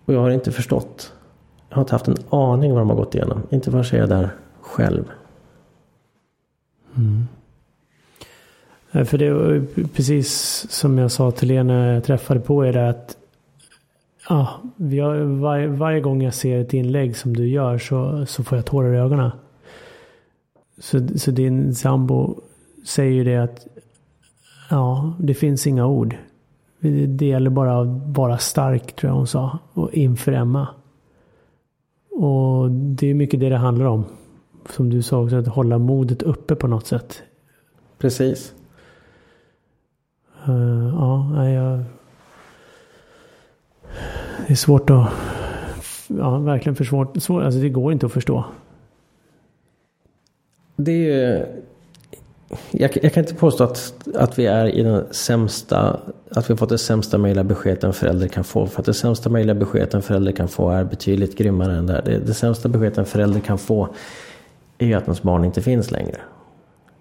och 0.05 0.15
jag 0.15 0.21
har 0.21 0.31
inte 0.31 0.53
förstått. 0.53 1.13
Jag 1.69 1.77
har 1.77 1.83
inte 1.83 1.95
haft 1.95 2.09
en 2.09 2.17
aning 2.31 2.73
vad 2.73 2.81
de 2.81 2.91
har 2.91 2.97
gått 2.97 3.15
igenom. 3.15 3.43
Inte 3.51 3.71
förrän 3.71 3.85
jag 3.91 4.01
är 4.01 4.07
där 4.07 4.31
själv. 4.61 5.05
Mm. 6.97 7.29
För 9.07 9.19
det 9.19 9.33
var 9.33 9.87
precis 9.87 10.31
som 10.71 10.99
jag 10.99 11.11
sa 11.11 11.31
till 11.31 11.51
er 11.51 11.63
när 11.63 11.95
jag 11.95 12.05
träffade 12.05 12.41
på 12.41 12.67
er 12.67 12.77
att 12.77 13.17
ja, 14.29 14.61
var, 14.77 15.67
varje 15.67 16.01
gång 16.01 16.23
jag 16.23 16.35
ser 16.35 16.59
ett 16.59 16.75
inlägg 16.75 17.17
som 17.17 17.37
du 17.37 17.49
gör 17.49 17.79
så, 17.79 18.27
så 18.27 18.45
får 18.45 18.59
jag 18.59 18.65
tårar 18.67 18.95
i 18.95 18.99
ögonen. 18.99 19.31
Så, 20.79 21.09
så 21.19 21.31
din 21.31 21.75
sambo 21.75 22.41
säger 22.87 23.13
ju 23.13 23.25
det 23.25 23.37
att 23.37 23.67
ja, 24.71 25.15
det 25.19 25.35
finns 25.35 25.67
inga 25.67 25.87
ord. 25.87 26.17
Det 27.09 27.27
gäller 27.27 27.51
bara 27.51 27.81
att 27.81 28.17
vara 28.17 28.39
stark, 28.39 28.97
tror 28.97 29.11
jag 29.11 29.17
hon 29.17 29.27
sa. 29.27 29.59
Och 29.73 29.93
inför 29.93 30.33
Emma. 30.33 30.69
Och 32.11 32.71
det 32.71 33.11
är 33.11 33.15
mycket 33.15 33.41
det 33.41 33.49
det 33.49 33.57
handlar 33.57 33.87
om. 33.87 34.05
Som 34.71 34.91
du 34.91 35.03
sa 35.03 35.23
också, 35.23 35.37
att 35.37 35.47
hålla 35.47 35.79
modet 35.79 36.23
uppe 36.23 36.55
på 36.55 36.67
något 36.67 36.87
sätt. 36.87 37.23
Precis. 37.99 38.55
Uh, 40.49 40.89
ja, 40.95 41.49
jag... 41.49 41.85
Det 44.53 44.55
är 44.55 44.59
svårt 44.59 44.91
att... 44.91 45.09
Ja, 46.09 46.39
verkligen 46.39 46.77
för 46.77 46.85
svårt. 46.85 47.23
svårt. 47.23 47.43
Alltså 47.43 47.61
det 47.61 47.69
går 47.69 47.93
inte 47.93 48.07
att 48.07 48.13
förstå. 48.13 48.45
Det 50.77 50.93
är 50.93 50.97
ju 50.97 51.47
jag, 52.71 52.91
jag, 53.03 53.13
kan 53.13 53.23
inte 53.23 53.35
påstå 53.35 53.65
att, 53.65 54.09
att 54.15 54.39
vi 54.39 54.47
är 54.47 54.67
i 54.67 54.83
den 54.83 55.05
sämsta, 55.11 56.01
att 56.31 56.51
vi 56.51 56.53
har 56.53 56.57
fått 56.57 56.69
det 56.69 56.79
sämsta 56.79 57.19
möjliga 57.19 57.45
beskedet 57.45 57.85
en 57.85 57.93
förälder 57.93 58.29
kan 58.29 58.45
få. 58.45 58.67
För 58.67 58.81
att 58.81 58.87
det 58.87 58.95
sämsta 58.95 59.31
möjliga 59.31 59.55
beskedet 59.55 59.95
en 59.95 60.03
förälder 60.03 60.33
kan 60.33 60.49
få 60.49 60.71
är 60.71 60.85
betydligt 60.85 61.39
grymmare 61.39 61.77
än 61.77 61.87
det 61.87 61.93
här. 61.93 62.03
Det, 62.03 62.19
det 62.19 62.35
sämsta 62.35 62.69
beskedet 62.69 62.99
en 62.99 63.07
förälder 63.07 63.41
kan 63.41 63.59
få 63.59 63.89
är 64.79 64.97
att 64.97 65.05
ens 65.05 65.23
barn 65.23 65.45
inte 65.45 65.63
finns 65.63 65.91
längre. 65.91 66.19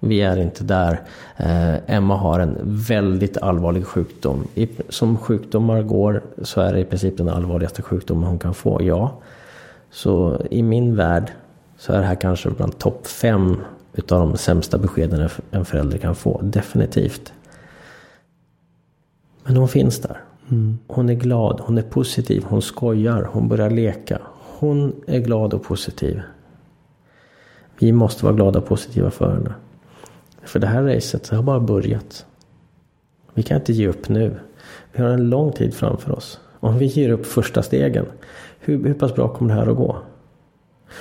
Vi 0.03 0.21
är 0.21 0.37
inte 0.37 0.63
där. 0.63 1.01
Eh, 1.37 1.95
Emma 1.95 2.15
har 2.15 2.39
en 2.39 2.57
väldigt 2.63 3.37
allvarlig 3.37 3.85
sjukdom. 3.85 4.47
Som 4.89 5.17
sjukdomar 5.17 5.81
går 5.81 6.21
så 6.41 6.61
är 6.61 6.73
det 6.73 6.79
i 6.79 6.85
princip 6.85 7.17
den 7.17 7.29
allvarligaste 7.29 7.81
sjukdomen 7.81 8.23
hon 8.23 8.39
kan 8.39 8.53
få, 8.53 8.81
ja. 8.83 9.11
Så 9.91 10.41
i 10.51 10.63
min 10.63 10.95
värld 10.95 11.31
så 11.77 11.93
är 11.93 11.97
det 11.97 12.05
här 12.05 12.15
kanske 12.15 12.49
bland 12.49 12.77
topp 12.77 13.07
fem 13.07 13.57
utav 13.93 14.19
de 14.19 14.37
sämsta 14.37 14.77
beskeden 14.77 15.29
en 15.51 15.65
förälder 15.65 15.97
kan 15.97 16.15
få. 16.15 16.39
Definitivt. 16.43 17.33
Men 19.43 19.57
hon 19.57 19.67
finns 19.67 19.99
där. 19.99 20.17
Mm. 20.49 20.77
Hon 20.87 21.09
är 21.09 21.13
glad, 21.13 21.59
hon 21.59 21.77
är 21.77 21.81
positiv, 21.81 22.45
hon 22.47 22.61
skojar, 22.61 23.29
hon 23.31 23.47
börjar 23.47 23.69
leka. 23.69 24.19
Hon 24.59 24.95
är 25.07 25.19
glad 25.19 25.53
och 25.53 25.63
positiv. 25.63 26.21
Vi 27.79 27.91
måste 27.91 28.25
vara 28.25 28.35
glada 28.35 28.59
och 28.59 28.65
positiva 28.65 29.11
för 29.11 29.33
henne. 29.33 29.53
För 30.43 30.59
det 30.59 30.67
här 30.67 30.83
racet 30.83 31.29
har 31.29 31.43
bara 31.43 31.59
börjat. 31.59 32.25
Vi 33.33 33.43
kan 33.43 33.57
inte 33.57 33.73
ge 33.73 33.87
upp 33.87 34.09
nu. 34.09 34.39
Vi 34.91 35.03
har 35.03 35.09
en 35.09 35.29
lång 35.29 35.51
tid 35.51 35.73
framför 35.73 36.11
oss. 36.11 36.39
Om 36.59 36.77
vi 36.77 36.85
ger 36.85 37.09
upp 37.09 37.25
första 37.25 37.63
stegen, 37.63 38.05
hur, 38.59 38.83
hur 38.83 38.93
pass 38.93 39.15
bra 39.15 39.27
kommer 39.27 39.53
det 39.53 39.59
här 39.59 39.71
att 39.71 39.77
gå? 39.77 39.97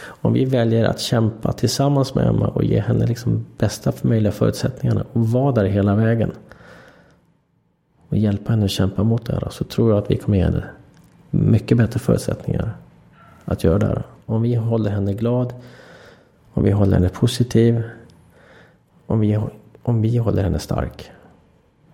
Om 0.03 0.33
vi 0.33 0.45
väljer 0.45 0.85
att 0.85 1.01
kämpa 1.01 1.53
tillsammans 1.53 2.15
med 2.15 2.27
Emma 2.27 2.49
och 2.49 2.65
ge 2.65 2.81
henne 2.81 3.07
liksom 3.07 3.47
bästa 3.59 3.93
möjliga 4.03 4.33
förutsättningarna 4.33 5.05
och 5.13 5.29
vara 5.29 5.53
där 5.53 5.65
hela 5.65 5.95
vägen. 5.95 6.33
Och 8.09 8.17
hjälpa 8.17 8.53
henne 8.53 8.65
att 8.65 8.71
kämpa 8.71 9.03
mot 9.03 9.27
det 9.27 9.33
här 9.33 9.49
så 9.51 9.65
tror 9.65 9.91
jag 9.91 9.99
att 9.99 10.11
vi 10.11 10.17
kommer 10.17 10.39
ge 10.39 10.45
henne 10.45 10.65
mycket 11.31 11.79
bättre 11.79 12.01
förutsättningar 12.01 12.73
att 13.45 13.65
göra 13.65 13.79
det 13.79 13.87
här. 13.87 14.03
Om 14.27 14.43
vi 14.43 14.55
håller 14.55 14.91
henne 14.91 15.15
glad, 15.15 15.55
om 16.53 16.65
vi 16.65 16.71
håller 16.71 16.93
henne 16.93 17.09
positiv, 17.09 17.83
om 19.11 19.21
vi, 19.21 19.39
om 19.83 20.03
vi 20.03 20.17
håller 20.17 20.43
henne 20.43 20.59
stark. 20.59 21.11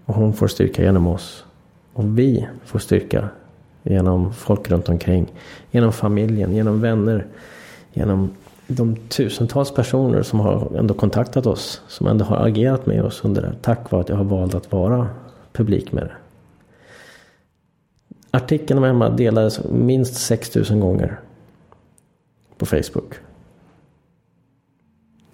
Och 0.05 0.15
hon 0.15 0.33
får 0.33 0.49
styrka 0.49 0.83
genom 0.83 1.07
oss. 1.07 1.45
Och 1.93 2.19
vi 2.19 2.49
får 2.65 2.79
styrka 2.79 3.29
genom 3.83 4.33
folk 4.33 4.71
runt 4.71 4.89
omkring. 4.89 5.33
Genom 5.71 5.93
familjen, 5.93 6.55
genom 6.55 6.81
vänner 6.81 7.27
genom 7.93 8.31
de 8.67 8.97
tusentals 8.97 9.75
personer 9.75 10.23
som 10.23 10.41
har 10.41 10.77
ändå 10.77 10.95
kontaktat 10.95 11.47
oss. 11.47 11.83
Som 11.89 12.07
ändå 12.07 12.25
har 12.25 12.47
agerat 12.47 12.87
med 12.87 13.05
oss 13.05 13.25
under 13.25 13.43
det 13.43 13.49
här. 13.49 13.57
Tack 13.63 13.91
vare 13.91 14.01
att 14.01 14.09
jag 14.09 14.17
har 14.17 14.25
valt 14.25 14.55
att 14.55 14.73
vara 14.73 15.09
publik 15.53 15.93
med 15.93 16.05
det. 16.05 16.13
Artikeln 18.31 18.79
om 18.79 18.85
Emma 18.85 19.09
delades 19.09 19.61
minst 19.65 20.15
6000 20.15 20.81
gånger. 20.81 21.21
På 22.59 22.67
Facebook. 22.67 23.15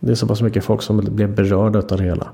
Det 0.04 0.10
är 0.10 0.14
så 0.14 0.26
pass 0.26 0.42
mycket 0.42 0.64
folk 0.64 0.82
som 0.82 0.96
blev 0.98 1.34
berörda 1.34 1.78
av 1.78 1.86
det 1.86 2.02
hela. 2.02 2.28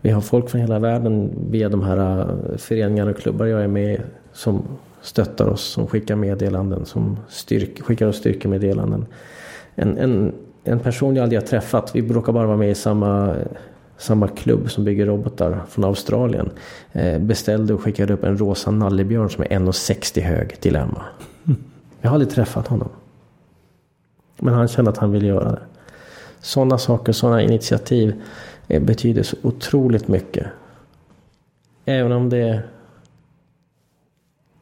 Vi 0.00 0.10
har 0.10 0.20
folk 0.20 0.50
från 0.50 0.60
hela 0.60 0.78
världen 0.78 1.30
via 1.50 1.68
de 1.68 1.82
här 1.82 2.20
äh, 2.20 2.56
föreningarna 2.56 3.10
och 3.10 3.16
klubbar 3.16 3.46
jag 3.46 3.62
är 3.62 3.68
med 3.68 4.02
som 4.32 4.62
stöttar 5.00 5.48
oss, 5.48 5.62
som 5.62 5.86
skickar 5.86 6.16
meddelanden, 6.16 6.86
som 6.86 7.16
styrk, 7.28 7.82
skickar 7.82 8.06
oss 8.06 8.16
styrkemeddelanden. 8.16 9.06
En, 9.74 9.98
en, 9.98 10.32
en 10.64 10.78
person 10.78 11.16
jag 11.16 11.22
aldrig 11.22 11.40
har 11.40 11.46
träffat, 11.46 11.90
vi 11.94 12.08
råkar 12.08 12.32
bara 12.32 12.46
vara 12.46 12.56
med 12.56 12.70
i 12.70 12.74
samma, 12.74 13.34
samma 13.96 14.28
klubb 14.28 14.70
som 14.70 14.84
bygger 14.84 15.06
robotar 15.06 15.60
från 15.68 15.84
Australien. 15.84 16.50
Eh, 16.92 17.18
beställde 17.18 17.74
och 17.74 17.82
skickade 17.82 18.12
upp 18.12 18.24
en 18.24 18.38
rosa 18.38 18.70
nallebjörn 18.70 19.30
som 19.30 19.42
är 19.42 19.48
1,60 19.48 20.20
hög 20.20 20.60
till 20.60 20.76
Emma. 20.76 21.02
Jag 22.00 22.10
har 22.10 22.14
aldrig 22.14 22.30
träffat 22.30 22.68
honom. 22.68 22.88
Men 24.38 24.54
han 24.54 24.68
kände 24.68 24.90
att 24.90 24.98
han 24.98 25.12
ville 25.12 25.26
göra 25.26 25.50
det. 25.50 25.62
Sådana 26.42 26.78
saker, 26.78 27.12
sådana 27.12 27.42
initiativ 27.42 28.22
eh, 28.68 28.82
betyder 28.82 29.22
så 29.22 29.36
otroligt 29.42 30.08
mycket. 30.08 30.46
Även 31.84 32.12
om 32.12 32.28
det 32.28 32.62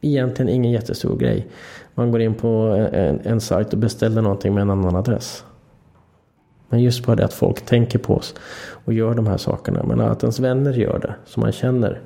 egentligen 0.01 0.49
ingen 0.49 0.71
jättestor 0.71 1.17
grej. 1.17 1.47
Man 1.95 2.11
går 2.11 2.21
in 2.21 2.33
på 2.33 2.75
eh, 2.75 3.09
en, 3.09 3.19
en 3.23 3.41
sajt 3.41 3.73
och 3.73 3.79
beställer 3.79 4.21
någonting 4.21 4.53
med 4.53 4.61
en 4.61 4.69
annan 4.69 4.95
adress. 4.95 5.43
Men 6.69 6.79
just 6.81 7.05
bara 7.05 7.15
det 7.15 7.25
att 7.25 7.33
folk 7.33 7.61
tänker 7.65 7.99
på 7.99 8.15
oss 8.15 8.35
och 8.85 8.93
gör 8.93 9.13
de 9.13 9.27
här 9.27 9.37
sakerna. 9.37 9.83
Men 9.83 9.99
att 9.99 10.23
ens 10.23 10.39
vänner 10.39 10.73
gör 10.73 10.99
det, 10.99 11.15
som 11.25 11.41
man 11.41 11.51
känner. 11.51 12.01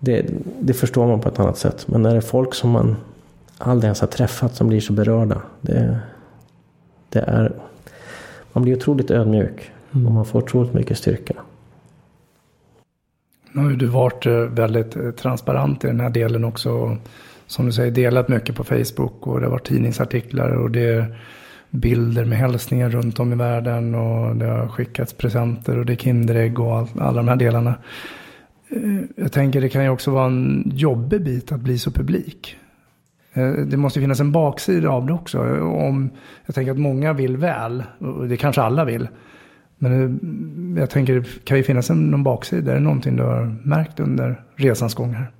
Det, 0.00 0.26
det 0.60 0.74
förstår 0.74 1.06
man 1.06 1.20
på 1.20 1.28
ett 1.28 1.38
annat 1.38 1.58
sätt. 1.58 1.88
Men 1.88 2.02
när 2.02 2.10
det 2.10 2.16
är 2.16 2.20
folk 2.20 2.54
som 2.54 2.70
man 2.70 2.96
aldrig 3.58 3.84
ens 3.84 4.00
har 4.00 4.08
träffat 4.08 4.54
som 4.54 4.68
blir 4.68 4.80
så 4.80 4.92
berörda. 4.92 5.42
Det, 5.60 5.98
Det 7.08 7.20
är, 7.20 7.52
man 8.52 8.62
blir 8.62 8.76
otroligt 8.76 9.10
ödmjuk 9.10 9.70
mm. 9.92 10.06
och 10.06 10.12
man 10.12 10.24
får 10.24 10.42
otroligt 10.42 10.74
mycket 10.74 10.98
styrka. 10.98 11.34
Nu 13.52 13.62
har 13.62 13.70
du 13.70 13.86
varit 13.86 14.26
eh, 14.26 14.32
väldigt 14.32 14.96
eh, 14.96 15.10
transparent 15.10 15.84
i 15.84 15.86
den 15.86 16.00
här 16.00 16.10
delen 16.10 16.44
också. 16.44 16.96
Som 17.46 17.66
du 17.66 17.72
säger, 17.72 17.90
delat 17.90 18.28
mycket 18.28 18.56
på 18.56 18.64
Facebook 18.64 19.26
och 19.26 19.40
det 19.40 19.46
har 19.46 19.50
varit 19.50 19.66
tidningsartiklar 19.66 20.50
och 20.50 20.70
det 20.70 20.84
är 20.84 21.18
bilder 21.70 22.24
med 22.24 22.38
hälsningar 22.38 22.90
runt 22.90 23.20
om 23.20 23.32
i 23.32 23.36
världen 23.36 23.94
och 23.94 24.36
det 24.36 24.46
har 24.46 24.68
skickats 24.68 25.12
presenter 25.12 25.78
och 25.78 25.86
det 25.86 25.92
är 25.92 25.96
Kinderägg 25.96 26.60
och 26.60 26.76
all, 26.76 26.88
alla 26.98 27.16
de 27.16 27.28
här 27.28 27.36
delarna. 27.36 27.74
Eh, 28.68 29.00
jag 29.16 29.32
tänker 29.32 29.60
det 29.60 29.68
kan 29.68 29.84
ju 29.84 29.90
också 29.90 30.10
vara 30.10 30.26
en 30.26 30.72
jobbig 30.74 31.22
bit 31.22 31.52
att 31.52 31.60
bli 31.60 31.78
så 31.78 31.90
publik. 31.90 32.56
Eh, 33.32 33.52
det 33.52 33.76
måste 33.76 34.00
finnas 34.00 34.20
en 34.20 34.32
baksida 34.32 34.88
av 34.90 35.06
det 35.06 35.12
också. 35.12 35.38
Om, 35.60 36.10
jag 36.46 36.54
tänker 36.54 36.72
att 36.72 36.78
många 36.78 37.12
vill 37.12 37.36
väl, 37.36 37.82
och 37.98 38.28
det 38.28 38.36
kanske 38.36 38.62
alla 38.62 38.84
vill. 38.84 39.08
Men 39.78 39.92
eh, 40.76 40.80
jag 40.80 40.90
tänker, 40.90 41.26
kan 41.44 41.56
ju 41.56 41.62
finnas 41.62 41.90
en, 41.90 42.10
någon 42.10 42.22
baksida? 42.22 42.70
Är 42.70 42.74
det 42.74 42.80
någonting 42.80 43.16
du 43.16 43.22
har 43.22 43.56
märkt 43.62 44.00
under 44.00 44.44
resans 44.56 44.94
gång 44.94 45.14
här? 45.14 45.30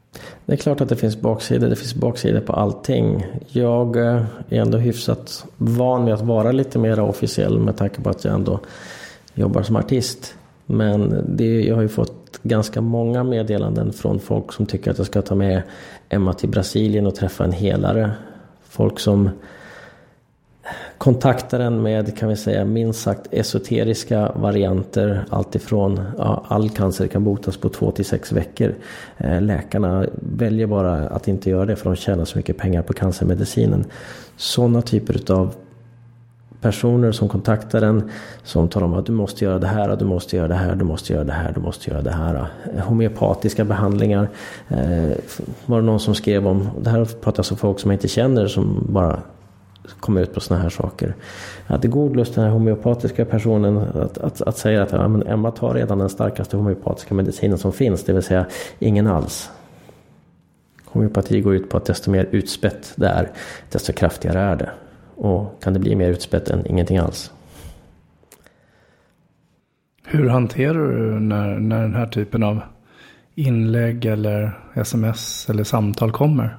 Det 0.47 0.53
är 0.53 0.57
klart 0.57 0.81
att 0.81 0.89
det 0.89 0.97
finns 0.97 1.21
baksidor. 1.21 1.69
Det 1.69 1.77
finns 1.77 1.95
baksidor 1.95 2.41
på 2.41 2.53
allting. 2.53 3.27
Jag 3.49 3.97
eh, 3.97 4.25
är 4.49 4.61
ändå 4.61 4.79
hyfsat 4.79 5.47
van 5.57 6.05
vid 6.05 6.15
att 6.15 6.23
vara 6.23 6.53
lite 6.53 6.79
mer 6.79 7.01
officiell 7.01 7.59
med 7.59 7.77
tanke 7.77 8.03
på 8.03 8.11
att 8.11 8.25
jag 8.25 8.35
ändå 8.35 8.61
jobbar 9.35 9.63
som 9.63 9.77
artist. 9.77 10.37
Men 10.71 11.25
det, 11.29 11.61
jag 11.61 11.75
har 11.75 11.83
ju 11.83 11.89
fått 11.89 12.43
ganska 12.43 12.81
många 12.81 13.25
meddelanden 13.25 13.93
från 13.93 14.21
folk 14.21 14.53
som 14.53 14.67
tycker 14.67 14.91
att 14.91 14.99
jag 14.99 15.07
ska 15.07 15.23
ta 15.23 15.35
med 15.35 15.63
Emma 16.09 16.33
till 16.33 16.49
Brasilien 16.49 17.07
och 17.07 17.15
träffa 17.15 17.45
en 17.45 17.53
helare. 17.53 18.11
Folk 18.63 19.01
som 19.01 19.31
kontaktar 20.99 21.61
en 21.61 21.83
med, 21.83 22.19
kan 22.19 22.29
vi 22.29 22.37
säga, 22.37 22.65
minst 22.65 23.01
sagt 23.01 23.27
esoteriska 23.31 24.33
varianter. 24.33 25.25
Alltifrån 25.31 26.01
ja, 26.19 26.45
all 26.49 26.71
cancer 26.71 27.07
kan 27.07 27.25
botas 27.25 27.57
på 27.57 27.69
två 27.69 27.91
till 27.91 28.05
sex 28.05 28.33
veckor. 28.33 28.75
Eh, 29.19 29.43
läkarna 29.43 30.07
väljer 30.13 30.67
bara 30.67 30.95
att 31.09 31.29
inte 31.29 31.51
göra 31.51 31.67
det 31.67 31.77
för 31.77 31.91
de 31.91 31.97
tjänar 31.97 32.25
så 32.25 32.39
mycket 32.39 32.59
pengar 32.59 32.83
på 32.83 32.93
cancermedicinen. 32.93 33.85
Sådana 34.37 34.83
typer 34.83 35.33
av 35.33 35.55
personer 36.61 37.13
som 37.13 37.29
kontaktar 37.29 37.83
en 37.83 38.11
som 38.43 38.69
talar 38.69 38.87
om 38.87 38.95
att 38.95 39.07
du 39.07 39.13
måste 39.13 39.45
göra 39.45 39.59
det 39.59 39.67
här, 39.67 39.97
du 39.97 40.05
måste 40.05 40.37
göra 40.37 40.49
det 40.49 40.55
här, 40.55 40.75
du 40.75 40.85
måste 40.85 41.13
göra 41.13 41.25
det 41.25 41.33
här, 41.33 41.53
du 41.53 41.61
måste 41.61 41.91
göra 41.91 42.03
det 42.03 42.11
här. 42.11 42.47
Eh, 42.77 42.85
homeopatiska 42.85 43.65
behandlingar 43.65 44.29
eh, 44.69 45.11
var 45.67 45.81
det 45.81 45.87
någon 45.87 46.01
som 46.01 46.15
skrev 46.15 46.47
om. 46.47 46.69
Det 46.81 46.91
här 46.91 47.05
pratar 47.05 47.31
om 47.31 47.35
alltså 47.37 47.57
folk 47.57 47.81
som 47.81 47.91
jag 47.91 47.97
inte 47.97 48.09
känner 48.09 48.47
som 48.47 48.87
bara 48.89 49.19
kommer 50.01 50.21
ut 50.21 50.35
på 50.35 50.41
sådana 50.41 50.63
här 50.63 50.71
saker. 50.71 51.15
Jag 51.67 51.75
hade 51.75 51.89
god 51.89 52.17
lust 52.17 52.35
den 52.35 52.45
här 52.45 52.51
homeopatiska 52.51 53.25
personen 53.25 53.79
att, 53.79 54.19
att, 54.19 54.43
att 54.43 54.59
säga 54.59 54.83
att 54.83 54.93
ja, 54.93 55.09
men 55.09 55.27
Emma 55.27 55.51
tar 55.51 55.75
redan 55.75 55.99
den 55.99 56.09
starkaste 56.09 56.57
homeopatiska 56.57 57.15
medicinen 57.15 57.59
som 57.59 57.73
finns, 57.73 58.05
det 58.05 58.13
vill 58.13 58.23
säga 58.23 58.47
ingen 58.79 59.07
alls. 59.07 59.51
Homeopati 60.85 61.41
går 61.41 61.55
ut 61.55 61.71
på 61.71 61.77
att 61.77 61.85
desto 61.85 62.11
mer 62.11 62.29
utspätt 62.31 62.93
det 62.97 63.07
är, 63.07 63.31
desto 63.71 63.93
kraftigare 63.93 64.41
är 64.41 64.57
det. 64.57 64.71
Och 65.21 65.63
kan 65.63 65.73
det 65.73 65.79
bli 65.79 65.97
mer 65.97 66.09
utspätt 66.09 66.51
än 66.51 66.67
ingenting 66.67 66.99
alls? 66.99 67.33
Hur 70.05 70.29
hanterar 70.29 70.89
du 70.89 71.21
när, 71.21 71.59
när 71.59 71.83
den 71.83 71.95
här 71.95 72.07
typen 72.07 72.43
av 72.43 72.61
inlägg 73.35 74.05
eller 74.05 74.59
sms 74.75 75.51
eller 75.51 75.65
samtal 75.65 76.13
kommer? 76.13 76.57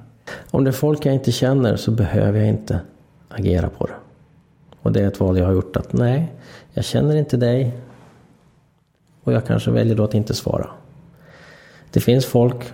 Om 0.50 0.64
det 0.64 0.70
är 0.70 0.72
folk 0.72 1.06
jag 1.06 1.14
inte 1.14 1.32
känner 1.32 1.76
så 1.76 1.90
behöver 1.90 2.38
jag 2.38 2.48
inte 2.48 2.80
agera 3.28 3.68
på 3.68 3.86
det. 3.86 3.94
Och 4.82 4.92
det 4.92 5.00
är 5.02 5.08
ett 5.08 5.20
val 5.20 5.38
jag 5.38 5.46
har 5.46 5.52
gjort 5.52 5.76
att 5.76 5.92
nej, 5.92 6.32
jag 6.72 6.84
känner 6.84 7.16
inte 7.16 7.36
dig. 7.36 7.72
Och 9.24 9.32
jag 9.32 9.46
kanske 9.46 9.70
väljer 9.70 9.94
då 9.94 10.04
att 10.04 10.14
inte 10.14 10.34
svara. 10.34 10.66
Det 11.90 12.00
finns 12.00 12.26
folk 12.26 12.72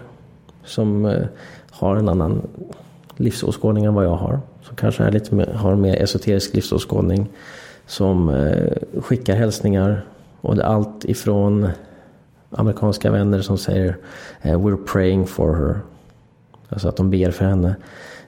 som 0.65 1.07
eh, 1.07 1.27
har 1.71 1.97
en 1.97 2.09
annan 2.09 2.49
livsåskådning 3.21 3.85
än 3.85 3.95
vad 3.95 4.05
jag 4.05 4.17
har. 4.17 4.41
Som 4.63 4.77
kanske 4.77 5.05
är 5.05 5.13
lite 5.13 5.35
mer, 5.35 5.47
har 5.47 5.73
en 5.73 5.81
mer 5.81 6.03
esoterisk 6.03 6.55
livsåskådning. 6.55 7.29
Som 7.87 8.29
eh, 8.29 9.01
skickar 9.01 9.37
hälsningar. 9.37 10.05
Och 10.41 10.57
det 10.57 10.63
är 10.63 10.67
allt 10.67 11.05
ifrån 11.05 11.69
amerikanska 12.51 13.11
vänner 13.11 13.41
som 13.41 13.59
säger 13.59 13.97
eh, 14.43 14.61
We're 14.61 14.87
praying 14.87 15.27
for 15.27 15.55
her. 15.55 15.81
Alltså 16.69 16.89
att 16.89 16.97
de 16.97 17.11
ber 17.11 17.31
för 17.31 17.45
henne 17.45 17.77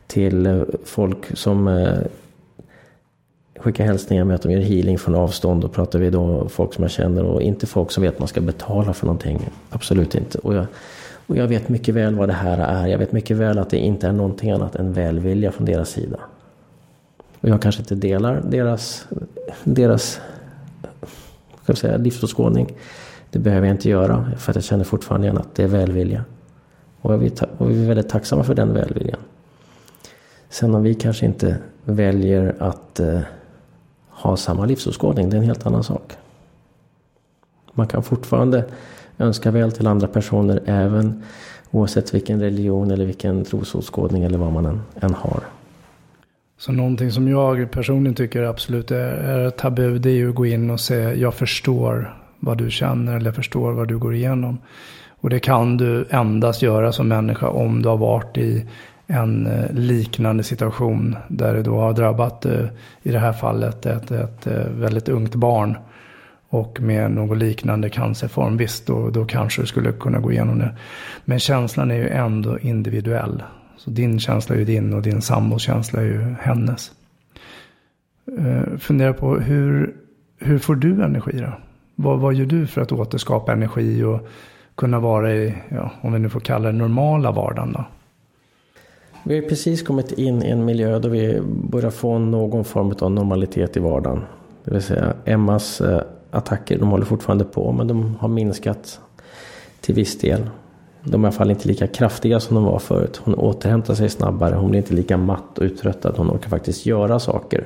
till 0.06 0.46
eh, 0.46 0.62
folk 0.84 1.36
som 1.36 1.68
eh, 1.68 1.98
skickar 3.58 3.84
hälsningar 3.84 4.24
med 4.24 4.34
att 4.34 4.42
de 4.42 4.52
gör 4.52 4.60
healing 4.60 4.98
från 4.98 5.14
avstånd. 5.14 5.64
Och 5.64 5.72
pratar 5.72 5.98
vi 5.98 6.10
då 6.10 6.48
folk 6.48 6.74
som 6.74 6.84
jag 6.84 6.90
känner 6.90 7.24
och 7.24 7.42
inte 7.42 7.66
folk 7.66 7.90
som 7.90 8.02
vet 8.02 8.12
att 8.12 8.18
man 8.18 8.28
ska 8.28 8.40
betala 8.40 8.92
för 8.92 9.06
någonting. 9.06 9.50
Absolut 9.70 10.14
inte. 10.14 10.38
Och 10.38 10.54
jag, 10.54 10.66
och 11.30 11.36
jag 11.36 11.48
vet 11.48 11.68
mycket 11.68 11.94
väl 11.94 12.14
vad 12.14 12.28
det 12.28 12.32
här 12.32 12.58
är. 12.58 12.86
Jag 12.86 12.98
vet 12.98 13.12
mycket 13.12 13.36
väl 13.36 13.58
att 13.58 13.70
det 13.70 13.78
inte 13.78 14.08
är 14.08 14.12
någonting 14.12 14.50
annat 14.50 14.76
än 14.76 14.92
välvilja 14.92 15.52
från 15.52 15.66
deras 15.66 15.90
sida. 15.90 16.18
Och 17.40 17.48
jag 17.48 17.62
kanske 17.62 17.82
inte 17.82 17.94
delar 17.94 18.42
deras, 18.48 19.06
deras 19.64 20.20
ska 21.62 21.76
säga, 21.76 21.96
livsåskådning. 21.96 22.74
Det 23.30 23.38
behöver 23.38 23.66
jag 23.66 23.74
inte 23.74 23.88
göra 23.88 24.32
för 24.38 24.52
att 24.52 24.56
jag 24.56 24.64
känner 24.64 24.84
fortfarande 24.84 25.26
igen 25.26 25.38
att 25.38 25.54
det 25.54 25.62
är 25.62 25.68
välvilja. 25.68 26.24
Och 27.00 27.22
vi 27.22 27.26
är 27.26 27.86
väldigt 27.86 28.08
tacksamma 28.08 28.44
för 28.44 28.54
den 28.54 28.74
välviljan. 28.74 29.20
Sen 30.48 30.74
om 30.74 30.82
vi 30.82 30.94
kanske 30.94 31.26
inte 31.26 31.56
väljer 31.84 32.54
att 32.58 33.00
eh, 33.00 33.20
ha 34.08 34.36
samma 34.36 34.64
livsåskådning, 34.64 35.30
det 35.30 35.36
är 35.36 35.38
en 35.38 35.46
helt 35.46 35.66
annan 35.66 35.84
sak. 35.84 36.12
Man 37.72 37.86
kan 37.86 38.02
fortfarande 38.02 38.64
önska 39.20 39.50
väl 39.50 39.72
till 39.72 39.86
andra 39.86 40.08
personer 40.08 40.60
även 40.66 41.22
oavsett 41.70 42.14
vilken 42.14 42.40
religion 42.40 42.90
eller 42.90 43.06
vilken 43.06 43.44
trosåskådning 43.44 44.24
eller 44.24 44.38
vad 44.38 44.52
man 44.52 44.66
än, 44.66 44.80
än 45.00 45.14
har. 45.14 45.40
Så 46.58 46.72
någonting 46.72 47.10
som 47.10 47.28
jag 47.28 47.70
personligen 47.70 48.14
tycker 48.14 48.42
absolut 48.42 48.90
är, 48.90 49.12
är 49.12 49.50
tabu 49.50 49.98
det 49.98 50.10
är 50.10 50.14
ju 50.14 50.28
att 50.28 50.34
gå 50.34 50.46
in 50.46 50.70
och 50.70 50.80
säga 50.80 51.14
jag 51.14 51.34
förstår 51.34 52.16
vad 52.38 52.58
du 52.58 52.70
känner 52.70 53.16
eller 53.16 53.26
jag 53.26 53.34
förstår 53.34 53.72
vad 53.72 53.88
du 53.88 53.98
går 53.98 54.14
igenom. 54.14 54.58
Och 55.20 55.30
det 55.30 55.40
kan 55.40 55.76
du 55.76 56.06
endast 56.10 56.62
göra 56.62 56.92
som 56.92 57.08
människa 57.08 57.48
om 57.48 57.82
du 57.82 57.88
har 57.88 57.96
varit 57.96 58.38
i 58.38 58.66
en 59.06 59.46
eh, 59.46 59.72
liknande 59.72 60.42
situation 60.42 61.16
där 61.28 61.54
det 61.54 61.62
då 61.62 61.78
har 61.78 61.92
drabbat 61.92 62.46
eh, 62.46 62.64
i 63.02 63.12
det 63.12 63.18
här 63.18 63.32
fallet 63.32 63.86
ett, 63.86 64.10
ett 64.10 64.46
eh, 64.46 64.64
väldigt 64.74 65.08
ungt 65.08 65.34
barn 65.34 65.76
och 66.50 66.80
med 66.80 67.10
någon 67.10 67.38
liknande 67.38 67.88
cancerform. 67.88 68.56
Visst, 68.56 68.86
då, 68.86 69.10
då 69.10 69.24
kanske 69.24 69.62
du 69.62 69.66
skulle 69.66 69.92
kunna 69.92 70.18
gå 70.18 70.32
igenom 70.32 70.58
det. 70.58 70.76
Men 71.24 71.38
känslan 71.38 71.90
är 71.90 71.94
ju 71.94 72.08
ändå 72.08 72.58
individuell. 72.58 73.42
Så 73.76 73.90
din 73.90 74.20
känsla 74.20 74.54
är 74.54 74.58
ju 74.58 74.64
din 74.64 74.94
och 74.94 75.02
din 75.02 75.22
sambos 75.22 75.62
känsla 75.62 76.00
är 76.00 76.04
ju 76.04 76.34
hennes. 76.40 76.92
Uh, 78.38 78.78
fundera 78.78 79.12
på 79.12 79.34
hur, 79.34 79.94
hur 80.38 80.58
får 80.58 80.74
du 80.74 81.02
energi 81.02 81.38
då? 81.40 81.52
Vad, 81.94 82.18
vad 82.18 82.34
gör 82.34 82.46
du 82.46 82.66
för 82.66 82.80
att 82.80 82.92
återskapa 82.92 83.52
energi 83.52 84.02
och 84.02 84.28
kunna 84.74 85.00
vara 85.00 85.34
i, 85.34 85.54
ja, 85.68 85.90
om 86.00 86.12
vi 86.12 86.18
nu 86.18 86.28
får 86.28 86.40
kalla 86.40 86.72
det 86.72 86.78
normala 86.78 87.32
vardagen 87.32 87.72
då? 87.72 87.84
Vi 89.24 89.40
har 89.40 89.48
precis 89.48 89.82
kommit 89.82 90.12
in 90.12 90.42
i 90.42 90.50
en 90.50 90.64
miljö 90.64 90.98
där 90.98 91.08
vi 91.08 91.40
börjar 91.44 91.90
få 91.90 92.18
någon 92.18 92.64
form 92.64 92.94
av 93.00 93.12
normalitet 93.12 93.76
i 93.76 93.80
vardagen. 93.80 94.20
Det 94.64 94.70
vill 94.70 94.82
säga 94.82 95.14
Emmas 95.24 95.80
eh, 95.80 96.02
attacker, 96.30 96.78
de 96.78 96.88
håller 96.88 97.04
fortfarande 97.04 97.44
på 97.44 97.72
men 97.72 97.88
de 97.88 98.16
har 98.20 98.28
minskat 98.28 99.00
till 99.80 99.94
viss 99.94 100.18
del. 100.18 100.50
De 101.02 101.24
är 101.24 101.28
i 101.28 101.28
alla 101.28 101.36
fall 101.36 101.50
inte 101.50 101.68
lika 101.68 101.86
kraftiga 101.86 102.40
som 102.40 102.54
de 102.54 102.64
var 102.64 102.78
förut. 102.78 103.20
Hon 103.24 103.34
återhämtar 103.34 103.94
sig 103.94 104.08
snabbare, 104.08 104.54
hon 104.54 104.70
blir 104.70 104.80
inte 104.80 104.94
lika 104.94 105.16
matt 105.16 105.58
och 105.58 105.64
uttröttad. 105.64 106.14
Hon 106.16 106.30
orkar 106.30 106.48
faktiskt 106.48 106.86
göra 106.86 107.18
saker. 107.18 107.64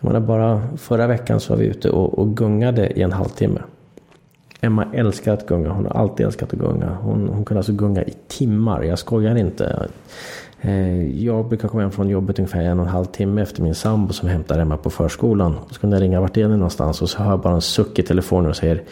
Jag 0.00 0.12
menar 0.12 0.26
bara 0.26 0.62
förra 0.76 1.06
veckan 1.06 1.40
så 1.40 1.52
var 1.52 1.60
vi 1.60 1.66
ute 1.66 1.90
och, 1.90 2.18
och 2.18 2.36
gungade 2.36 2.86
i 2.86 3.02
en 3.02 3.12
halvtimme. 3.12 3.60
Emma 4.60 4.86
älskar 4.94 5.32
att 5.32 5.46
gunga. 5.46 5.70
Hon 5.70 5.86
har 5.86 5.92
alltid 5.92 6.26
älskat 6.26 6.52
att 6.52 6.58
gunga. 6.58 6.96
Hon, 7.02 7.28
hon 7.28 7.44
kunde 7.44 7.58
alltså 7.58 7.72
gunga 7.72 8.02
i 8.02 8.14
timmar. 8.28 8.82
Jag 8.82 8.98
skojar 8.98 9.36
inte. 9.36 9.88
Eh, 10.60 11.24
jag 11.24 11.48
brukar 11.48 11.68
komma 11.68 11.82
hem 11.82 11.90
från 11.90 12.08
jobbet 12.08 12.38
ungefär 12.38 12.60
en 12.62 12.78
och 12.78 12.86
en 12.86 12.92
halv 12.92 13.04
timme 13.04 13.42
efter 13.42 13.62
min 13.62 13.74
sambo 13.74 14.12
som 14.12 14.28
hämtar 14.28 14.58
Emma 14.58 14.76
på 14.76 14.90
förskolan. 14.90 15.54
Så 15.70 15.80
kunde 15.80 15.96
jag 15.96 16.02
ringa 16.02 16.20
vart 16.20 16.36
är 16.36 16.48
ni 16.48 16.56
någonstans 16.56 17.02
och 17.02 17.10
så 17.10 17.22
hör 17.22 17.30
jag 17.30 17.40
bara 17.40 17.54
en 17.54 17.60
suck 17.60 17.98
i 17.98 18.02
telefonen 18.02 18.50
och 18.50 18.56
säger 18.56 18.82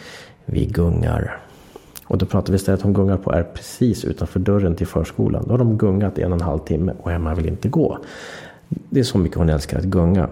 Vi 0.45 0.65
gungar. 0.65 1.37
Och 2.07 2.17
då 2.17 2.25
pratar 2.25 2.51
vi 2.51 2.55
istället 2.55 2.81
hon 2.81 2.93
gungar 2.93 3.17
på 3.17 3.31
är 3.31 3.43
precis 3.43 4.05
utanför 4.05 4.39
dörren 4.39 4.75
till 4.75 4.87
förskolan. 4.87 5.43
Då 5.45 5.51
har 5.51 5.57
de 5.57 5.77
gungat 5.77 6.19
i 6.19 6.21
en 6.21 6.31
och 6.31 6.39
en 6.39 6.45
halv 6.45 6.59
timme 6.59 6.93
och 7.01 7.11
Emma 7.11 7.35
vill 7.35 7.47
inte 7.47 7.69
gå. 7.69 7.97
Det 8.69 8.99
är 8.99 9.03
så 9.03 9.17
mycket 9.17 9.37
hon 9.37 9.49
älskar 9.49 9.77
att 9.77 9.85
gunga. 9.85 10.29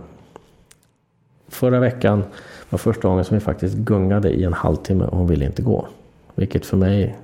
Förra 1.48 1.80
veckan 1.80 2.24
var 2.70 2.78
första 2.78 3.08
gången 3.08 3.26
som 3.26 3.38
vi 3.38 3.42
faktiskt 3.42 3.76
gungade 3.76 4.30
i 4.30 4.44
en 4.44 4.54
halvtimme 4.54 5.06
och 5.06 5.18
hon 5.18 5.28
ville 5.28 5.46
inte 5.46 5.62
gå. 5.62 5.88
Vilket 6.36 6.66
för 6.66 6.78
mig 6.78 7.18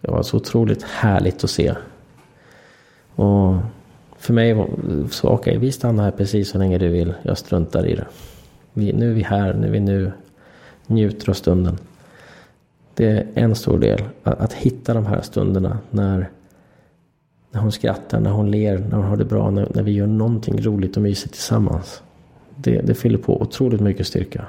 det 0.00 0.10
var 0.10 0.22
så 0.22 0.36
otroligt 0.36 0.82
härligt 0.82 1.44
att 1.44 1.50
se. 1.50 1.74
Och 3.14 3.54
för 4.16 4.32
mig 4.32 4.66
så 5.10 5.28
okej, 5.28 5.50
okay, 5.50 5.58
vi 5.58 5.72
stannar 5.72 6.04
här 6.04 6.10
precis 6.10 6.48
så 6.48 6.58
länge 6.58 6.78
du 6.78 6.88
vill. 6.88 7.14
Jag 7.22 7.38
struntar 7.38 7.86
i 7.86 7.94
det. 7.94 8.06
Vi, 8.72 8.92
nu 8.92 9.10
är 9.10 9.14
vi 9.14 9.22
här, 9.22 9.54
nu 9.54 9.66
är 9.66 9.70
vi 9.70 9.80
nu. 9.80 10.12
Njuter 10.86 11.30
av 11.30 11.34
stunden. 11.34 11.78
Det 12.94 13.06
är 13.06 13.26
en 13.34 13.54
stor 13.54 13.78
del. 13.78 14.02
Att, 14.22 14.40
att, 14.40 14.52
hitta 14.52 14.94
de 14.94 15.06
här 15.06 15.20
stunderna 15.20 15.78
när, 15.90 16.30
när 17.50 17.60
hon 17.60 17.72
skrattar, 17.72 18.20
när 18.20 18.30
hon 18.30 18.50
ler, 18.50 18.78
när 18.78 18.96
hon 18.96 19.06
har 19.06 19.16
det 19.16 19.24
bra, 19.24 19.50
när, 19.50 19.68
när 19.74 19.82
vi 19.82 19.92
gör 19.92 20.06
någonting 20.06 20.62
roligt 20.62 20.96
och 20.96 21.02
mysigt 21.02 21.34
tillsammans. 21.34 22.02
Det, 22.56 22.80
det 22.80 22.94
fyller 22.94 23.18
på 23.18 23.42
otroligt 23.42 23.80
mycket 23.80 24.06
styrka. 24.06 24.46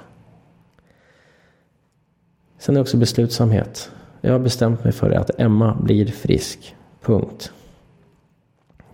Sen 2.58 2.76
är 2.76 2.78
det 2.78 2.82
också 2.82 2.97
beslutsamhet. 2.97 3.91
Jag 4.21 4.32
har 4.32 4.39
bestämt 4.39 4.84
mig 4.84 4.93
för 4.93 5.12
att 5.12 5.32
Emma 5.38 5.78
blir 5.82 6.06
frisk. 6.06 6.76
Punkt. 7.02 7.52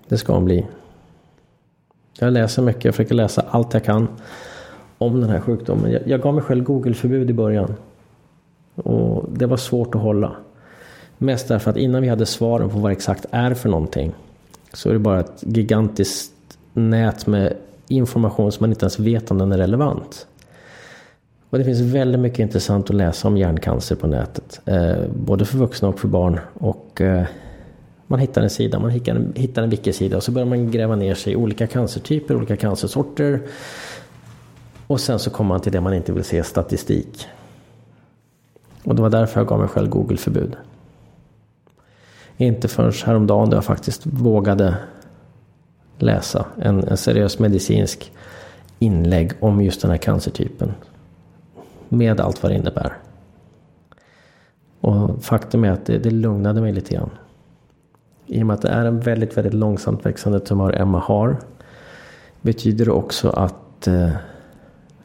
Det 0.09 0.17
ska 0.17 0.33
hon 0.33 0.45
bli. 0.45 0.65
Jag 2.19 2.33
läser 2.33 2.61
mycket, 2.61 2.85
jag 2.85 2.95
försöker 2.95 3.15
läsa 3.15 3.45
allt 3.49 3.73
jag 3.73 3.83
kan 3.83 4.07
om 4.97 5.21
den 5.21 5.29
här 5.29 5.39
sjukdomen. 5.39 5.91
Jag, 5.91 6.01
jag 6.07 6.21
gav 6.21 6.33
mig 6.33 6.43
själv 6.43 6.63
Google-förbud 6.63 7.29
i 7.29 7.33
början. 7.33 7.75
Och 8.75 9.25
det 9.29 9.45
var 9.45 9.57
svårt 9.57 9.95
att 9.95 10.01
hålla. 10.01 10.35
Mest 11.17 11.47
därför 11.47 11.71
att 11.71 11.77
innan 11.77 12.01
vi 12.01 12.07
hade 12.07 12.25
svaren 12.25 12.69
på 12.69 12.79
vad 12.79 12.91
det 12.91 12.95
exakt 12.95 13.25
är 13.31 13.53
för 13.53 13.69
någonting 13.69 14.13
så 14.73 14.89
är 14.89 14.93
det 14.93 14.99
bara 14.99 15.19
ett 15.19 15.37
gigantiskt 15.39 16.33
nät 16.73 17.27
med 17.27 17.53
information 17.87 18.51
som 18.51 18.63
man 18.63 18.69
inte 18.69 18.83
ens 18.83 18.99
vet 18.99 19.31
om 19.31 19.37
den 19.37 19.51
är 19.51 19.57
relevant. 19.57 20.27
Och 21.49 21.57
det 21.57 21.63
finns 21.63 21.81
väldigt 21.81 22.21
mycket 22.21 22.39
intressant 22.39 22.89
att 22.89 22.95
läsa 22.95 23.27
om 23.27 23.37
hjärncancer 23.37 23.95
på 23.95 24.07
nätet. 24.07 24.61
Eh, 24.65 24.95
både 25.25 25.45
för 25.45 25.57
vuxna 25.57 25.87
och 25.87 25.99
för 25.99 26.07
barn. 26.07 26.39
Och 26.53 27.01
eh, 27.01 27.25
man 28.09 28.19
hittar 28.19 28.41
en 28.41 28.49
sida, 28.49 28.79
man 28.79 28.91
hittar 28.91 29.15
en, 29.15 29.33
hittar 29.35 29.63
en 29.63 29.69
wiki-sida 29.69 30.17
och 30.17 30.23
så 30.23 30.31
börjar 30.31 30.45
man 30.45 30.71
gräva 30.71 30.95
ner 30.95 31.15
sig 31.15 31.33
i 31.33 31.35
olika 31.35 31.67
cancertyper, 31.67 32.35
olika 32.35 32.57
cancersorter. 32.57 33.41
Och 34.87 34.99
sen 34.99 35.19
så 35.19 35.29
kommer 35.29 35.47
man 35.47 35.61
till 35.61 35.71
det 35.71 35.81
man 35.81 35.93
inte 35.93 36.11
vill 36.11 36.23
se, 36.23 36.43
statistik. 36.43 37.27
Och 38.83 38.95
det 38.95 39.01
var 39.01 39.09
därför 39.09 39.39
jag 39.39 39.47
gav 39.47 39.59
mig 39.59 39.67
själv 39.67 39.89
Google-förbud. 39.89 40.55
Inte 42.37 42.67
förrän 42.67 42.91
häromdagen 43.05 43.49
då 43.49 43.57
jag 43.57 43.65
faktiskt 43.65 44.05
vågade 44.05 44.77
läsa 45.97 46.45
en, 46.61 46.83
en 46.83 46.97
seriös 46.97 47.39
medicinsk 47.39 48.11
inlägg 48.79 49.31
om 49.39 49.61
just 49.61 49.81
den 49.81 49.91
här 49.91 49.97
cancertypen. 49.97 50.73
Med 51.89 52.19
allt 52.19 52.43
vad 52.43 52.51
det 52.51 52.55
innebär. 52.55 52.97
Och 54.81 55.23
faktum 55.23 55.63
är 55.63 55.71
att 55.71 55.85
det, 55.85 55.97
det 55.97 56.11
lugnade 56.11 56.61
mig 56.61 56.73
lite 56.73 56.95
grann. 56.95 57.09
I 58.31 58.43
och 58.43 58.47
med 58.47 58.53
att 58.53 58.61
det 58.61 58.69
är 58.69 58.85
en 58.85 58.99
väldigt, 58.99 59.37
väldigt 59.37 59.53
långsamt 59.53 60.05
växande 60.05 60.39
tumör 60.39 60.81
Emma 60.81 60.99
har. 60.99 61.37
Betyder 62.41 62.85
det 62.85 62.91
också 62.91 63.29
att 63.29 63.87
eh, 63.87 64.09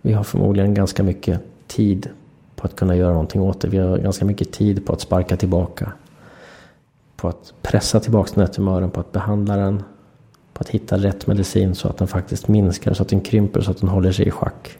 vi 0.02 0.12
har 0.12 0.24
förmodligen 0.24 0.74
ganska 0.74 1.02
mycket 1.02 1.40
tid 1.66 2.08
på 2.56 2.66
att 2.66 2.76
kunna 2.76 2.96
göra 2.96 3.12
någonting 3.12 3.42
åt 3.42 3.60
det. 3.60 3.68
Vi 3.68 3.78
har 3.78 3.98
ganska 3.98 4.24
mycket 4.24 4.52
tid 4.52 4.87
på 4.87 4.92
att 4.92 5.00
sparka 5.00 5.37
tillbaka. 5.37 5.92
På 7.16 7.28
att 7.28 7.54
pressa 7.62 8.00
tillbaka 8.00 8.30
den 8.34 8.46
här 8.46 8.52
tumören, 8.52 8.90
på 8.90 9.00
att 9.00 9.12
behandla 9.12 9.56
den. 9.56 9.82
På 10.52 10.60
att 10.60 10.68
hitta 10.68 10.98
rätt 10.98 11.26
medicin 11.26 11.74
så 11.74 11.88
att 11.88 11.96
den 11.96 12.08
faktiskt 12.08 12.48
minskar, 12.48 12.94
så 12.94 13.02
att 13.02 13.08
den 13.08 13.20
krymper, 13.20 13.60
så 13.60 13.70
att 13.70 13.80
den 13.80 13.88
håller 13.88 14.12
sig 14.12 14.28
i 14.28 14.30
schack. 14.30 14.78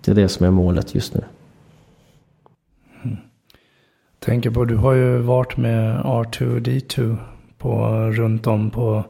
Det 0.00 0.10
är 0.10 0.14
det 0.14 0.28
som 0.28 0.46
är 0.46 0.50
målet 0.50 0.94
just 0.94 1.14
nu. 1.14 1.22
Tänker 4.26 4.50
på, 4.50 4.64
du 4.64 4.76
har 4.76 4.92
ju 4.92 5.18
varit 5.18 5.56
med 5.56 6.00
R2D2 6.00 7.16
på, 7.58 7.86
runt 8.10 8.46
om 8.46 8.70
på 8.70 9.04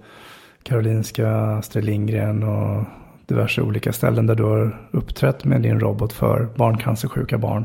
Karolinska, 0.63 1.31
Astrid 1.31 1.85
Lindgren 1.85 2.43
och 2.43 2.85
diverse 3.27 3.63
olika 3.63 3.93
ställen 3.93 4.27
där 4.27 4.35
du 4.35 4.43
har 4.43 4.89
uppträtt 4.91 5.45
med 5.45 5.63
din 5.63 5.81
robot 5.81 6.13
för 6.13 6.49
barncancersjuka 6.57 7.39
barn. 7.39 7.65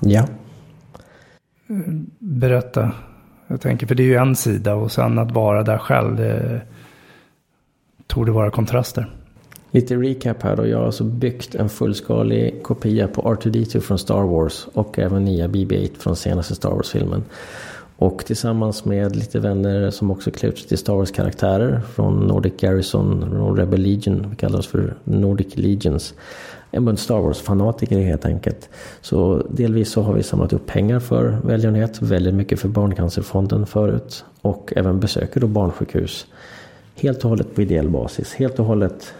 Ja. 0.00 0.26
Berätta. 2.18 2.92
Jag 3.46 3.60
tänker, 3.60 3.86
för 3.86 3.94
det 3.94 4.02
är 4.02 4.08
ju 4.08 4.16
en 4.16 4.36
sida 4.36 4.74
och 4.74 4.92
sen 4.92 5.18
att 5.18 5.32
vara 5.32 5.62
där 5.62 5.78
själv, 5.78 6.16
det 6.16 6.60
tog 8.06 8.26
det 8.26 8.32
vara 8.32 8.50
kontraster. 8.50 9.10
Lite 9.70 9.96
recap 9.96 10.42
här 10.42 10.56
då. 10.56 10.66
Jag 10.66 10.78
har 10.78 10.86
alltså 10.86 11.04
byggt 11.04 11.54
en 11.54 11.68
fullskalig 11.68 12.62
kopia 12.62 13.08
på 13.08 13.22
R2D2 13.22 13.80
från 13.80 13.98
Star 13.98 14.22
Wars 14.22 14.66
och 14.72 14.98
även 14.98 15.24
nya 15.24 15.48
BB-8 15.48 15.90
från 15.98 16.16
senaste 16.16 16.54
Star 16.54 16.70
Wars-filmen. 16.70 17.24
Och 17.98 18.24
tillsammans 18.26 18.84
med 18.84 19.16
lite 19.16 19.40
vänner 19.40 19.90
som 19.90 20.10
också 20.10 20.30
klär 20.30 20.48
ut 20.48 20.58
sig 20.58 20.68
till 20.68 20.78
Star 20.78 20.94
Wars-karaktärer 20.94 21.80
från 21.94 22.26
Nordic 22.26 22.52
Garrison, 22.60 23.30
från 23.30 23.56
Rebel 23.56 23.80
Legion, 23.80 24.26
vi 24.30 24.36
kallar 24.36 24.58
oss 24.58 24.66
för 24.66 24.94
Nordic 25.04 25.56
Legions. 25.56 26.14
En 26.70 26.84
bunt 26.84 27.00
Star 27.00 27.20
Wars-fanatiker 27.20 27.98
helt 27.98 28.24
enkelt. 28.24 28.68
Så 29.00 29.46
delvis 29.50 29.90
så 29.90 30.02
har 30.02 30.14
vi 30.14 30.22
samlat 30.22 30.52
upp 30.52 30.66
pengar 30.66 31.00
för 31.00 31.38
välgörenhet, 31.44 32.02
väldigt 32.02 32.34
mycket 32.34 32.60
för 32.60 32.68
Barncancerfonden 32.68 33.66
förut. 33.66 34.24
Och 34.40 34.72
även 34.76 35.00
besöker 35.00 35.40
då 35.40 35.46
barnsjukhus. 35.46 36.26
Helt 36.94 37.24
och 37.24 37.30
hållet 37.30 37.54
på 37.54 37.62
ideell 37.62 37.88
basis, 37.88 38.34
helt 38.34 38.58
och 38.58 38.64
hållet 38.64 39.14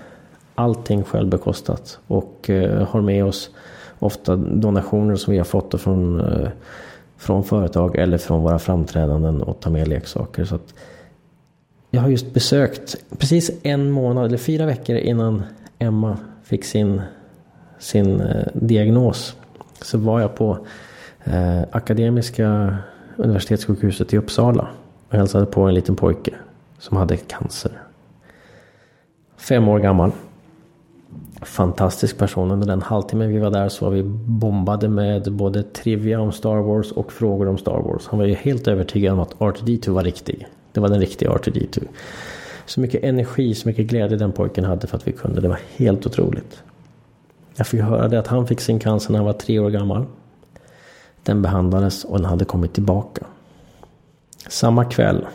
allting 0.56 1.04
självbekostat. 1.04 1.98
Och 2.06 2.50
eh, 2.50 2.88
har 2.88 3.00
med 3.00 3.24
oss 3.24 3.50
ofta 3.98 4.36
donationer 4.36 5.16
som 5.16 5.32
vi 5.32 5.38
har 5.38 5.44
fått 5.44 5.80
från 5.80 6.20
eh, 6.20 6.48
från 7.16 7.44
företag 7.44 7.96
eller 7.96 8.18
från 8.18 8.42
våra 8.42 8.58
framträdanden 8.58 9.42
och 9.42 9.60
ta 9.60 9.70
med 9.70 9.88
leksaker. 9.88 10.44
Så 10.44 10.54
att 10.54 10.74
jag 11.90 12.00
har 12.00 12.08
just 12.08 12.34
besökt, 12.34 12.96
precis 13.18 13.50
en 13.62 13.90
månad 13.90 14.26
eller 14.26 14.38
fyra 14.38 14.66
veckor 14.66 14.96
innan 14.96 15.42
Emma 15.78 16.18
fick 16.42 16.64
sin, 16.64 17.02
sin 17.78 18.20
eh, 18.20 18.46
diagnos. 18.54 19.36
Så 19.82 19.98
var 19.98 20.20
jag 20.20 20.34
på 20.34 20.58
eh, 21.24 21.62
Akademiska 21.70 22.76
universitetssjukhuset 23.16 24.12
i 24.12 24.18
Uppsala 24.18 24.68
och 25.08 25.16
hälsade 25.16 25.46
på 25.46 25.62
en 25.62 25.74
liten 25.74 25.96
pojke 25.96 26.34
som 26.78 26.96
hade 26.96 27.16
cancer. 27.16 27.72
Fem 29.36 29.68
år 29.68 29.78
gammal 29.78 30.12
fantastisk 31.42 32.18
person. 32.18 32.50
Under 32.50 32.66
den 32.66 32.82
halvtimmen 32.82 33.28
vi 33.28 33.38
var 33.38 33.50
där 33.50 33.68
så 33.68 33.84
var 33.84 33.92
vi 33.92 34.02
bombade 34.26 34.88
med 34.88 35.32
både 35.32 35.62
trivia 35.62 36.20
om 36.20 36.32
Star 36.32 36.56
Wars 36.56 36.92
och 36.92 37.12
frågor 37.12 37.48
om 37.48 37.58
Star 37.58 37.82
Wars. 37.82 38.06
Han 38.06 38.18
var 38.18 38.26
ju 38.26 38.34
helt 38.34 38.68
övertygad 38.68 39.12
om 39.12 39.20
att 39.20 39.34
R2D2 39.34 39.90
var 39.90 40.02
riktig. 40.04 40.46
Det 40.72 40.80
var 40.80 40.88
den 40.88 41.00
riktiga 41.00 41.30
R2D2. 41.30 41.82
Så 42.66 42.80
mycket 42.80 43.04
energi, 43.04 43.54
så 43.54 43.68
mycket 43.68 43.86
glädje 43.86 44.16
den 44.16 44.32
pojken 44.32 44.64
hade 44.64 44.86
för 44.86 44.96
att 44.96 45.08
vi 45.08 45.12
kunde. 45.12 45.40
Det 45.40 45.48
var 45.48 45.60
helt 45.76 46.06
otroligt. 46.06 46.62
Jag 47.56 47.66
fick 47.66 47.80
höra 47.80 48.08
det 48.08 48.18
att 48.18 48.26
han 48.26 48.46
fick 48.46 48.60
sin 48.60 48.78
cancer 48.78 49.12
när 49.12 49.18
han 49.18 49.26
var 49.26 49.32
tre 49.32 49.58
år 49.58 49.70
gammal. 49.70 50.04
Den 51.22 51.42
behandlades 51.42 52.04
och 52.04 52.18
den 52.18 52.26
hade 52.26 52.44
kommit 52.44 52.72
tillbaka. 52.72 53.26
Samma 54.48 54.84
kväll, 54.84 55.26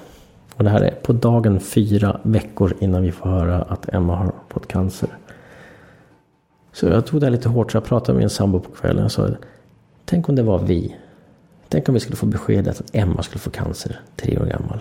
och 0.55 0.63
det 0.63 0.69
här 0.69 0.81
är 0.81 0.91
på 0.91 1.13
dagen 1.13 1.59
fyra 1.59 2.19
veckor 2.23 2.73
innan 2.79 3.01
vi 3.01 3.11
får 3.11 3.29
höra 3.29 3.61
att 3.61 3.93
Emma 3.93 4.15
har 4.15 4.31
fått 4.49 4.67
cancer. 4.67 5.09
Så 6.73 6.85
jag 6.85 7.05
tog 7.05 7.21
det 7.21 7.29
lite 7.29 7.49
hårt 7.49 7.71
så 7.71 7.75
jag 7.75 7.85
pratade 7.85 8.13
med 8.13 8.21
min 8.21 8.29
sambo 8.29 8.59
på 8.59 8.71
kvällen 8.71 9.05
och 9.05 9.11
sa 9.11 9.29
Tänk 10.05 10.29
om 10.29 10.35
det 10.35 10.43
var 10.43 10.59
vi. 10.59 10.95
Tänk 11.69 11.89
om 11.89 11.93
vi 11.93 11.99
skulle 11.99 12.15
få 12.15 12.25
beskedet 12.25 12.79
att 12.79 12.95
Emma 12.95 13.23
skulle 13.23 13.39
få 13.39 13.49
cancer, 13.49 13.99
tre 14.15 14.39
år 14.39 14.45
gammal. 14.45 14.79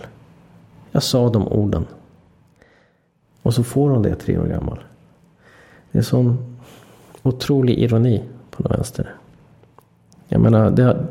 Jag 0.91 1.03
sa 1.03 1.29
de 1.29 1.47
orden. 1.47 1.85
Och 3.41 3.53
så 3.53 3.63
får 3.63 3.89
hon 3.89 4.03
det, 4.03 4.15
tre 4.15 4.37
år 4.37 4.47
gammal. 4.47 4.79
Det 5.91 5.97
är 5.97 6.03
sån 6.03 6.57
otrolig 7.23 7.79
ironi 7.79 8.23
på 8.51 8.63
något 8.63 8.71
vänster. 8.71 9.15
Jag 10.27 10.41
menar, 10.41 10.71
det 10.71 10.83
har, 10.83 11.07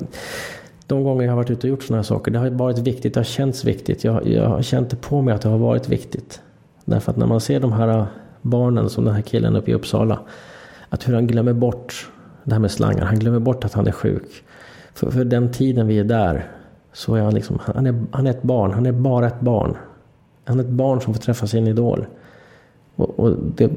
de 0.87 1.05
gånger 1.05 1.23
jag 1.25 1.31
har 1.31 1.37
varit 1.37 1.51
ute 1.51 1.67
och 1.67 1.71
gjort 1.71 1.83
sådana 1.83 1.99
här 1.99 2.03
saker, 2.03 2.31
det 2.31 2.39
har 2.39 2.51
varit 2.51 2.79
viktigt, 2.79 3.15
det 3.15 3.21
har 3.21 3.25
känts 3.25 3.65
viktigt. 3.65 4.05
Jag, 4.05 4.27
jag 4.27 4.49
har 4.49 4.63
känt 4.63 4.91
det 4.91 4.97
på 4.97 5.23
mig 5.23 5.35
att 5.35 5.43
det 5.43 5.49
har 5.49 5.59
varit 5.59 5.89
viktigt. 5.89 6.41
Därför 6.85 7.13
att 7.13 7.17
när 7.17 7.27
man 7.27 7.41
ser 7.41 7.61
de 7.61 7.73
här 7.73 8.07
barnen 8.43 8.91
som 8.91 9.05
den 9.05 9.15
här 9.15 9.23
killen 9.23 9.57
uppe 9.57 9.71
i 9.71 9.75
Uppsala 9.75 10.19
att 10.91 11.09
hur 11.09 11.15
han 11.15 11.27
glömmer 11.27 11.53
bort 11.53 12.11
det 12.45 12.53
här 12.53 12.61
med 12.61 12.71
slangar. 12.71 13.05
Han 13.05 13.19
glömmer 13.19 13.39
bort 13.39 13.65
att 13.65 13.73
han 13.73 13.87
är 13.87 13.93
sjuk. 13.93 14.45
För, 14.95 15.11
för 15.11 15.25
den 15.25 15.53
tiden 15.53 15.87
vi 15.87 15.99
är 15.99 16.05
där 16.05 16.49
så 16.93 17.15
är 17.15 17.23
han 17.23 17.35
liksom, 17.35 17.59
han 17.65 17.87
är, 17.87 18.05
han 18.11 18.27
är 18.27 18.31
ett 18.31 18.43
barn. 18.43 18.73
Han 18.73 18.87
är 18.87 18.93
bara 18.93 19.27
ett 19.27 19.41
barn. 19.41 19.77
Han 20.45 20.59
är 20.59 20.65
ett 20.65 20.71
barn 20.71 21.01
som 21.01 21.15
får 21.15 21.21
träffa 21.21 21.47
sin 21.47 21.67
idol. 21.67 22.07
Och, 22.97 23.19
och 23.19 23.37
det, 23.57 23.71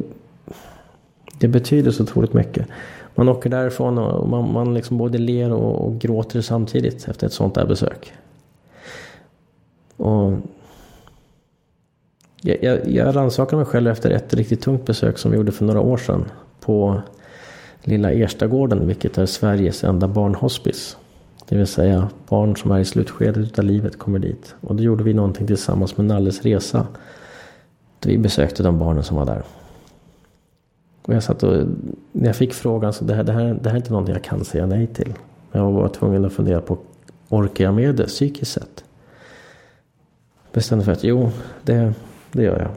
det 1.40 1.48
betyder 1.48 1.92
så 1.92 2.04
otroligt 2.04 2.34
mycket. 2.34 2.68
Man 3.16 3.30
åker 3.30 3.50
därifrån 3.50 3.98
och 3.98 4.30
man, 4.30 4.54
man 4.54 4.74
liksom 4.74 4.98
både 4.98 5.18
ler 5.18 5.52
och, 5.52 5.88
och, 5.88 6.00
gråter 6.00 6.42
samtidigt 6.42 7.08
efter 7.08 7.28
ett 7.28 7.34
sånt 7.34 7.56
där 7.56 7.66
besök. 7.66 8.14
Och 9.98 10.34
jag, 12.42 12.64
jag, 12.64 12.88
jag 12.88 13.16
rannsakar 13.16 13.58
mig 13.58 13.66
själv 13.66 13.88
efter 13.88 14.10
ett 14.10 14.34
riktigt 14.34 14.62
tungt 14.62 14.86
besök 14.86 15.18
som 15.18 15.32
vi 15.32 15.38
gjorde 15.38 15.52
för 15.52 15.66
några 15.66 15.82
år 15.82 15.98
sedan 15.98 16.26
på 16.66 17.02
Lilla 17.82 18.12
Erstagården, 18.12 18.88
vilket 18.88 19.18
är 19.18 19.26
Sveriges 19.26 19.84
enda 19.84 20.08
barnhospice. 20.08 20.98
Det 21.48 21.56
vill 21.56 21.68
säga 21.68 22.10
barn 22.30 22.56
som 22.56 22.72
är 22.72 22.80
i 22.80 22.86
slutskedet 22.86 23.60
av 23.60 23.66
livet 23.66 24.00
kommer 24.00 24.20
dit. 24.20 24.56
Och 24.62 24.76
då 24.76 24.84
gjorde 24.84 25.04
vi 25.04 25.14
någonting 25.14 25.48
tillsammans 25.48 25.98
med 25.98 26.06
Nalles 26.06 26.42
Resa. 26.42 26.88
vi 28.06 28.18
besökte 28.18 28.64
de 28.64 28.80
barnen 28.80 29.04
som 29.04 29.18
var 29.18 29.26
där. 29.26 29.44
Och 31.02 31.14
jag 31.14 31.24
satt 31.24 31.44
och, 31.44 31.68
när 32.12 32.28
jag 32.28 32.36
fick 32.36 32.54
frågan 32.54 32.94
så 32.94 33.04
det 33.04 33.14
här, 33.14 33.24
det 33.24 33.32
här, 33.32 33.60
det 33.62 33.70
här 33.70 33.76
är 33.76 33.80
inte 33.80 33.92
någonting 33.92 34.14
jag 34.14 34.24
kan 34.24 34.46
säga 34.46 34.66
nej 34.66 34.88
till. 34.88 35.14
Jag 35.52 35.72
var 35.72 35.90
tvungen 35.90 36.26
att 36.26 36.34
fundera 36.34 36.62
på, 36.62 36.78
orkar 37.30 37.64
jag 37.64 37.74
med 37.74 37.96
det 37.96 38.06
psykiskt 38.06 38.52
sett? 38.52 38.84
Bestämde 40.54 40.86
för 40.86 40.92
att 40.92 41.04
jo, 41.04 41.32
det, 41.64 41.94
det 42.32 42.44
gör 42.44 42.60
jag. 42.60 42.72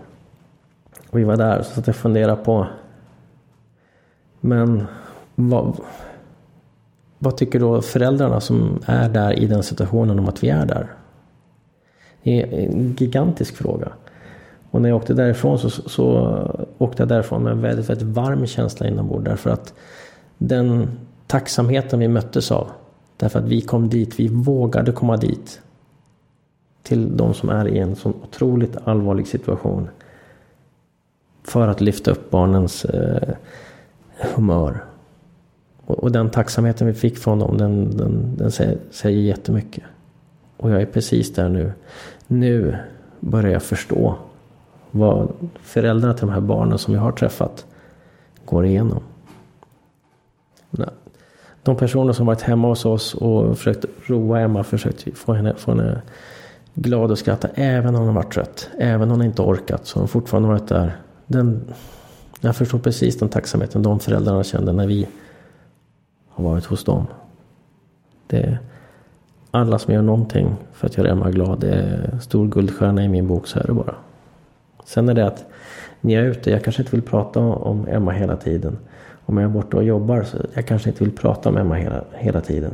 Och 1.10 1.18
vi 1.18 1.24
var 1.24 1.36
där 1.36 1.62
så 1.62 1.80
att 1.80 1.86
jag 1.86 1.96
funderade 1.96 2.44
på, 2.44 2.66
men 4.40 4.86
vad, 5.34 5.80
vad 7.18 7.36
tycker 7.36 7.60
då 7.60 7.82
föräldrarna 7.82 8.40
som 8.40 8.80
är 8.86 9.08
där 9.08 9.38
i 9.38 9.46
den 9.46 9.62
situationen 9.62 10.18
om 10.18 10.28
att 10.28 10.44
vi 10.44 10.48
är 10.48 10.66
där? 10.66 10.92
Det 12.22 12.42
är 12.42 12.68
en 12.68 12.92
gigantisk 12.98 13.56
fråga. 13.56 13.92
Och 14.70 14.82
när 14.82 14.88
jag 14.88 14.96
åkte 14.96 15.14
därifrån 15.14 15.58
så, 15.58 15.70
så 15.70 16.66
åkte 16.78 17.02
jag 17.02 17.08
därifrån 17.08 17.42
med 17.42 17.52
en 17.52 17.60
väldigt, 17.60 17.90
väldigt 17.90 18.08
varm 18.08 18.46
känsla 18.46 18.88
inombords. 18.88 19.24
Därför 19.24 19.50
att 19.50 19.74
den 20.38 20.90
tacksamheten 21.26 21.98
vi 21.98 22.08
möttes 22.08 22.52
av. 22.52 22.70
Därför 23.16 23.38
att 23.38 23.44
vi 23.44 23.60
kom 23.60 23.88
dit, 23.88 24.20
vi 24.20 24.28
vågade 24.28 24.92
komma 24.92 25.16
dit. 25.16 25.60
Till 26.82 27.16
de 27.16 27.34
som 27.34 27.48
är 27.48 27.68
i 27.68 27.78
en 27.78 27.96
sån 27.96 28.14
otroligt 28.22 28.76
allvarlig 28.84 29.26
situation. 29.26 29.88
För 31.42 31.68
att 31.68 31.80
lyfta 31.80 32.10
upp 32.10 32.30
barnens 32.30 32.84
eh, 32.84 33.34
humör. 34.20 34.84
Och, 35.86 35.98
och, 35.98 36.12
den 36.12 36.30
tacksamheten 36.30 36.86
vi 36.86 36.94
fick 36.94 37.18
från 37.18 37.38
dem, 37.38 37.58
den, 37.58 37.96
den, 37.96 38.36
den 38.36 38.50
säger, 38.50 38.78
säger 38.90 39.20
jättemycket. 39.20 39.84
Och 40.56 40.70
jag 40.70 40.82
är 40.82 40.86
precis 40.86 41.34
där 41.34 41.48
nu. 41.48 41.72
Nu 42.26 42.76
börjar 43.20 43.52
jag 43.52 43.62
förstå 43.62 44.18
vad 44.90 45.32
föräldrarna 45.60 46.14
till 46.14 46.26
de 46.26 46.32
här 46.32 46.40
barnen 46.40 46.78
som 46.78 46.94
jag 46.94 47.00
har 47.00 47.12
träffat 47.12 47.66
går 48.44 48.66
igenom. 48.66 49.02
De 51.66 51.76
personer 51.76 52.12
som 52.12 52.26
varit 52.26 52.40
hemma 52.40 52.68
hos 52.68 52.84
oss 52.84 53.14
och 53.14 53.58
försökt 53.58 53.84
roa 54.06 54.40
Emma, 54.40 54.64
försökt 54.64 55.18
få 55.18 55.32
henne, 55.32 55.54
få 55.54 55.70
henne 55.70 56.02
glad 56.74 57.10
och 57.10 57.18
skratta 57.18 57.48
även 57.54 57.94
om 57.94 58.04
hon 58.04 58.14
varit 58.14 58.32
trött. 58.32 58.68
Även 58.78 59.02
om 59.02 59.10
hon 59.10 59.22
inte 59.22 59.42
orkat 59.42 59.86
så 59.86 59.96
har 59.96 60.00
hon 60.00 60.08
fortfarande 60.08 60.48
varit 60.48 60.68
där. 60.68 60.96
Den, 61.26 61.64
jag 62.40 62.56
förstår 62.56 62.78
precis 62.78 63.18
den 63.18 63.28
tacksamheten 63.28 63.82
de 63.82 64.00
föräldrarna 64.00 64.44
kände 64.44 64.72
när 64.72 64.86
vi 64.86 65.06
har 66.28 66.44
varit 66.44 66.64
hos 66.64 66.84
dem. 66.84 67.06
Det 68.26 68.36
är 68.36 68.58
alla 69.50 69.78
som 69.78 69.94
gör 69.94 70.02
någonting 70.02 70.56
för 70.72 70.86
att 70.86 70.96
göra 70.96 71.08
Emma 71.08 71.30
glad. 71.30 71.60
Det 71.60 71.70
är 71.70 72.18
stor 72.18 72.48
guldstjärna 72.48 73.04
i 73.04 73.08
min 73.08 73.26
bok, 73.26 73.46
så 73.46 73.58
är 73.58 73.66
det 73.66 73.72
bara. 73.72 73.94
Sen 74.84 75.08
är 75.08 75.14
det 75.14 75.26
att 75.26 75.44
när 76.00 76.14
jag 76.14 76.24
är 76.24 76.30
ute, 76.30 76.50
jag 76.50 76.64
kanske 76.64 76.82
inte 76.82 76.96
vill 76.96 77.02
prata 77.02 77.40
om 77.40 77.86
Emma 77.88 78.12
hela 78.12 78.36
tiden. 78.36 78.78
Om 79.26 79.36
jag 79.36 79.44
är 79.44 79.54
borta 79.54 79.76
och 79.76 79.84
jobbar 79.84 80.22
så 80.22 80.36
jag 80.54 80.66
kanske 80.66 80.90
inte 80.90 81.04
vill 81.04 81.16
prata 81.16 81.48
om 81.48 81.56
Emma 81.56 81.74
hela, 81.74 82.04
hela 82.12 82.40
tiden. 82.40 82.72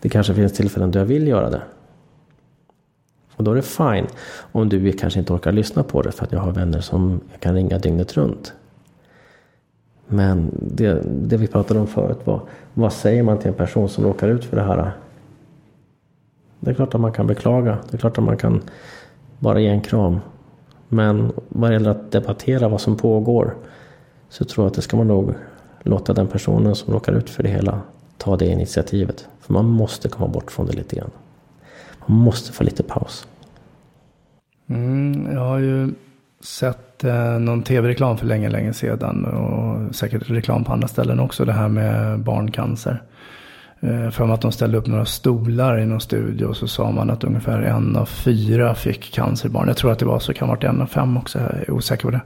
Det 0.00 0.08
kanske 0.08 0.34
finns 0.34 0.52
tillfällen 0.52 0.90
då 0.90 0.98
jag 0.98 1.06
vill 1.06 1.28
göra 1.28 1.50
det. 1.50 1.62
Och 3.36 3.44
då 3.44 3.50
är 3.50 3.54
det 3.54 3.62
fine 3.62 4.06
om 4.52 4.68
du 4.68 4.92
kanske 4.92 5.18
inte 5.18 5.32
orkar 5.32 5.52
lyssna 5.52 5.82
på 5.82 6.02
det 6.02 6.12
för 6.12 6.24
att 6.24 6.32
jag 6.32 6.40
har 6.40 6.52
vänner 6.52 6.80
som 6.80 7.20
jag 7.32 7.40
kan 7.40 7.54
ringa 7.54 7.78
dygnet 7.78 8.16
runt. 8.16 8.52
Men 10.08 10.50
det, 10.60 11.02
det 11.04 11.36
vi 11.36 11.46
pratade 11.46 11.80
om 11.80 11.86
förut 11.86 12.18
var, 12.24 12.40
vad 12.74 12.92
säger 12.92 13.22
man 13.22 13.38
till 13.38 13.48
en 13.48 13.54
person 13.54 13.88
som 13.88 14.04
råkar 14.04 14.28
ut 14.28 14.44
för 14.44 14.56
det 14.56 14.62
här? 14.62 14.92
Det 16.60 16.70
är 16.70 16.74
klart 16.74 16.94
att 16.94 17.00
man 17.00 17.12
kan 17.12 17.26
beklaga. 17.26 17.78
Det 17.90 17.96
är 17.96 17.98
klart 17.98 18.18
att 18.18 18.24
man 18.24 18.36
kan 18.36 18.62
bara 19.38 19.60
ge 19.60 19.68
en 19.68 19.80
kram. 19.80 20.18
Men 20.88 21.32
vad 21.48 21.72
gäller 21.72 21.90
att 21.90 22.10
debattera 22.10 22.68
vad 22.68 22.80
som 22.80 22.96
pågår 22.96 23.54
så 24.28 24.44
tror 24.44 24.64
jag 24.64 24.70
att 24.70 24.74
det 24.74 24.82
ska 24.82 24.96
man 24.96 25.08
nog 25.08 25.34
låta 25.82 26.12
den 26.12 26.26
personen 26.26 26.74
som 26.74 26.94
råkar 26.94 27.12
ut 27.12 27.30
för 27.30 27.42
det 27.42 27.48
hela 27.48 27.80
ta 28.18 28.36
det 28.36 28.46
initiativet. 28.46 29.28
För 29.40 29.52
man 29.52 29.64
måste 29.64 30.08
komma 30.08 30.28
bort 30.28 30.52
från 30.52 30.66
det 30.66 30.72
lite 30.72 30.96
grann. 30.96 31.10
Man 32.06 32.18
måste 32.18 32.52
få 32.52 32.64
lite 32.64 32.82
paus. 32.82 33.26
Mm, 34.66 35.32
jag 35.32 35.40
har 35.40 35.58
ju 35.58 35.94
sett 36.44 37.04
eh, 37.04 37.38
någon 37.38 37.62
tv-reklam 37.62 38.18
för 38.18 38.26
länge, 38.26 38.48
länge 38.48 38.72
sedan 38.72 39.24
och 39.24 39.94
säkert 39.94 40.30
reklam 40.30 40.64
på 40.64 40.72
andra 40.72 40.88
ställen 40.88 41.20
också. 41.20 41.44
Det 41.44 41.52
här 41.52 41.68
med 41.68 42.20
barncancer. 42.20 43.02
Eh, 43.80 44.10
för 44.10 44.28
att 44.28 44.40
de 44.40 44.52
ställde 44.52 44.78
upp 44.78 44.86
några 44.86 45.04
stolar 45.04 45.78
i 45.78 45.86
någon 45.86 46.00
studio 46.00 46.46
och 46.46 46.56
så 46.56 46.68
sa 46.68 46.90
man 46.90 47.10
att 47.10 47.24
ungefär 47.24 47.62
en 47.62 47.96
av 47.96 48.06
fyra 48.06 48.74
fick 48.74 49.14
cancerbarn. 49.14 49.68
Jag 49.68 49.76
tror 49.76 49.92
att 49.92 49.98
det 49.98 50.06
var 50.06 50.18
så, 50.18 50.34
kan 50.34 50.48
ha 50.48 50.54
varit 50.54 50.64
en 50.64 50.82
av 50.82 50.86
fem 50.86 51.16
också, 51.16 51.38
jag 51.38 51.48
är 51.48 51.70
osäker 51.70 52.02
på 52.02 52.10
det. 52.10 52.20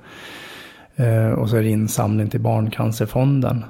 Eh, 1.05 1.31
och 1.31 1.51
så 1.51 1.57
är 1.57 1.63
det 1.63 1.69
insamling 1.69 2.29
till 2.29 2.41
Barncancerfonden. 2.41 3.65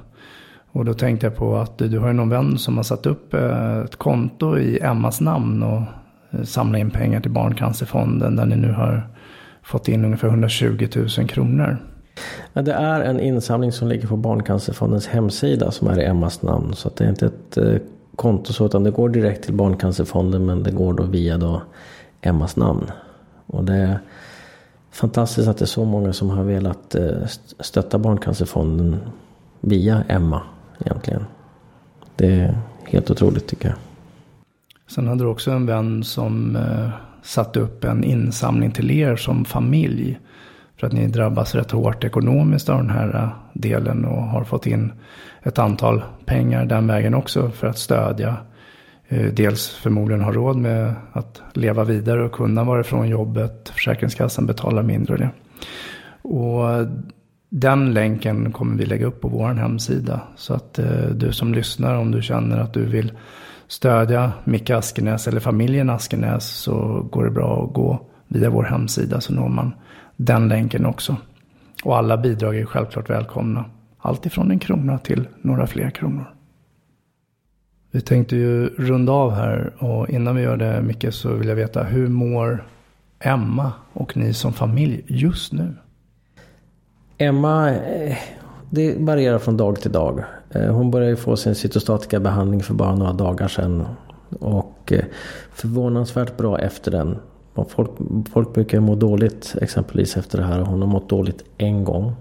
Och 0.71 0.85
då 0.85 0.93
tänkte 0.93 1.25
jag 1.25 1.35
på 1.35 1.57
att 1.57 1.77
du 1.77 1.99
har 1.99 2.07
ju 2.07 2.13
någon 2.13 2.29
vän 2.29 2.57
som 2.57 2.77
har 2.77 2.83
satt 2.83 3.05
upp 3.05 3.33
eh, 3.33 3.77
ett 3.77 3.95
konto 3.95 4.57
i 4.57 4.79
Emmas 4.81 5.21
namn 5.21 5.63
och 5.63 5.81
eh, 6.31 6.43
samlat 6.43 6.79
in 6.79 6.91
pengar 6.91 7.21
till 7.21 7.31
Barncancerfonden 7.31 8.35
där 8.35 8.45
ni 8.45 8.55
nu 8.55 8.71
har 8.71 9.09
fått 9.63 9.87
in 9.87 10.05
ungefär 10.05 10.27
120 10.27 10.87
000 11.17 11.27
kronor. 11.27 11.77
Ja, 12.53 12.61
det 12.61 12.73
är 12.73 13.01
en 13.01 13.19
insamling 13.19 13.71
som 13.71 13.87
ligger 13.87 14.07
på 14.07 14.17
Barncancerfondens 14.17 15.07
hemsida 15.07 15.71
som 15.71 15.87
är 15.87 15.99
i 15.99 16.05
Emmas 16.05 16.41
namn. 16.41 16.73
Så 16.73 16.89
det 16.97 17.03
är 17.03 17.09
inte 17.09 17.25
ett 17.25 17.57
eh, 17.57 17.75
konto 18.15 18.53
så 18.53 18.65
utan 18.65 18.83
det 18.83 18.91
går 18.91 19.09
direkt 19.09 19.43
till 19.43 19.53
Barncancerfonden 19.53 20.45
men 20.45 20.63
det 20.63 20.71
går 20.71 20.93
då 20.93 21.03
via 21.03 21.37
då 21.37 21.61
Emmas 22.21 22.55
namn. 22.55 22.91
Och 23.45 23.63
det 23.63 23.75
är 23.75 23.99
fantastiskt 24.91 25.47
att 25.47 25.57
det 25.57 25.65
är 25.65 25.67
så 25.67 25.85
många 25.85 26.13
som 26.13 26.29
har 26.29 26.43
velat 26.43 26.95
eh, 26.95 27.25
stötta 27.59 27.99
Barncancerfonden 27.99 28.97
via 29.61 30.03
Emma 30.07 30.41
egentligen. 30.79 31.25
Det 32.15 32.39
är 32.39 32.57
helt 32.83 33.11
otroligt 33.11 33.47
tycker 33.47 33.69
jag. 33.69 33.77
Sen 34.87 35.07
hade 35.07 35.23
du 35.23 35.27
också 35.27 35.51
en 35.51 35.65
vän 35.65 36.03
som 36.03 36.55
eh, 36.55 36.89
Satt 37.21 37.57
upp 37.57 37.83
en 37.83 38.03
insamling 38.03 38.71
till 38.71 38.91
er 38.91 39.15
som 39.15 39.45
familj. 39.45 40.19
För 40.79 40.87
att 40.87 40.93
ni 40.93 41.07
drabbas 41.07 41.55
rätt 41.55 41.71
hårt 41.71 42.03
ekonomiskt 42.03 42.69
av 42.69 42.77
den 42.77 42.89
här 42.89 43.15
eh, 43.15 43.29
delen 43.53 44.05
och 44.05 44.23
har 44.23 44.43
fått 44.43 44.67
in 44.67 44.91
ett 45.43 45.59
antal 45.59 46.03
pengar 46.25 46.65
den 46.65 46.87
vägen 46.87 47.13
också 47.13 47.49
för 47.49 47.67
att 47.67 47.77
stödja. 47.77 48.37
Eh, 49.07 49.33
dels 49.33 49.69
förmodligen 49.69 50.23
ha 50.23 50.31
råd 50.31 50.57
med 50.57 50.93
att 51.13 51.41
leva 51.53 51.83
vidare 51.83 52.23
och 52.23 52.31
kunna 52.31 52.63
vara 52.63 52.81
ifrån 52.81 53.09
jobbet. 53.09 53.71
Försäkringskassan 53.73 54.45
betalar 54.45 54.83
mindre 54.83 55.13
och 55.13 55.19
det. 55.19 55.29
Och 56.21 56.87
den 57.49 57.93
länken 57.93 58.51
kommer 58.51 58.77
vi 58.77 58.85
lägga 58.85 59.05
upp 59.05 59.21
på 59.21 59.27
vår 59.27 59.53
hemsida. 59.53 60.21
Så 60.35 60.53
att 60.53 60.79
eh, 60.79 61.09
du 61.15 61.31
som 61.31 61.53
lyssnar, 61.53 61.95
om 61.95 62.11
du 62.11 62.21
känner 62.21 62.57
att 62.57 62.73
du 62.73 62.85
vill 62.85 63.11
stödja 63.69 64.31
Micke 64.43 64.69
Askenäs 64.69 65.27
eller 65.27 65.39
familjen 65.39 65.89
Askenäs 65.89 66.45
så 66.45 67.07
går 67.11 67.23
det 67.23 67.31
bra 67.31 67.63
att 67.63 67.73
gå 67.73 67.99
via 68.27 68.49
vår 68.49 68.63
hemsida 68.63 69.21
så 69.21 69.33
når 69.33 69.49
man 69.49 69.73
den 70.15 70.47
länken 70.47 70.85
också. 70.85 71.15
Och 71.83 71.97
alla 71.97 72.17
bidrag 72.17 72.57
är 72.57 72.65
självklart 72.65 73.09
välkomna. 73.09 73.65
Allt 73.97 74.25
ifrån 74.25 74.51
en 74.51 74.59
krona 74.59 74.97
till 74.97 75.27
några 75.41 75.67
fler 75.67 75.89
kronor. 75.89 76.33
Vi 77.91 78.01
tänkte 78.01 78.35
ju 78.35 78.67
runda 78.67 79.11
av 79.11 79.31
här 79.31 79.73
och 79.77 80.09
innan 80.09 80.35
vi 80.35 80.41
gör 80.41 80.57
det 80.57 80.81
Micke 80.81 81.13
så 81.13 81.33
vill 81.33 81.47
jag 81.47 81.55
veta 81.55 81.83
hur 81.83 82.07
mår 82.07 82.65
Emma 83.19 83.71
och 83.93 84.17
ni 84.17 84.33
som 84.33 84.53
familj 84.53 85.03
just 85.07 85.53
nu? 85.53 85.75
Emma, 87.17 87.75
eh, 87.75 88.17
det 88.69 88.95
varierar 88.99 89.39
från 89.39 89.57
dag 89.57 89.81
till 89.81 89.91
dag. 89.91 90.23
Eh, 90.51 90.71
hon 90.71 90.91
började 90.91 91.15
få 91.15 91.35
sin 91.35 91.55
cytostatika 91.55 92.19
behandling 92.19 92.63
för 92.63 92.73
bara 92.73 92.95
några 92.95 93.13
dagar 93.13 93.47
sedan. 93.47 93.85
Och 94.39 94.91
eh, 94.91 95.05
förvånansvärt 95.51 96.37
bra 96.37 96.59
efter 96.59 96.91
den. 96.91 97.17
Folk, 97.67 97.91
folk 98.33 98.53
brukar 98.53 98.79
må 98.79 98.95
dåligt 98.95 99.55
exempelvis 99.61 100.17
efter 100.17 100.37
det 100.37 100.43
här. 100.43 100.59
Hon 100.59 100.81
har 100.81 100.87
mått 100.87 101.09
dåligt 101.09 101.43
en 101.57 101.83
gång. 101.83 102.15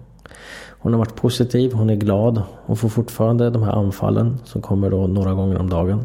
Hon 0.81 0.93
har 0.93 0.99
varit 0.99 1.17
positiv, 1.17 1.73
hon 1.73 1.91
är 1.91 1.95
glad. 1.95 2.43
Hon 2.67 2.77
får 2.77 2.89
fortfarande 2.89 3.51
de 3.51 3.63
här 3.63 3.73
anfallen 3.73 4.39
som 4.45 4.63
kommer 4.63 4.91
då 4.91 5.07
några 5.07 5.35
gånger 5.35 5.59
om 5.59 5.71
dagen. 5.71 6.05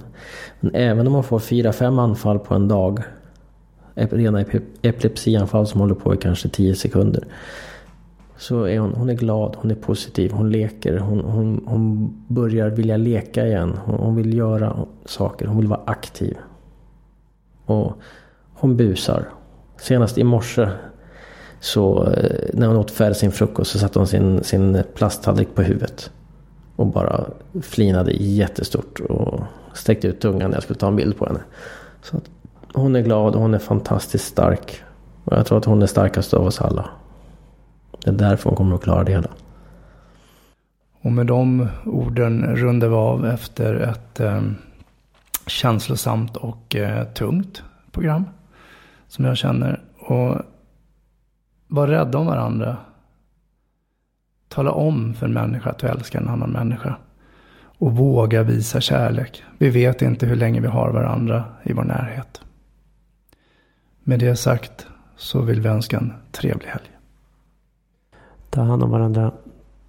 Men 0.60 0.76
även 0.76 1.08
om 1.08 1.14
hon 1.14 1.24
får 1.24 1.40
fyra 1.40 1.74
fem 1.74 2.00
anfall 2.00 2.40
på 2.40 2.56
en 2.56 2.68
dag. 2.68 3.04
Rena 3.96 4.42
epilepsianfall 4.82 5.68
som 5.68 5.82
håller 5.82 5.96
på 5.96 6.14
i 6.14 6.18
kanske 6.18 6.50
10 6.50 6.76
sekunder. 6.76 7.24
Så 8.44 8.64
är 8.64 8.80
hon, 8.80 8.94
hon 8.94 9.10
är 9.10 9.14
glad, 9.14 9.56
hon 9.60 9.72
är 9.72 9.76
positiv, 9.76 10.32
hon 10.32 10.52
leker, 10.52 10.98
hon, 10.98 11.20
hon, 11.20 11.64
hon 11.68 12.14
börjar 12.28 12.70
vilja 12.70 12.98
leka 12.98 13.48
igen. 13.48 13.80
Hon, 13.86 13.96
hon 13.96 14.16
vill 14.16 14.34
göra 14.34 14.78
saker, 15.06 15.48
hon 15.48 15.58
vill 15.58 15.68
vara 15.68 15.82
aktiv. 15.86 16.38
Och 17.66 17.94
hon 18.54 18.78
busar. 18.78 19.30
Senast 19.78 20.18
i 20.18 20.24
morse 20.24 20.70
så 21.60 22.08
eh, 22.08 22.50
när 22.54 22.68
hon 22.68 22.78
åt 22.78 22.92
färdigt 22.92 23.18
sin 23.18 23.32
frukost 23.32 23.72
så 23.72 23.80
satte 23.80 24.00
hon 24.00 24.08
sin, 24.08 24.44
sin 24.44 24.84
plasttallrik 24.94 25.56
på 25.56 25.62
huvudet. 25.62 26.12
Och 26.76 26.88
bara 26.88 27.26
flinade 27.62 28.12
jättestort 28.12 29.00
och 29.00 29.40
sträckte 29.74 30.08
ut 30.08 30.20
tungan 30.20 30.50
när 30.50 30.58
jag 30.58 30.64
skulle 30.64 30.80
ta 30.80 30.88
en 30.88 30.96
bild 30.96 31.18
på 31.18 31.26
henne. 31.26 31.42
Så 32.02 32.18
att 32.18 32.30
hon 32.74 32.96
är 32.96 33.02
glad 33.02 33.36
och 33.36 33.42
hon 33.42 33.54
är 33.54 33.60
fantastiskt 33.60 34.26
stark. 34.26 34.84
Och 35.24 35.38
jag 35.38 35.46
tror 35.46 35.58
att 35.58 35.66
hon 35.66 35.82
är 35.82 35.88
starkast 35.88 36.34
av 36.34 36.46
oss 36.46 36.62
alla. 36.62 36.90
Det 38.04 38.10
är 38.10 38.14
därför 38.16 38.50
hon 38.50 38.58
kommer 38.58 38.76
att 38.76 38.84
klara 38.84 39.04
det 39.04 39.12
hela. 39.12 39.30
Och 41.02 41.12
med 41.12 41.28
de 41.28 41.68
orden 41.86 42.56
rundar 42.56 42.88
vi 42.88 42.96
av 42.96 43.26
efter 43.26 43.74
ett 43.74 44.20
eh, 44.20 44.42
känslosamt 45.48 46.38
och 46.38 46.76
eh, 46.76 47.04
tungt 47.08 47.64
program. 47.92 48.26
Som 49.08 49.26
jag 49.26 49.38
känner. 49.38 49.82
Och 50.00 50.42
var 51.68 51.88
rädda 51.88 52.18
om 52.18 52.26
varandra. 52.26 52.78
Tala 54.48 54.72
om 54.72 55.14
för 55.14 55.26
en 55.26 55.34
människa 55.34 55.70
att 55.70 55.78
du 55.78 55.88
älskar 55.88 56.22
en 56.22 56.30
annan 56.30 56.50
människa. 56.50 56.96
Och 57.78 57.92
våga 57.92 58.44
visa 58.44 58.82
kärlek. 58.82 59.44
Vi 59.58 59.70
vet 59.70 60.02
inte 60.02 60.26
hur 60.26 60.36
länge 60.36 60.60
vi 60.60 60.68
har 60.68 60.92
varandra 60.92 61.44
i 61.64 61.74
vår 61.74 61.84
närhet. 61.84 62.42
Med 64.04 64.20
det 64.20 64.36
sagt 64.36 64.88
så 65.16 65.42
vill 65.42 65.62
vi 65.62 65.70
önska 65.70 65.98
en 65.98 66.14
trevlig 66.32 66.68
helg. 66.68 66.93
Ta 68.54 68.62
hand 68.62 68.84
om 68.84 68.90
varandra. 68.90 69.32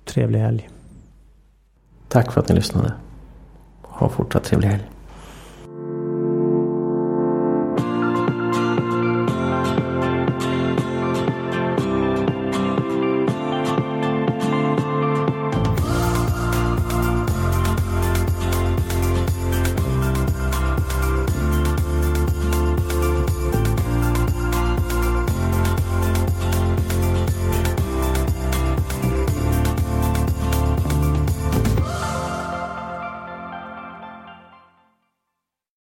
Trevlig 0.04 0.38
helg. 0.38 0.68
Tack 2.08 2.32
för 2.32 2.40
att 2.40 2.48
ni 2.48 2.54
lyssnade. 2.54 2.92
Ha 3.82 4.08
fortsatt 4.08 4.44
trevlig 4.44 4.68
helg. 4.68 4.90